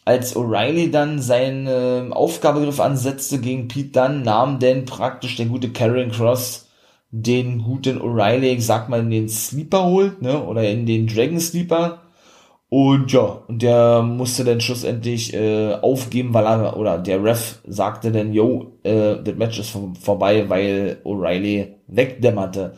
als 0.03 0.35
O'Reilly 0.35 0.91
dann 0.91 1.21
seinen 1.21 2.11
Aufgabegriff 2.11 2.81
ansetzte 2.81 3.39
gegen 3.39 3.69
Pete 3.69 4.01
Dunne, 4.01 4.19
nahm 4.19 4.59
denn 4.59 4.83
praktisch 4.83 5.37
der 5.37 5.45
gute 5.45 5.69
Karen 5.69 6.11
Cross 6.11 6.67
den 7.11 7.63
guten 7.63 8.01
O'Reilly, 8.01 8.57
ich 8.57 8.65
sag 8.65 8.89
mal, 8.89 8.99
in 8.99 9.11
den 9.11 9.29
Sleeper 9.29 9.85
holt, 9.85 10.21
ne, 10.21 10.43
oder 10.43 10.69
in 10.69 10.85
den 10.85 11.07
Dragon 11.07 11.39
Sleeper 11.39 12.01
und 12.69 13.11
ja, 13.11 13.41
und 13.47 13.63
der 13.63 14.03
musste 14.03 14.43
dann 14.43 14.61
schlussendlich 14.61 15.33
äh, 15.33 15.73
aufgeben, 15.73 16.35
weil 16.35 16.45
er, 16.45 16.77
oder 16.77 16.99
der 16.99 17.23
Ref 17.23 17.59
sagte 17.67 18.11
dann, 18.11 18.31
yo, 18.31 18.73
äh, 18.83 19.15
das 19.23 19.35
Match 19.35 19.59
ist 19.59 19.75
vorbei, 19.99 20.47
weil 20.49 20.97
O'Reilly 21.03 21.69
wegdämmerte. 21.87 22.75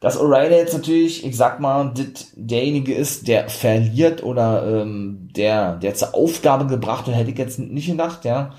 Dass 0.00 0.18
O'Reilly 0.18 0.56
jetzt 0.56 0.74
natürlich, 0.74 1.24
ich 1.24 1.36
sag 1.36 1.60
mal, 1.60 1.92
dit, 1.94 2.26
derjenige 2.34 2.92
ist, 2.92 3.28
der 3.28 3.48
verliert 3.48 4.24
oder 4.24 4.82
ähm, 4.82 5.28
der, 5.36 5.76
der 5.76 5.94
zur 5.94 6.14
Aufgabe 6.14 6.66
gebracht 6.66 7.06
und 7.06 7.14
hätte 7.14 7.30
ich 7.30 7.38
jetzt 7.38 7.60
nicht 7.60 7.86
gedacht, 7.86 8.24
ja. 8.24 8.54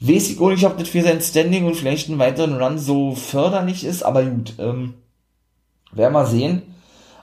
Weiß 0.00 0.30
ich 0.30 0.40
auch 0.40 0.50
nicht, 0.50 0.64
ob 0.64 0.78
das 0.78 0.88
für 0.88 1.02
sein 1.02 1.20
Standing 1.20 1.66
und 1.66 1.76
vielleicht 1.76 2.08
einen 2.08 2.18
weiteren 2.18 2.60
Run 2.60 2.78
so 2.78 3.14
förderlich 3.14 3.84
ist, 3.84 4.02
aber 4.04 4.24
gut, 4.24 4.54
ähm, 4.58 4.94
werden 5.92 6.14
wir 6.14 6.26
sehen. 6.26 6.62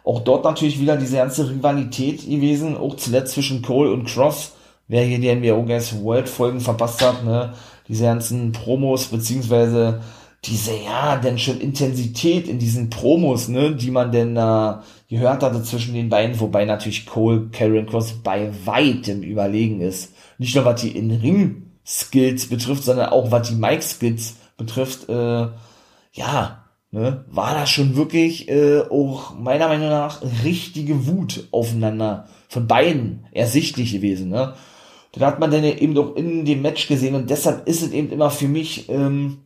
Auch 0.04 0.22
dort 0.22 0.44
natürlich 0.44 0.80
wieder 0.80 0.98
diese 0.98 1.18
ganze 1.18 1.50
Rivalität 1.50 2.26
gewesen, 2.26 2.78
auch 2.78 2.96
zuletzt 2.96 3.34
zwischen 3.34 3.62
Cole 3.62 3.92
und 3.92 4.06
Cross. 4.06 4.54
Wer 4.88 5.04
hier 5.04 5.20
die 5.20 5.34
NWO 5.34 5.64
Guys 5.64 6.02
World 6.02 6.28
Folgen 6.28 6.62
verpasst 6.62 7.02
hat, 7.02 7.24
ne, 7.24 7.54
diese 7.88 8.06
ganzen 8.06 8.52
Promos, 8.52 9.06
beziehungsweise 9.06 10.02
diese, 10.46 10.72
ja, 10.74 11.18
denn 11.18 11.38
schon 11.38 11.60
Intensität 11.60 12.48
in 12.48 12.60
diesen 12.60 12.90
Promos, 12.90 13.50
ne, 13.50 13.76
die 13.76 13.92
man 13.92 14.12
denn 14.12 14.36
da 14.36 14.84
äh, 14.84 15.00
gehört 15.10 15.42
hatte 15.42 15.64
zwischen 15.64 15.96
den 15.96 16.10
beiden, 16.10 16.40
wobei 16.40 16.66
natürlich 16.66 17.06
Cole, 17.06 17.50
Karen 17.52 17.88
Cross 17.88 18.14
bei 18.24 18.52
weitem 18.66 19.24
überlegen 19.24 19.82
ist. 19.82 20.14
Nicht 20.38 20.56
nur 20.56 20.66
was 20.66 20.82
die 20.82 20.96
In-Ring-Skills 20.96 22.48
betrifft, 22.48 22.84
sondern 22.84 23.10
auch 23.10 23.32
was 23.32 23.50
die 23.50 23.56
Mic-Skills 23.56 24.36
betrifft, 24.56 25.10
äh, 25.10 25.48
ja, 26.14 26.64
ne, 26.92 27.26
war 27.30 27.54
da 27.54 27.66
schon 27.66 27.96
wirklich 27.96 28.50
äh, 28.50 28.82
auch 28.90 29.36
meiner 29.36 29.68
Meinung 29.68 29.90
nach 29.90 30.22
richtige 30.44 31.08
Wut 31.08 31.48
aufeinander 31.52 32.28
von 32.48 32.68
beiden 32.68 33.26
ersichtlich 33.32 33.92
gewesen. 33.92 34.30
Ne? 34.30 34.56
Da 35.12 35.26
hat 35.26 35.40
man 35.40 35.52
dann 35.52 35.64
eben 35.64 35.96
doch 35.96 36.16
in 36.16 36.46
dem 36.46 36.62
Match 36.62 36.88
gesehen 36.88 37.16
und 37.16 37.30
deshalb 37.30 37.68
ist 37.68 37.82
es 37.82 37.92
eben 37.92 38.12
immer 38.12 38.30
für 38.30 38.48
mich 38.48 38.90
ähm, 38.90 39.40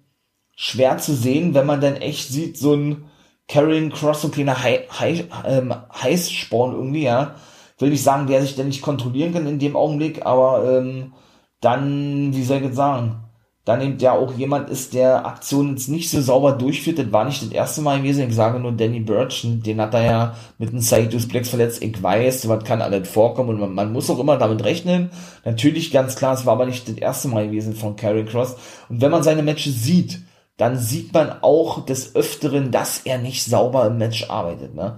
schwer 0.56 0.98
zu 0.98 1.14
sehen, 1.16 1.54
wenn 1.54 1.66
man 1.66 1.82
dann 1.82 1.96
echt 1.96 2.30
sieht, 2.30 2.58
so 2.58 2.74
ein 2.74 3.06
Carrying 3.48 3.90
Cross 3.90 4.24
und 4.26 4.34
kleiner 4.34 4.64
Hei 4.64 4.88
Hei 5.00 5.26
ähm, 5.46 5.74
Heißsporn 5.94 6.74
irgendwie, 6.74 7.04
ja. 7.04 7.36
Will 7.80 7.90
nicht 7.90 8.04
sagen, 8.04 8.28
der 8.28 8.42
sich 8.42 8.56
dann 8.56 8.68
nicht 8.68 8.82
kontrollieren 8.82 9.34
kann 9.34 9.48
in 9.48 9.60
dem 9.60 9.76
Augenblick, 9.76 10.26
aber 10.26 10.78
ähm, 10.78 11.14
dann, 11.60 12.34
wie 12.34 12.44
soll 12.44 12.58
ich 12.58 12.64
jetzt 12.64 12.76
sagen, 12.76 13.23
dann 13.66 13.82
eben 13.82 13.98
ja 14.00 14.12
auch 14.12 14.34
jemand 14.34 14.70
ist, 14.70 14.94
der 14.94 15.26
Aktionen 15.26 15.72
jetzt 15.72 15.88
nicht 15.88 16.10
so 16.10 16.20
sauber 16.20 16.52
durchführt. 16.52 17.00
Das 17.00 17.14
war 17.14 17.24
nicht 17.24 17.42
das 17.42 17.52
erste 17.52 17.82
Mal 17.82 18.00
gewesen. 18.00 18.28
Ich 18.28 18.36
sage 18.36 18.60
nur 18.60 18.74
Danny 18.74 19.00
Birch, 19.00 19.46
den 19.46 19.80
hat 19.80 19.94
er 19.94 20.04
ja 20.04 20.36
mit 20.58 20.70
einem 20.70 20.82
Saidus 20.82 21.30
Blacks 21.30 21.50
verletzt. 21.50 21.82
Ich 21.82 22.04
weiß, 22.04 22.50
was 22.50 22.66
kann 22.66 22.82
alles 22.82 23.08
vorkommen 23.08 23.50
und 23.52 23.60
man, 23.62 23.74
man, 23.74 23.94
muss 23.94 24.10
auch 24.10 24.20
immer 24.20 24.38
damit 24.38 24.66
rechnen. 24.66 25.12
Natürlich 25.46 25.92
ganz 25.92 26.18
klar, 26.18 26.34
es 26.34 26.46
war 26.46 26.54
aber 26.54 26.66
nicht 26.66 26.90
das 26.90 26.98
erste 26.98 27.30
Mal 27.30 27.48
gewesen 27.48 27.74
von 27.74 27.96
Karrion 27.96 28.26
Cross. 28.26 28.58
Und 28.90 29.00
wenn 29.00 29.12
man 29.12 29.24
seine 29.24 29.44
Matches 29.44 29.82
sieht, 29.82 30.20
dann 30.58 30.78
sieht 30.78 31.14
man 31.14 31.32
auch 31.42 31.86
des 31.86 32.16
Öfteren, 32.16 32.70
dass 32.72 33.00
er 33.06 33.18
nicht 33.18 33.46
sauber 33.46 33.88
im 33.88 33.98
Match 33.98 34.30
arbeitet. 34.30 34.76
Ne? 34.76 34.98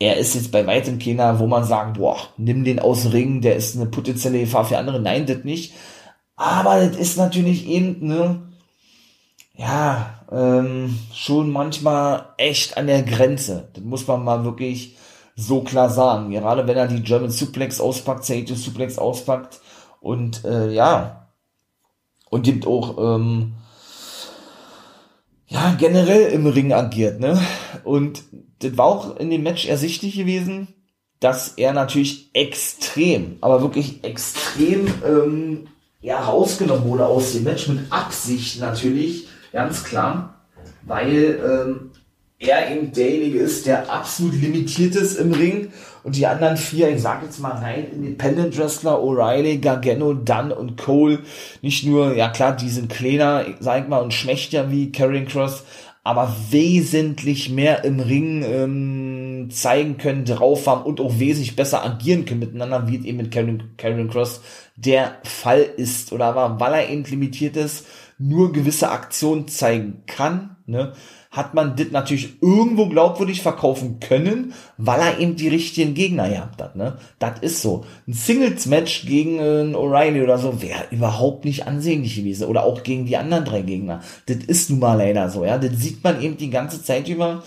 Er 0.00 0.16
ist 0.16 0.34
jetzt 0.34 0.50
bei 0.50 0.66
weitem 0.66 0.98
keiner, 0.98 1.38
wo 1.38 1.46
man 1.46 1.64
sagt, 1.64 1.96
boah, 1.96 2.18
nimm 2.36 2.64
den 2.64 2.80
aus 2.80 3.02
dem 3.02 3.12
Ring, 3.12 3.40
der 3.40 3.54
ist 3.54 3.76
eine 3.76 3.86
potenzielle 3.86 4.40
Gefahr 4.40 4.64
für 4.64 4.78
andere. 4.78 5.00
Nein, 5.00 5.26
das 5.26 5.44
nicht 5.44 5.72
aber 6.36 6.86
das 6.86 6.96
ist 6.96 7.16
natürlich 7.16 7.66
eben, 7.66 8.06
ne, 8.06 8.42
ja, 9.54 10.20
ähm, 10.30 10.98
schon 11.14 11.50
manchmal 11.50 12.26
echt 12.36 12.76
an 12.76 12.86
der 12.86 13.02
Grenze. 13.02 13.70
Das 13.72 13.82
muss 13.82 14.06
man 14.06 14.22
mal 14.22 14.44
wirklich 14.44 14.96
so 15.34 15.62
klar 15.62 15.88
sagen. 15.90 16.30
Gerade 16.30 16.66
wenn 16.66 16.76
er 16.76 16.88
die 16.88 17.02
German 17.02 17.30
Suplex 17.30 17.80
auspackt, 17.80 18.24
Sage 18.24 18.54
Suplex 18.54 18.98
auspackt 18.98 19.60
und 20.00 20.44
äh, 20.44 20.70
ja, 20.70 21.28
und 22.28 22.46
eben 22.48 22.64
auch 22.64 22.98
ähm, 22.98 23.54
ja 25.46 25.74
generell 25.78 26.32
im 26.32 26.46
Ring 26.46 26.72
agiert, 26.72 27.20
ne? 27.20 27.40
Und 27.84 28.24
das 28.58 28.76
war 28.76 28.86
auch 28.86 29.16
in 29.16 29.30
dem 29.30 29.42
Match 29.42 29.66
ersichtlich 29.66 30.16
gewesen, 30.16 30.68
dass 31.20 31.48
er 31.56 31.72
natürlich 31.72 32.30
extrem, 32.34 33.38
aber 33.40 33.62
wirklich 33.62 34.04
extrem 34.04 34.86
ähm, 35.04 35.68
ja, 36.06 36.20
rausgenommen 36.20 36.84
wurde 36.84 37.04
aus 37.04 37.32
dem 37.32 37.42
Match, 37.42 37.66
mit 37.66 37.80
Absicht 37.90 38.60
natürlich, 38.60 39.26
ganz 39.52 39.82
klar, 39.82 40.36
weil 40.82 41.40
ähm, 41.44 41.90
er 42.38 42.70
eben 42.70 42.92
derjenige 42.92 43.40
ist, 43.40 43.66
der 43.66 43.92
absolut 43.92 44.40
limitiert 44.40 44.94
ist 44.94 45.16
im 45.16 45.32
Ring 45.32 45.72
und 46.04 46.14
die 46.14 46.28
anderen 46.28 46.56
vier, 46.56 46.90
ich 46.90 47.02
sag 47.02 47.24
jetzt 47.24 47.40
mal 47.40 47.58
rein, 47.58 47.88
Independent 47.92 48.56
Wrestler, 48.56 49.00
O'Reilly, 49.00 49.58
Gargano, 49.58 50.14
Dunn 50.14 50.52
und 50.52 50.76
Cole, 50.76 51.18
nicht 51.60 51.84
nur, 51.84 52.14
ja 52.14 52.28
klar, 52.28 52.54
die 52.54 52.70
sind 52.70 52.88
kleiner, 52.88 53.44
sag 53.58 53.82
ich 53.82 53.88
mal, 53.88 53.98
und 53.98 54.14
schmächtiger 54.14 54.70
wie 54.70 54.92
Karrion 54.92 55.26
Cross, 55.26 55.64
aber 56.04 56.32
wesentlich 56.50 57.50
mehr 57.50 57.82
im 57.82 57.98
Ring 57.98 58.44
ähm, 58.44 59.15
zeigen 59.50 59.98
können, 59.98 60.24
drauf 60.24 60.66
haben 60.66 60.84
und 60.84 61.00
auch 61.00 61.18
wesentlich 61.18 61.56
besser 61.56 61.84
agieren 61.84 62.24
können 62.24 62.40
miteinander, 62.40 62.88
wie 62.88 62.96
es 62.96 63.04
eben 63.04 63.18
mit 63.18 63.30
Karen, 63.30 63.74
Karen 63.76 64.08
Cross 64.08 64.40
der 64.76 65.16
Fall 65.24 65.60
ist 65.76 66.12
oder 66.12 66.34
war, 66.34 66.60
weil 66.60 66.74
er 66.74 66.90
eben 66.90 67.04
limitiert 67.04 67.56
ist, 67.56 67.86
nur 68.18 68.52
gewisse 68.52 68.90
Aktionen 68.90 69.48
zeigen 69.48 70.02
kann, 70.06 70.56
ne, 70.66 70.92
hat 71.36 71.52
man 71.52 71.76
das 71.76 71.90
natürlich 71.90 72.40
irgendwo 72.40 72.88
glaubwürdig 72.88 73.42
verkaufen 73.42 74.00
können, 74.00 74.54
weil 74.78 75.00
er 75.00 75.18
eben 75.18 75.36
die 75.36 75.48
richtigen 75.48 75.92
Gegner 75.92 76.30
gehabt 76.30 76.62
hat, 76.62 76.76
ne? 76.76 76.96
Das 77.18 77.40
ist 77.40 77.60
so. 77.60 77.84
Ein 78.08 78.14
Singles-Match 78.14 79.06
gegen 79.06 79.38
einen 79.38 79.76
O'Reilly 79.76 80.22
oder 80.22 80.38
so 80.38 80.62
wäre 80.62 80.84
überhaupt 80.90 81.44
nicht 81.44 81.66
ansehnlich 81.66 82.16
gewesen. 82.16 82.46
Oder 82.46 82.64
auch 82.64 82.82
gegen 82.82 83.04
die 83.04 83.18
anderen 83.18 83.44
drei 83.44 83.60
Gegner. 83.60 84.00
Das 84.24 84.38
ist 84.38 84.70
nun 84.70 84.78
mal 84.78 84.94
leider 84.94 85.28
so, 85.28 85.44
ja. 85.44 85.58
Das 85.58 85.78
sieht 85.78 86.02
man 86.02 86.22
eben 86.22 86.38
die 86.38 86.50
ganze 86.50 86.82
Zeit 86.82 87.06
über 87.08 87.42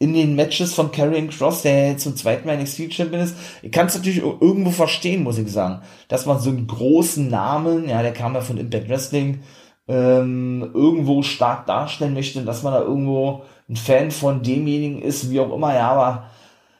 in 0.00 0.14
den 0.14 0.36
Matches 0.36 0.74
von 0.74 0.92
Karrion 0.92 1.28
Cross, 1.28 1.62
der 1.62 1.98
zum 1.98 2.14
zweiten 2.14 2.46
Mal 2.46 2.56
NXT 2.56 2.92
Champion 2.92 3.22
ist. 3.22 3.36
Ich 3.62 3.72
kann 3.72 3.86
es 3.86 3.96
natürlich 3.96 4.22
irgendwo 4.22 4.70
verstehen, 4.70 5.24
muss 5.24 5.38
ich 5.38 5.50
sagen, 5.50 5.82
dass 6.06 6.26
man 6.26 6.38
so 6.38 6.50
einen 6.50 6.68
großen 6.68 7.28
Namen, 7.28 7.88
ja, 7.88 8.02
der 8.02 8.12
kam 8.12 8.34
ja 8.34 8.40
von 8.40 8.58
Impact 8.58 8.88
Wrestling, 8.88 9.40
ähm, 9.88 10.70
irgendwo 10.72 11.22
stark 11.22 11.66
darstellen 11.66 12.14
möchte, 12.14 12.42
dass 12.44 12.62
man 12.62 12.74
da 12.74 12.80
irgendwo 12.80 13.42
ein 13.68 13.76
Fan 13.76 14.10
von 14.10 14.42
demjenigen 14.42 15.02
ist, 15.02 15.30
wie 15.30 15.40
auch 15.40 15.52
immer, 15.52 15.74
ja, 15.74 15.90
aber 15.90 16.30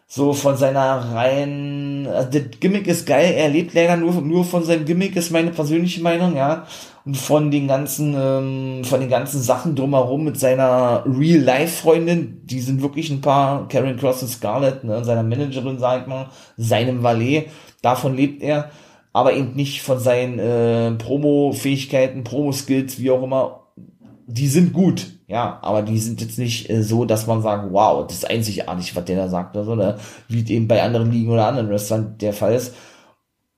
so 0.06 0.32
von 0.32 0.56
seiner 0.56 1.14
rein, 1.14 2.08
also 2.10 2.38
das 2.38 2.60
Gimmick 2.60 2.86
ist 2.86 3.06
geil, 3.06 3.34
er 3.36 3.48
lebt 3.48 3.74
leider 3.74 3.96
nur, 3.96 4.14
nur 4.22 4.44
von 4.44 4.64
seinem 4.64 4.86
Gimmick, 4.86 5.16
ist 5.16 5.32
meine 5.32 5.50
persönliche 5.50 6.02
Meinung, 6.02 6.36
ja, 6.36 6.66
von 7.14 7.50
den 7.50 7.68
ganzen, 7.68 8.14
ähm, 8.16 8.84
von 8.84 9.00
den 9.00 9.08
ganzen 9.08 9.40
Sachen 9.40 9.74
drumherum 9.74 10.24
mit 10.24 10.38
seiner 10.38 11.04
Real-Life-Freundin, 11.06 12.42
die 12.44 12.60
sind 12.60 12.82
wirklich 12.82 13.10
ein 13.10 13.20
paar, 13.20 13.68
Karen 13.68 13.96
Cross 13.96 14.22
und 14.22 14.28
Scarlett, 14.28 14.84
ne, 14.84 15.04
seiner 15.04 15.22
Managerin, 15.22 15.78
sag 15.78 16.02
ich 16.02 16.06
mal, 16.06 16.26
seinem 16.56 17.02
Valet, 17.02 17.46
davon 17.82 18.16
lebt 18.16 18.42
er, 18.42 18.70
aber 19.12 19.32
eben 19.32 19.54
nicht 19.54 19.82
von 19.82 19.98
seinen 19.98 20.38
äh, 20.38 20.90
Promo-Fähigkeiten, 20.92 22.24
Promo-Skills, 22.24 23.00
wie 23.00 23.10
auch 23.10 23.22
immer. 23.22 23.60
Die 24.26 24.48
sind 24.48 24.72
gut, 24.74 25.06
ja, 25.26 25.58
aber 25.62 25.82
die 25.82 25.98
sind 25.98 26.20
jetzt 26.20 26.38
nicht 26.38 26.68
äh, 26.68 26.82
so, 26.82 27.04
dass 27.04 27.26
man 27.26 27.42
sagt, 27.42 27.72
wow, 27.72 28.06
das 28.06 28.18
ist 28.18 28.30
einzigartig, 28.30 28.94
was 28.94 29.04
der 29.04 29.16
da 29.16 29.28
sagt 29.28 29.56
oder 29.56 29.64
so, 29.64 29.74
ne? 29.74 29.96
wie 30.28 30.46
eben 30.52 30.68
bei 30.68 30.82
anderen 30.82 31.10
Ligen 31.10 31.30
oder 31.30 31.46
anderen 31.46 31.70
Wrestlern 31.70 32.16
der 32.18 32.32
Fall 32.32 32.54
ist. 32.54 32.74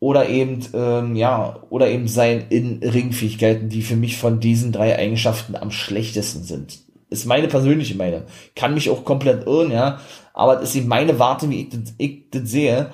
Oder 0.01 0.31
eben, 0.31 0.65
ähm, 0.73 1.15
ja, 1.15 1.63
oder 1.69 1.91
eben 1.91 2.09
sein 2.09 2.47
In-Ring-Fähigkeiten, 2.49 3.69
die 3.69 3.83
für 3.83 3.97
mich 3.97 4.17
von 4.17 4.41
diesen 4.41 4.73
drei 4.73 4.99
Eigenschaften 4.99 5.55
am 5.55 5.71
schlechtesten 5.71 6.43
sind. 6.43 6.79
Ist 7.11 7.27
meine 7.27 7.49
persönliche 7.49 7.97
Meinung. 7.97 8.23
Kann 8.57 8.73
mich 8.73 8.89
auch 8.89 9.05
komplett 9.05 9.47
irren, 9.47 9.71
ja, 9.71 10.01
aber 10.33 10.57
das 10.57 10.71
ist 10.71 10.77
eben 10.77 10.89
meine 10.89 11.19
Warte, 11.19 11.51
wie 11.51 11.63
ich 11.63 11.69
das, 11.69 11.95
ich 11.99 12.31
das 12.31 12.51
sehe. 12.51 12.91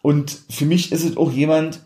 Und 0.00 0.38
für 0.48 0.64
mich 0.64 0.92
ist 0.92 1.04
es 1.04 1.16
auch 1.16 1.32
jemand, 1.32 1.80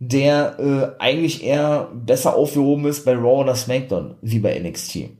der 0.00 0.58
äh, 0.98 1.02
eigentlich 1.02 1.44
eher 1.44 1.90
besser 1.94 2.34
aufgehoben 2.34 2.86
ist 2.86 3.04
bei 3.04 3.14
Raw 3.14 3.42
oder 3.42 3.54
SmackDown, 3.54 4.14
wie 4.20 4.38
bei 4.38 4.58
NXT. 4.58 5.10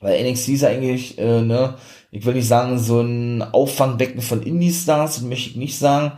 Weil 0.00 0.30
NXT 0.30 0.48
ist 0.50 0.64
eigentlich, 0.64 1.18
äh, 1.18 1.42
ne, 1.42 1.76
ich 2.10 2.24
will 2.24 2.34
nicht 2.34 2.48
sagen, 2.48 2.78
so 2.78 3.00
ein 3.00 3.42
Auffangbecken 3.42 4.20
von 4.20 4.42
Indie-Stars, 4.42 5.22
möchte 5.22 5.50
ich 5.50 5.56
nicht 5.56 5.78
sagen, 5.78 6.12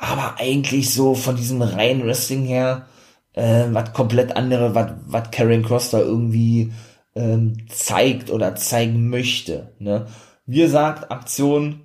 aber 0.00 0.36
eigentlich 0.38 0.92
so 0.92 1.14
von 1.14 1.36
diesem 1.36 1.62
reinen 1.62 2.06
Wrestling 2.06 2.44
her, 2.44 2.86
äh, 3.34 3.66
was 3.70 3.92
komplett 3.92 4.36
andere, 4.36 4.74
was 4.74 4.92
was 5.06 5.30
Karen 5.30 5.62
Cross 5.62 5.90
da 5.90 5.98
irgendwie 5.98 6.72
ähm, 7.14 7.66
zeigt 7.68 8.30
oder 8.30 8.56
zeigen 8.56 9.08
möchte. 9.08 9.72
Ne? 9.78 10.06
Wie 10.46 10.60
gesagt, 10.60 11.10
Aktion 11.10 11.82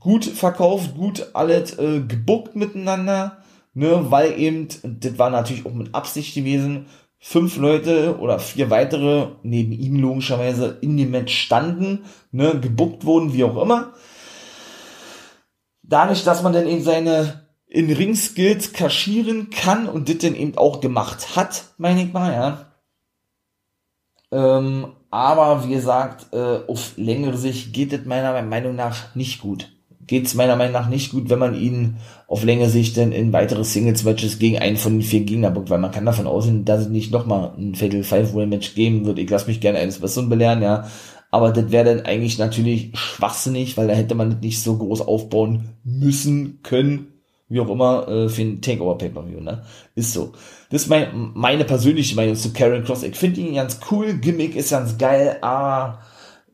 gut 0.00 0.24
verkauft, 0.24 0.96
gut 0.96 1.30
alles 1.34 1.78
äh, 1.78 2.00
gebuckt 2.00 2.56
miteinander 2.56 3.38
ne, 3.76 4.10
weil 4.10 4.38
eben, 4.38 4.68
das 4.82 5.18
war 5.18 5.30
natürlich 5.30 5.66
auch 5.66 5.74
mit 5.74 5.94
Absicht 5.94 6.34
gewesen, 6.34 6.86
fünf 7.18 7.56
Leute 7.58 8.18
oder 8.18 8.38
vier 8.38 8.70
weitere 8.70 9.28
neben 9.42 9.72
ihm 9.72 10.00
logischerweise 10.00 10.78
in 10.80 10.96
dem 10.96 11.10
Match 11.10 11.36
standen, 11.36 12.04
ne, 12.32 12.58
gebuckt 12.58 13.04
wurden, 13.04 13.34
wie 13.34 13.44
auch 13.44 13.62
immer. 13.62 13.92
Dadurch, 15.88 16.24
dass 16.24 16.42
man 16.42 16.52
dann 16.52 16.66
eben 16.66 16.82
seine 16.82 17.46
in 17.68 17.92
Ring-Skills 17.92 18.72
kaschieren 18.72 19.50
kann 19.50 19.88
und 19.88 20.08
das 20.08 20.18
dann 20.18 20.34
eben 20.34 20.56
auch 20.56 20.80
gemacht 20.80 21.36
hat, 21.36 21.64
meine 21.78 22.02
ich 22.02 22.12
mal, 22.12 22.32
ja. 22.32 22.72
Ähm, 24.30 24.92
aber 25.10 25.64
wie 25.64 25.74
gesagt, 25.74 26.32
äh, 26.32 26.60
auf 26.66 26.96
längere 26.96 27.36
Sicht 27.36 27.72
geht 27.72 27.92
es 27.92 28.04
meiner 28.04 28.40
Meinung 28.42 28.76
nach 28.76 29.14
nicht 29.14 29.40
gut 29.40 29.70
geht 30.06 30.26
es 30.26 30.34
meiner 30.34 30.56
Meinung 30.56 30.72
nach 30.72 30.88
nicht 30.88 31.10
gut, 31.10 31.28
wenn 31.30 31.38
man 31.38 31.54
ihn 31.54 31.96
auf 32.28 32.44
längere 32.44 32.68
Sicht 32.68 32.96
dann 32.96 33.12
in 33.12 33.32
weitere 33.32 33.64
Singles-Matches 33.64 34.38
gegen 34.38 34.58
einen 34.58 34.76
von 34.76 34.94
den 34.94 35.02
vier 35.02 35.20
Gegner 35.20 35.50
bringt, 35.50 35.70
weil 35.70 35.78
man 35.78 35.90
kann 35.90 36.06
davon 36.06 36.26
ausgehen, 36.26 36.64
dass 36.64 36.82
es 36.82 36.88
nicht 36.88 37.12
nochmal 37.12 37.52
ein 37.58 37.74
Fatal 37.74 38.02
Five-Way-Match 38.02 38.74
geben 38.74 39.04
wird. 39.04 39.18
Ich 39.18 39.28
lasse 39.28 39.48
mich 39.48 39.60
gerne 39.60 39.78
eines 39.78 40.00
Besseren 40.00 40.28
belehren, 40.28 40.62
ja. 40.62 40.88
Aber 41.36 41.52
das 41.52 41.70
wäre 41.70 41.84
dann 41.84 42.06
eigentlich 42.06 42.38
natürlich 42.38 42.92
schwachsinnig, 42.94 43.76
weil 43.76 43.88
da 43.88 43.92
hätte 43.92 44.14
man 44.14 44.30
das 44.30 44.40
nicht 44.40 44.62
so 44.62 44.78
groß 44.78 45.02
aufbauen 45.02 45.68
müssen, 45.84 46.60
können, 46.62 47.08
wie 47.50 47.60
auch 47.60 47.68
immer, 47.68 48.08
äh, 48.08 48.28
für 48.30 48.40
ein 48.40 48.62
Takeover 48.62 48.96
Pay-Per-View, 48.96 49.40
ne? 49.40 49.62
Ist 49.94 50.14
so. 50.14 50.32
Das 50.70 50.84
ist 50.84 50.88
mein, 50.88 51.32
meine 51.34 51.66
persönliche 51.66 52.16
Meinung 52.16 52.36
zu 52.36 52.54
Karen 52.54 52.84
Cross. 52.84 53.02
Ich 53.02 53.16
finde 53.16 53.42
ihn 53.42 53.54
ganz 53.54 53.80
cool, 53.90 54.14
Gimmick 54.14 54.56
ist 54.56 54.70
ganz 54.70 54.96
geil, 54.96 55.36
aber 55.42 55.98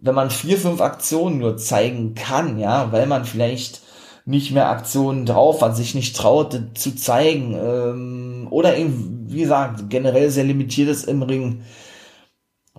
wenn 0.00 0.16
man 0.16 0.30
vier, 0.30 0.58
fünf 0.58 0.80
Aktionen 0.80 1.38
nur 1.38 1.56
zeigen 1.58 2.16
kann, 2.16 2.58
ja, 2.58 2.90
weil 2.90 3.06
man 3.06 3.24
vielleicht 3.24 3.82
nicht 4.24 4.50
mehr 4.50 4.68
Aktionen 4.68 5.26
drauf 5.26 5.62
hat, 5.62 5.76
sich 5.76 5.94
nicht 5.94 6.16
traut 6.16 6.60
zu 6.74 6.96
zeigen, 6.96 7.54
ähm, 7.54 8.48
oder 8.50 8.76
eben, 8.76 9.26
wie 9.28 9.42
gesagt, 9.42 9.90
generell 9.90 10.28
sehr 10.30 10.42
limitiert 10.42 10.88
ist 10.88 11.04
im 11.04 11.22
Ring, 11.22 11.62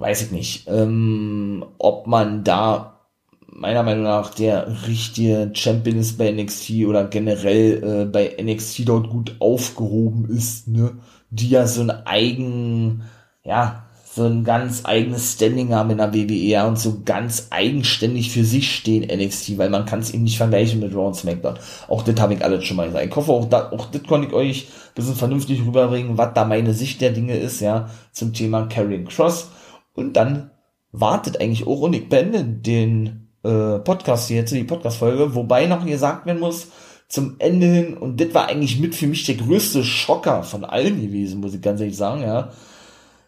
weiß 0.03 0.23
ich 0.23 0.31
nicht, 0.31 0.67
ähm, 0.67 1.65
ob 1.77 2.07
man 2.07 2.43
da 2.43 2.99
meiner 3.47 3.83
Meinung 3.83 4.03
nach 4.03 4.33
der 4.33 4.87
richtige 4.87 5.51
Champion 5.53 5.97
ist 5.97 6.17
bei 6.17 6.29
NXT 6.29 6.85
oder 6.87 7.05
generell 7.05 7.83
äh, 7.83 8.05
bei 8.05 8.35
NXT 8.41 8.87
dort 8.87 9.09
gut 9.09 9.37
aufgehoben 9.39 10.25
ist, 10.29 10.67
ne, 10.67 10.91
die 11.29 11.49
ja 11.49 11.67
so 11.67 11.81
ein 11.81 11.91
eigen, 12.05 13.03
ja, 13.43 13.85
so 14.13 14.25
ein 14.25 14.43
ganz 14.43 14.81
eigenes 14.85 15.33
Standing 15.33 15.73
haben 15.73 15.89
in 15.91 15.97
der 15.97 16.13
WWE 16.13 16.67
und 16.67 16.77
so 16.77 17.01
ganz 17.03 17.47
eigenständig 17.49 18.31
für 18.31 18.43
sich 18.43 18.75
stehen 18.75 19.03
NXT, 19.03 19.57
weil 19.57 19.69
man 19.69 19.85
kann 19.85 19.99
es 19.99 20.13
eben 20.13 20.23
nicht 20.23 20.37
vergleichen 20.37 20.81
mit 20.81 20.93
Raw 20.93 21.07
und 21.07 21.15
SmackDown. 21.15 21.57
Auch 21.87 22.03
das 22.03 22.19
habe 22.19 22.33
ich 22.33 22.43
alles 22.43 22.65
schon 22.65 22.77
mal 22.77 22.87
gesagt. 22.87 23.07
Ich 23.07 23.15
hoffe, 23.15 23.31
auch, 23.31 23.45
da, 23.45 23.71
auch 23.71 23.85
das 23.89 24.03
konnte 24.03 24.27
ich 24.27 24.33
euch 24.33 24.67
ein 24.67 24.95
bisschen 24.95 25.15
vernünftig 25.15 25.61
rüberbringen, 25.65 26.17
was 26.17 26.33
da 26.35 26.45
meine 26.45 26.73
Sicht 26.73 27.01
der 27.01 27.11
Dinge 27.11 27.37
ist, 27.37 27.61
ja, 27.61 27.89
zum 28.11 28.33
Thema 28.33 28.67
Carrying 28.67 29.05
Cross. 29.05 29.47
Und 29.93 30.13
dann 30.13 30.51
wartet 30.91 31.41
eigentlich 31.41 31.67
auch 31.67 31.81
und 31.81 31.93
ich 31.93 32.09
beende 32.09 32.43
den 32.43 33.29
äh, 33.43 33.79
Podcast 33.79 34.29
jetzt, 34.29 34.53
die 34.53 34.63
Podcast-Folge, 34.63 35.35
wobei 35.35 35.65
noch 35.65 35.85
gesagt 35.85 36.25
werden 36.25 36.39
muss, 36.39 36.67
zum 37.07 37.35
Ende 37.39 37.67
hin, 37.67 37.97
und 37.97 38.19
das 38.19 38.33
war 38.33 38.47
eigentlich 38.47 38.79
mit 38.79 38.95
für 38.95 39.07
mich 39.07 39.25
der 39.25 39.35
größte 39.35 39.83
Schocker 39.83 40.43
von 40.43 40.63
allen 40.65 41.01
gewesen, 41.01 41.41
muss 41.41 41.53
ich 41.53 41.61
ganz 41.61 41.79
ehrlich 41.79 41.97
sagen, 41.97 42.21
ja. 42.21 42.51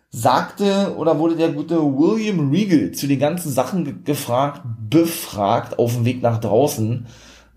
Sagte 0.09 0.95
oder 0.97 1.19
wurde 1.19 1.35
der 1.35 1.49
gute 1.49 1.77
William 1.81 2.49
Regal 2.49 2.91
zu 2.91 3.05
den 3.05 3.19
ganzen 3.19 3.51
Sachen 3.51 4.03
gefragt, 4.05 4.61
befragt 4.89 5.77
auf 5.77 5.95
dem 5.95 6.05
Weg 6.05 6.21
nach 6.21 6.39
draußen 6.39 7.05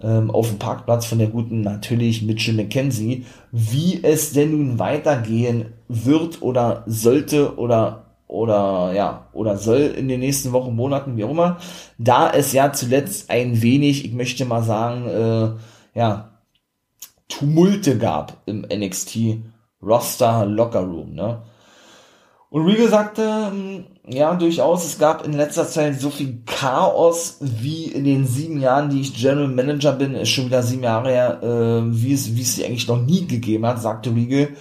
ähm, 0.02 0.30
auf 0.30 0.48
dem 0.48 0.58
Parkplatz 0.58 1.06
von 1.06 1.18
der 1.18 1.28
guten 1.28 1.60
natürlich 1.60 2.22
Mitchell 2.22 2.54
McKenzie, 2.54 3.26
wie 3.52 4.02
es 4.02 4.32
denn 4.32 4.50
nun 4.50 4.78
weitergehen 4.78 5.66
wird 5.88 6.42
oder 6.42 6.82
sollte 6.86 7.56
oder 7.58 8.07
oder 8.28 8.92
ja 8.94 9.28
oder 9.32 9.56
soll 9.56 9.80
in 9.80 10.06
den 10.06 10.20
nächsten 10.20 10.52
Wochen 10.52 10.76
Monaten 10.76 11.16
wie 11.16 11.24
auch 11.24 11.30
immer, 11.30 11.58
da 11.98 12.30
es 12.30 12.52
ja 12.52 12.72
zuletzt 12.72 13.30
ein 13.30 13.60
wenig, 13.62 14.04
ich 14.04 14.12
möchte 14.12 14.44
mal 14.44 14.62
sagen, 14.62 15.08
äh, 15.08 15.98
ja 15.98 16.30
Tumulte 17.28 17.98
gab 17.98 18.38
im 18.46 18.62
NXT 18.62 19.38
Roster 19.82 20.46
Locker 20.46 20.80
Room, 20.80 21.14
ne? 21.14 21.42
Und 22.50 22.66
Regal 22.66 22.88
sagte, 22.88 23.22
ähm, 23.22 23.84
ja, 24.08 24.34
durchaus. 24.34 24.86
Es 24.86 24.98
gab 24.98 25.26
in 25.26 25.34
letzter 25.34 25.68
Zeit 25.68 26.00
so 26.00 26.08
viel 26.08 26.42
Chaos 26.46 27.36
wie 27.40 27.84
in 27.84 28.04
den 28.04 28.26
sieben 28.26 28.58
Jahren, 28.58 28.88
die 28.88 29.02
ich 29.02 29.14
General 29.14 29.48
Manager 29.48 29.92
bin, 29.92 30.14
ist 30.14 30.30
schon 30.30 30.46
wieder 30.46 30.62
sieben 30.62 30.82
Jahre 30.82 31.10
her, 31.10 31.42
äh, 31.42 32.02
wie 32.02 32.14
es, 32.14 32.34
wie 32.34 32.40
es 32.40 32.54
sie 32.54 32.64
eigentlich 32.64 32.88
noch 32.88 33.02
nie 33.02 33.26
gegeben 33.26 33.66
hat, 33.66 33.82
sagte 33.82 34.14
Riegel. 34.14 34.56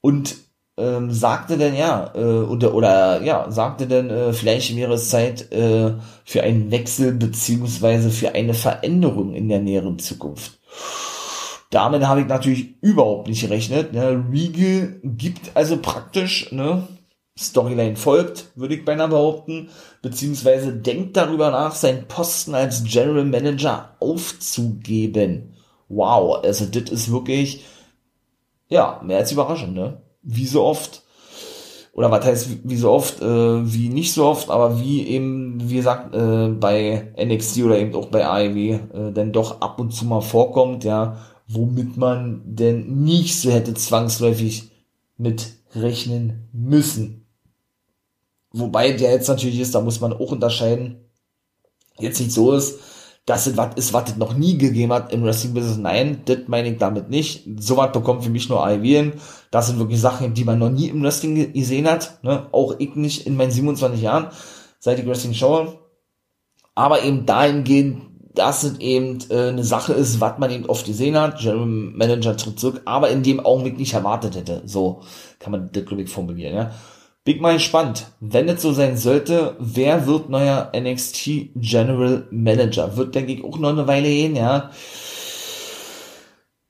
Und 0.00 0.36
ähm, 0.78 1.10
sagte 1.10 1.58
denn 1.58 1.74
ja, 1.74 2.12
äh, 2.14 2.18
oder, 2.18 2.74
oder 2.74 3.22
ja, 3.22 3.50
sagte 3.50 3.86
denn, 3.86 4.10
äh, 4.10 4.32
vielleicht 4.32 4.74
wäre 4.74 4.94
es 4.94 5.10
Zeit 5.10 5.52
äh, 5.52 5.94
für 6.24 6.42
einen 6.42 6.70
Wechsel 6.70 7.12
beziehungsweise 7.12 8.10
für 8.10 8.34
eine 8.34 8.54
Veränderung 8.54 9.34
in 9.34 9.48
der 9.48 9.60
näheren 9.60 9.98
Zukunft. 9.98 10.58
Damit 11.70 12.06
habe 12.06 12.20
ich 12.20 12.26
natürlich 12.26 12.82
überhaupt 12.82 13.28
nicht 13.28 13.42
gerechnet. 13.42 13.92
Ne? 13.94 14.24
Regal 14.30 15.00
gibt 15.04 15.52
also 15.54 15.78
praktisch, 15.78 16.52
ne, 16.52 16.86
Storyline 17.38 17.96
folgt, 17.96 18.50
würde 18.56 18.74
ich 18.74 18.84
beinahe 18.84 19.08
behaupten, 19.08 19.70
beziehungsweise 20.02 20.74
denkt 20.74 21.16
darüber 21.16 21.50
nach, 21.50 21.74
seinen 21.74 22.06
Posten 22.08 22.54
als 22.54 22.84
General 22.84 23.24
Manager 23.24 23.96
aufzugeben. 24.00 25.54
Wow, 25.88 26.44
also 26.44 26.66
das 26.66 26.90
ist 26.90 27.10
wirklich, 27.10 27.64
ja, 28.68 29.00
mehr 29.02 29.18
als 29.18 29.32
überraschend, 29.32 29.74
ne? 29.74 30.01
Wie 30.22 30.46
so 30.46 30.62
oft. 30.62 31.02
Oder 31.92 32.10
was 32.10 32.24
heißt 32.24 32.48
wie 32.64 32.76
so 32.76 32.90
oft, 32.90 33.20
äh, 33.20 33.72
wie 33.74 33.90
nicht 33.90 34.14
so 34.14 34.24
oft, 34.24 34.48
aber 34.48 34.80
wie 34.80 35.06
eben, 35.06 35.68
wie 35.68 35.76
gesagt, 35.76 36.14
äh, 36.14 36.48
bei 36.48 37.12
NXT 37.22 37.64
oder 37.64 37.78
eben 37.78 37.94
auch 37.94 38.06
bei 38.06 38.26
AEW, 38.26 38.56
äh, 38.58 39.12
denn 39.12 39.32
doch 39.32 39.60
ab 39.60 39.78
und 39.78 39.92
zu 39.92 40.06
mal 40.06 40.22
vorkommt, 40.22 40.84
ja, 40.84 41.18
womit 41.48 41.98
man 41.98 42.40
denn 42.46 43.04
nicht 43.04 43.38
so 43.38 43.50
hätte 43.50 43.74
zwangsläufig 43.74 44.70
mit 45.18 45.52
rechnen 45.74 46.48
müssen. 46.52 47.26
Wobei 48.52 48.92
der 48.92 49.12
jetzt 49.12 49.28
natürlich 49.28 49.60
ist, 49.60 49.74
da 49.74 49.82
muss 49.82 50.00
man 50.00 50.14
auch 50.14 50.32
unterscheiden, 50.32 50.96
jetzt 51.98 52.20
nicht 52.20 52.32
so 52.32 52.52
ist, 52.52 52.80
dass 53.24 53.46
es 53.46 53.56
was 53.56 53.76
ist, 53.76 53.92
was 53.92 54.10
es 54.10 54.16
noch 54.16 54.34
nie 54.34 54.58
gegeben 54.58 54.92
hat 54.92 55.12
im 55.12 55.22
Wrestling-Business. 55.22 55.78
Nein, 55.78 56.22
das 56.24 56.38
meine 56.48 56.72
ich 56.72 56.78
damit 56.78 57.08
nicht. 57.08 57.48
So 57.60 57.76
was 57.76 57.92
bekommt 57.92 58.24
für 58.24 58.30
mich 58.30 58.48
nur 58.48 58.66
AEW 58.66 59.12
Das 59.50 59.68
sind 59.68 59.78
wirklich 59.78 60.00
Sachen, 60.00 60.34
die 60.34 60.44
man 60.44 60.58
noch 60.58 60.70
nie 60.70 60.88
im 60.88 61.02
Wrestling 61.02 61.52
gesehen 61.52 61.88
hat. 61.88 62.18
Ne? 62.22 62.48
Auch 62.50 62.74
ich 62.78 62.96
nicht 62.96 63.26
in 63.26 63.36
meinen 63.36 63.52
27 63.52 64.02
Jahren, 64.02 64.28
seit 64.80 64.98
ich 64.98 65.06
Wrestling 65.06 65.34
schaue. 65.34 65.78
Aber 66.74 67.04
eben 67.04 67.24
dahingehend, 67.24 68.02
dass 68.34 68.64
es 68.64 68.78
eben 68.80 69.18
äh, 69.30 69.48
eine 69.48 69.62
Sache 69.62 69.92
ist, 69.92 70.20
was 70.20 70.38
man 70.38 70.50
eben 70.50 70.66
oft 70.66 70.86
gesehen 70.86 71.16
hat. 71.16 71.38
General 71.38 71.66
Manager 71.66 72.36
tritt 72.36 72.58
zurück, 72.58 72.82
aber 72.86 73.10
in 73.10 73.22
dem 73.22 73.40
Augenblick 73.40 73.78
nicht 73.78 73.92
erwartet 73.92 74.34
hätte. 74.34 74.62
So 74.64 75.02
kann 75.38 75.52
man 75.52 75.70
das, 75.70 75.84
glaube 75.84 76.02
ich, 76.02 76.10
formulieren. 76.10 76.54
Ja? 76.54 76.70
Bin 77.24 77.40
mal 77.40 77.54
gespannt. 77.54 78.06
Wenn 78.18 78.48
es 78.48 78.62
so 78.62 78.72
sein 78.72 78.96
sollte, 78.96 79.56
wer 79.60 80.06
wird 80.06 80.28
neuer 80.28 80.72
NXT 80.74 81.50
General 81.54 82.26
Manager? 82.32 82.96
Wird, 82.96 83.14
denke 83.14 83.32
ich, 83.32 83.44
auch 83.44 83.58
noch 83.58 83.68
eine 83.68 83.86
Weile 83.86 84.08
gehen, 84.08 84.34
ja. 84.34 84.70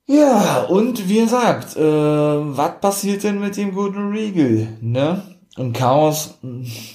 Ja, 0.06 0.64
und 0.64 1.08
wie 1.08 1.20
gesagt, 1.20 1.74
äh, 1.76 1.80
was 1.80 2.80
passiert 2.80 3.22
denn 3.22 3.40
mit 3.40 3.56
dem 3.56 3.74
guten 3.74 4.10
Regal, 4.10 4.68
ne? 4.82 5.22
Und 5.56 5.72
Chaos, 5.72 6.38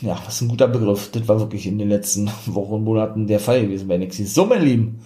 ja, 0.02 0.20
das 0.24 0.36
ist 0.36 0.42
ein 0.42 0.50
guter 0.50 0.68
Begriff. 0.68 1.10
Das 1.12 1.28
war 1.28 1.40
wirklich 1.40 1.66
in 1.66 1.80
den 1.80 1.90
letzten 1.90 2.30
Wochen 2.46 2.74
und 2.74 2.84
Monaten 2.84 3.26
der 3.26 3.40
Fall 3.40 3.62
gewesen 3.62 3.88
bei 3.88 3.98
NXT. 3.98 4.28
So, 4.28 4.46
mein 4.46 4.64
Lieben, 4.64 5.00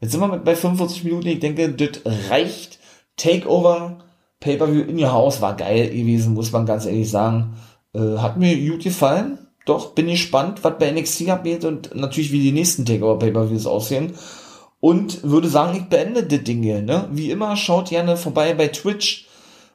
jetzt 0.00 0.12
sind 0.12 0.20
wir 0.20 0.28
bei 0.28 0.54
45 0.54 1.02
Minuten. 1.04 1.26
Ich 1.26 1.40
denke, 1.40 1.72
das 1.72 2.02
reicht. 2.30 2.78
Takeover, 3.16 3.98
Pay-Per-View 4.40 4.82
in 4.82 4.98
your 5.02 5.12
house 5.12 5.40
war 5.40 5.56
geil 5.56 5.88
gewesen, 5.88 6.34
muss 6.34 6.52
man 6.52 6.66
ganz 6.66 6.86
ehrlich 6.86 7.10
sagen. 7.10 7.56
Äh, 7.96 8.18
hat 8.18 8.36
mir 8.36 8.56
gut 8.70 8.82
gefallen. 8.82 9.38
Doch, 9.64 9.94
bin 9.94 10.06
gespannt, 10.06 10.62
was 10.62 10.78
bei 10.78 10.90
NXT 10.90 11.28
abgeht 11.28 11.64
und 11.64 11.94
natürlich 11.94 12.30
wie 12.30 12.40
die 12.40 12.52
nächsten 12.52 12.84
Takeover-Pay-Per-Views 12.84 13.66
aussehen. 13.66 14.14
Und 14.78 15.24
würde 15.24 15.48
sagen, 15.48 15.76
ich 15.76 15.88
beende 15.88 16.22
die 16.22 16.44
Dinge. 16.44 16.82
Ne? 16.82 17.08
Wie 17.10 17.30
immer, 17.30 17.56
schaut 17.56 17.88
gerne 17.88 18.16
vorbei 18.16 18.54
bei 18.54 18.68
Twitch. 18.68 19.26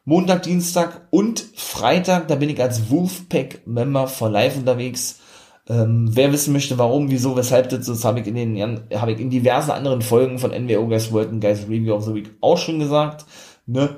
Montag, 0.06 0.44
Dienstag 0.44 1.08
und 1.12 1.44
Freitag, 1.56 2.28
da 2.28 2.36
bin 2.36 2.50
ich 2.50 2.62
als 2.62 2.90
Wolfpack-Member 2.90 4.08
for 4.08 4.30
Life 4.30 4.60
unterwegs. 4.60 5.20
Ähm, 5.70 6.10
wer 6.12 6.32
wissen 6.32 6.54
möchte, 6.54 6.80
warum, 6.80 7.12
wieso, 7.12 7.36
weshalb 7.36 7.70
das 7.70 7.88
ist, 7.88 8.04
habe 8.04 8.22
ich 8.22 8.28
in 8.28 8.36
den, 8.36 8.82
habe 8.96 9.12
ich 9.12 9.20
in 9.20 9.30
diversen 9.30 9.72
anderen 9.72 10.02
Folgen 10.02 10.40
von 10.40 10.52
NWO 10.52 10.88
Guys 10.88 11.12
World 11.12 11.30
und 11.30 11.40
Guys 11.40 11.68
Review 11.70 11.94
of 11.94 12.06
the 12.06 12.16
Week 12.16 12.32
auch 12.42 12.58
schon 12.58 12.80
gesagt. 12.80 13.26
Ne? 13.68 13.96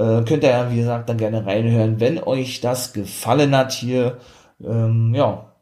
Äh, 0.00 0.24
könnt 0.24 0.42
ihr 0.44 0.50
ja, 0.50 0.70
wie 0.70 0.76
gesagt, 0.76 1.10
dann 1.10 1.18
gerne 1.18 1.44
reinhören. 1.44 2.00
Wenn 2.00 2.22
euch 2.22 2.62
das 2.62 2.94
gefallen 2.94 3.54
hat 3.54 3.72
hier, 3.72 4.16
ähm, 4.64 5.14
ja, 5.14 5.52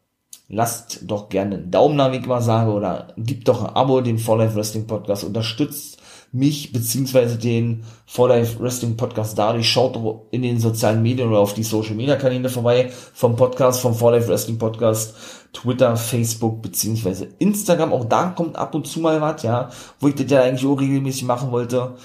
lasst 0.47 1.01
doch 1.03 1.27
gerne 1.27 1.55
einen 1.55 1.71
Daumen 1.71 1.97
nach, 1.97 2.13
wie 2.13 2.17
ich 2.17 2.25
mal 2.25 2.41
sage, 2.41 2.71
oder 2.71 3.09
gibt 3.17 3.49
doch 3.49 3.65
ein 3.65 3.75
Abo 3.75 3.99
dem 3.99 4.17
For 4.17 4.37
Life 4.37 4.55
Wrestling 4.55 4.87
Podcast, 4.87 5.25
unterstützt 5.25 5.97
mich 6.31 6.71
beziehungsweise 6.71 7.37
den 7.37 7.83
For 8.05 8.29
Life 8.29 8.61
Wrestling 8.61 8.95
Podcast 8.95 9.37
dadurch, 9.37 9.69
schaut 9.69 9.99
in 10.31 10.43
den 10.43 10.59
sozialen 10.59 11.01
Medien 11.01 11.27
oder 11.27 11.39
auf 11.39 11.53
die 11.53 11.63
Social 11.63 11.95
Media 11.95 12.15
Kanäle 12.15 12.47
vorbei. 12.47 12.91
Vom 13.13 13.35
Podcast, 13.35 13.81
vom 13.81 13.93
For 13.93 14.11
Life 14.13 14.29
Wrestling 14.29 14.57
Podcast, 14.57 15.15
Twitter, 15.51 15.97
Facebook 15.97 16.61
beziehungsweise 16.61 17.27
Instagram, 17.39 17.91
auch 17.91 18.05
da 18.05 18.27
kommt 18.27 18.55
ab 18.55 18.73
und 18.73 18.87
zu 18.87 19.01
mal 19.01 19.19
was, 19.19 19.43
ja, 19.43 19.69
wo 19.99 20.07
ich 20.07 20.15
das 20.15 20.31
ja 20.31 20.43
eigentlich 20.43 20.65
auch 20.65 20.79
regelmäßig 20.79 21.23
machen 21.25 21.51
wollte 21.51 21.95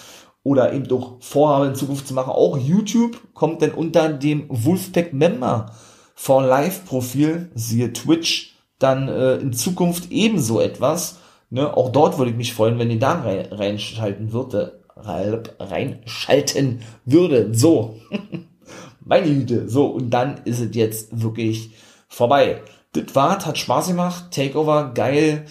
oder 0.45 0.73
eben 0.73 0.87
doch 0.87 1.17
vorhabe 1.21 1.67
in 1.67 1.75
Zukunft 1.75 2.07
zu 2.07 2.15
machen. 2.15 2.31
Auch 2.31 2.57
YouTube 2.57 3.19
kommt 3.35 3.63
dann 3.63 3.73
unter 3.73 4.13
dem 4.13 4.45
Wolfpack 4.49 5.13
Member 5.13 5.73
for 6.15 6.45
Live 6.45 6.85
Profil, 6.85 7.51
siehe 7.55 7.93
Twitch, 7.93 8.55
dann 8.79 9.09
äh, 9.09 9.37
in 9.37 9.53
Zukunft 9.53 10.13
ebenso 10.13 10.61
etwas. 10.61 11.19
Ne? 11.51 11.77
Auch 11.77 11.91
dort 11.91 12.19
würde 12.19 12.31
ich 12.31 12.37
mich 12.37 12.53
freuen, 12.53 12.79
wenn 12.79 12.91
ihr 12.91 12.99
da 12.99 13.23
rein, 13.23 13.49
reinschalten 13.51 14.33
würde. 14.33 14.81
Reinschalten 14.97 16.81
würde. 17.05 17.53
So. 17.53 17.99
Meine 19.01 19.27
Güte. 19.27 19.69
So, 19.69 19.87
und 19.87 20.11
dann 20.11 20.43
ist 20.45 20.61
es 20.61 20.75
jetzt 20.75 21.23
wirklich 21.23 21.71
vorbei. 22.09 22.63
Das 22.93 23.15
war, 23.15 23.45
hat 23.45 23.59
Spaß 23.59 23.89
gemacht. 23.89 24.31
Takeover, 24.31 24.93
geil. 24.95 25.47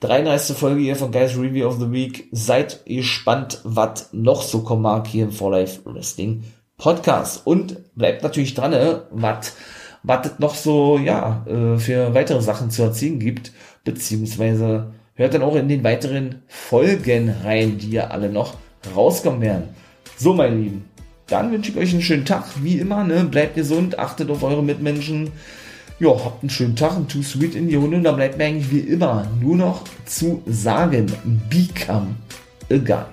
33. 0.00 0.56
Folge 0.56 0.80
hier 0.80 0.94
von 0.94 1.10
Guys 1.10 1.36
Review 1.36 1.66
of 1.66 1.80
the 1.80 1.90
Week. 1.90 2.28
Seid 2.30 2.84
gespannt, 2.86 3.60
was 3.64 4.10
noch 4.12 4.42
so 4.42 4.60
kommen 4.60 4.82
mag 4.82 5.08
hier 5.08 5.24
im 5.24 5.32
For 5.32 5.50
Life 5.50 5.80
Wrestling 5.86 6.44
Podcast. 6.76 7.44
Und 7.44 7.96
bleibt 7.96 8.22
natürlich 8.22 8.54
dran, 8.54 8.70
ne, 8.70 9.02
was 9.10 9.56
was 10.04 10.38
noch 10.38 10.54
so, 10.54 10.98
ja, 10.98 11.44
äh, 11.48 11.78
für 11.78 12.14
weitere 12.14 12.40
Sachen 12.40 12.70
zu 12.70 12.84
erzählen 12.84 13.18
gibt, 13.18 13.50
beziehungsweise 13.82 14.92
hört 15.14 15.34
dann 15.34 15.42
auch 15.42 15.56
in 15.56 15.68
den 15.68 15.82
weiteren 15.82 16.42
Folgen 16.46 17.34
rein, 17.42 17.78
die 17.78 17.90
ja 17.90 18.06
alle 18.06 18.28
noch 18.30 18.54
rauskommen 18.94 19.40
werden. 19.40 19.70
So, 20.16 20.32
meine 20.32 20.54
Lieben, 20.54 20.84
dann 21.26 21.50
wünsche 21.50 21.72
ich 21.72 21.76
euch 21.76 21.92
einen 21.92 22.02
schönen 22.02 22.24
Tag, 22.24 22.44
wie 22.62 22.78
immer, 22.78 23.02
ne, 23.02 23.24
bleibt 23.24 23.56
gesund, 23.56 23.98
achtet 23.98 24.30
auf 24.30 24.44
eure 24.44 24.62
Mitmenschen, 24.62 25.32
ja, 26.00 26.10
habt 26.10 26.42
einen 26.42 26.50
schönen 26.50 26.76
Tag, 26.76 26.96
ein 26.96 27.08
Too 27.08 27.22
Sweet 27.22 27.54
in 27.54 27.68
die 27.68 27.74
Runde. 27.74 27.96
Und 27.96 28.04
da 28.04 28.12
bleibt 28.12 28.38
mir 28.38 28.44
eigentlich 28.44 28.70
wie 28.70 28.80
immer 28.80 29.26
nur 29.40 29.56
noch 29.56 29.82
zu 30.04 30.42
sagen, 30.46 31.06
become 31.50 32.14
a 32.70 32.76
guy. 32.76 33.04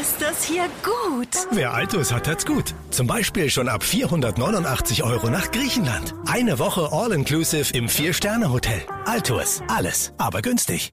Ist 0.00 0.16
das 0.22 0.44
hier 0.44 0.64
gut? 0.82 1.28
Wer 1.50 1.74
Altus 1.74 2.10
hat, 2.10 2.26
hat's 2.26 2.46
gut. 2.46 2.74
Zum 2.90 3.06
Beispiel 3.06 3.50
schon 3.50 3.68
ab 3.68 3.82
489 3.82 5.02
Euro 5.02 5.28
nach 5.28 5.50
Griechenland. 5.50 6.14
Eine 6.26 6.58
Woche 6.58 6.88
All-Inclusive 6.90 7.76
im 7.76 7.86
Vier-Sterne-Hotel. 7.86 8.80
Altus. 9.04 9.62
Alles, 9.68 10.14
aber 10.16 10.40
günstig. 10.40 10.92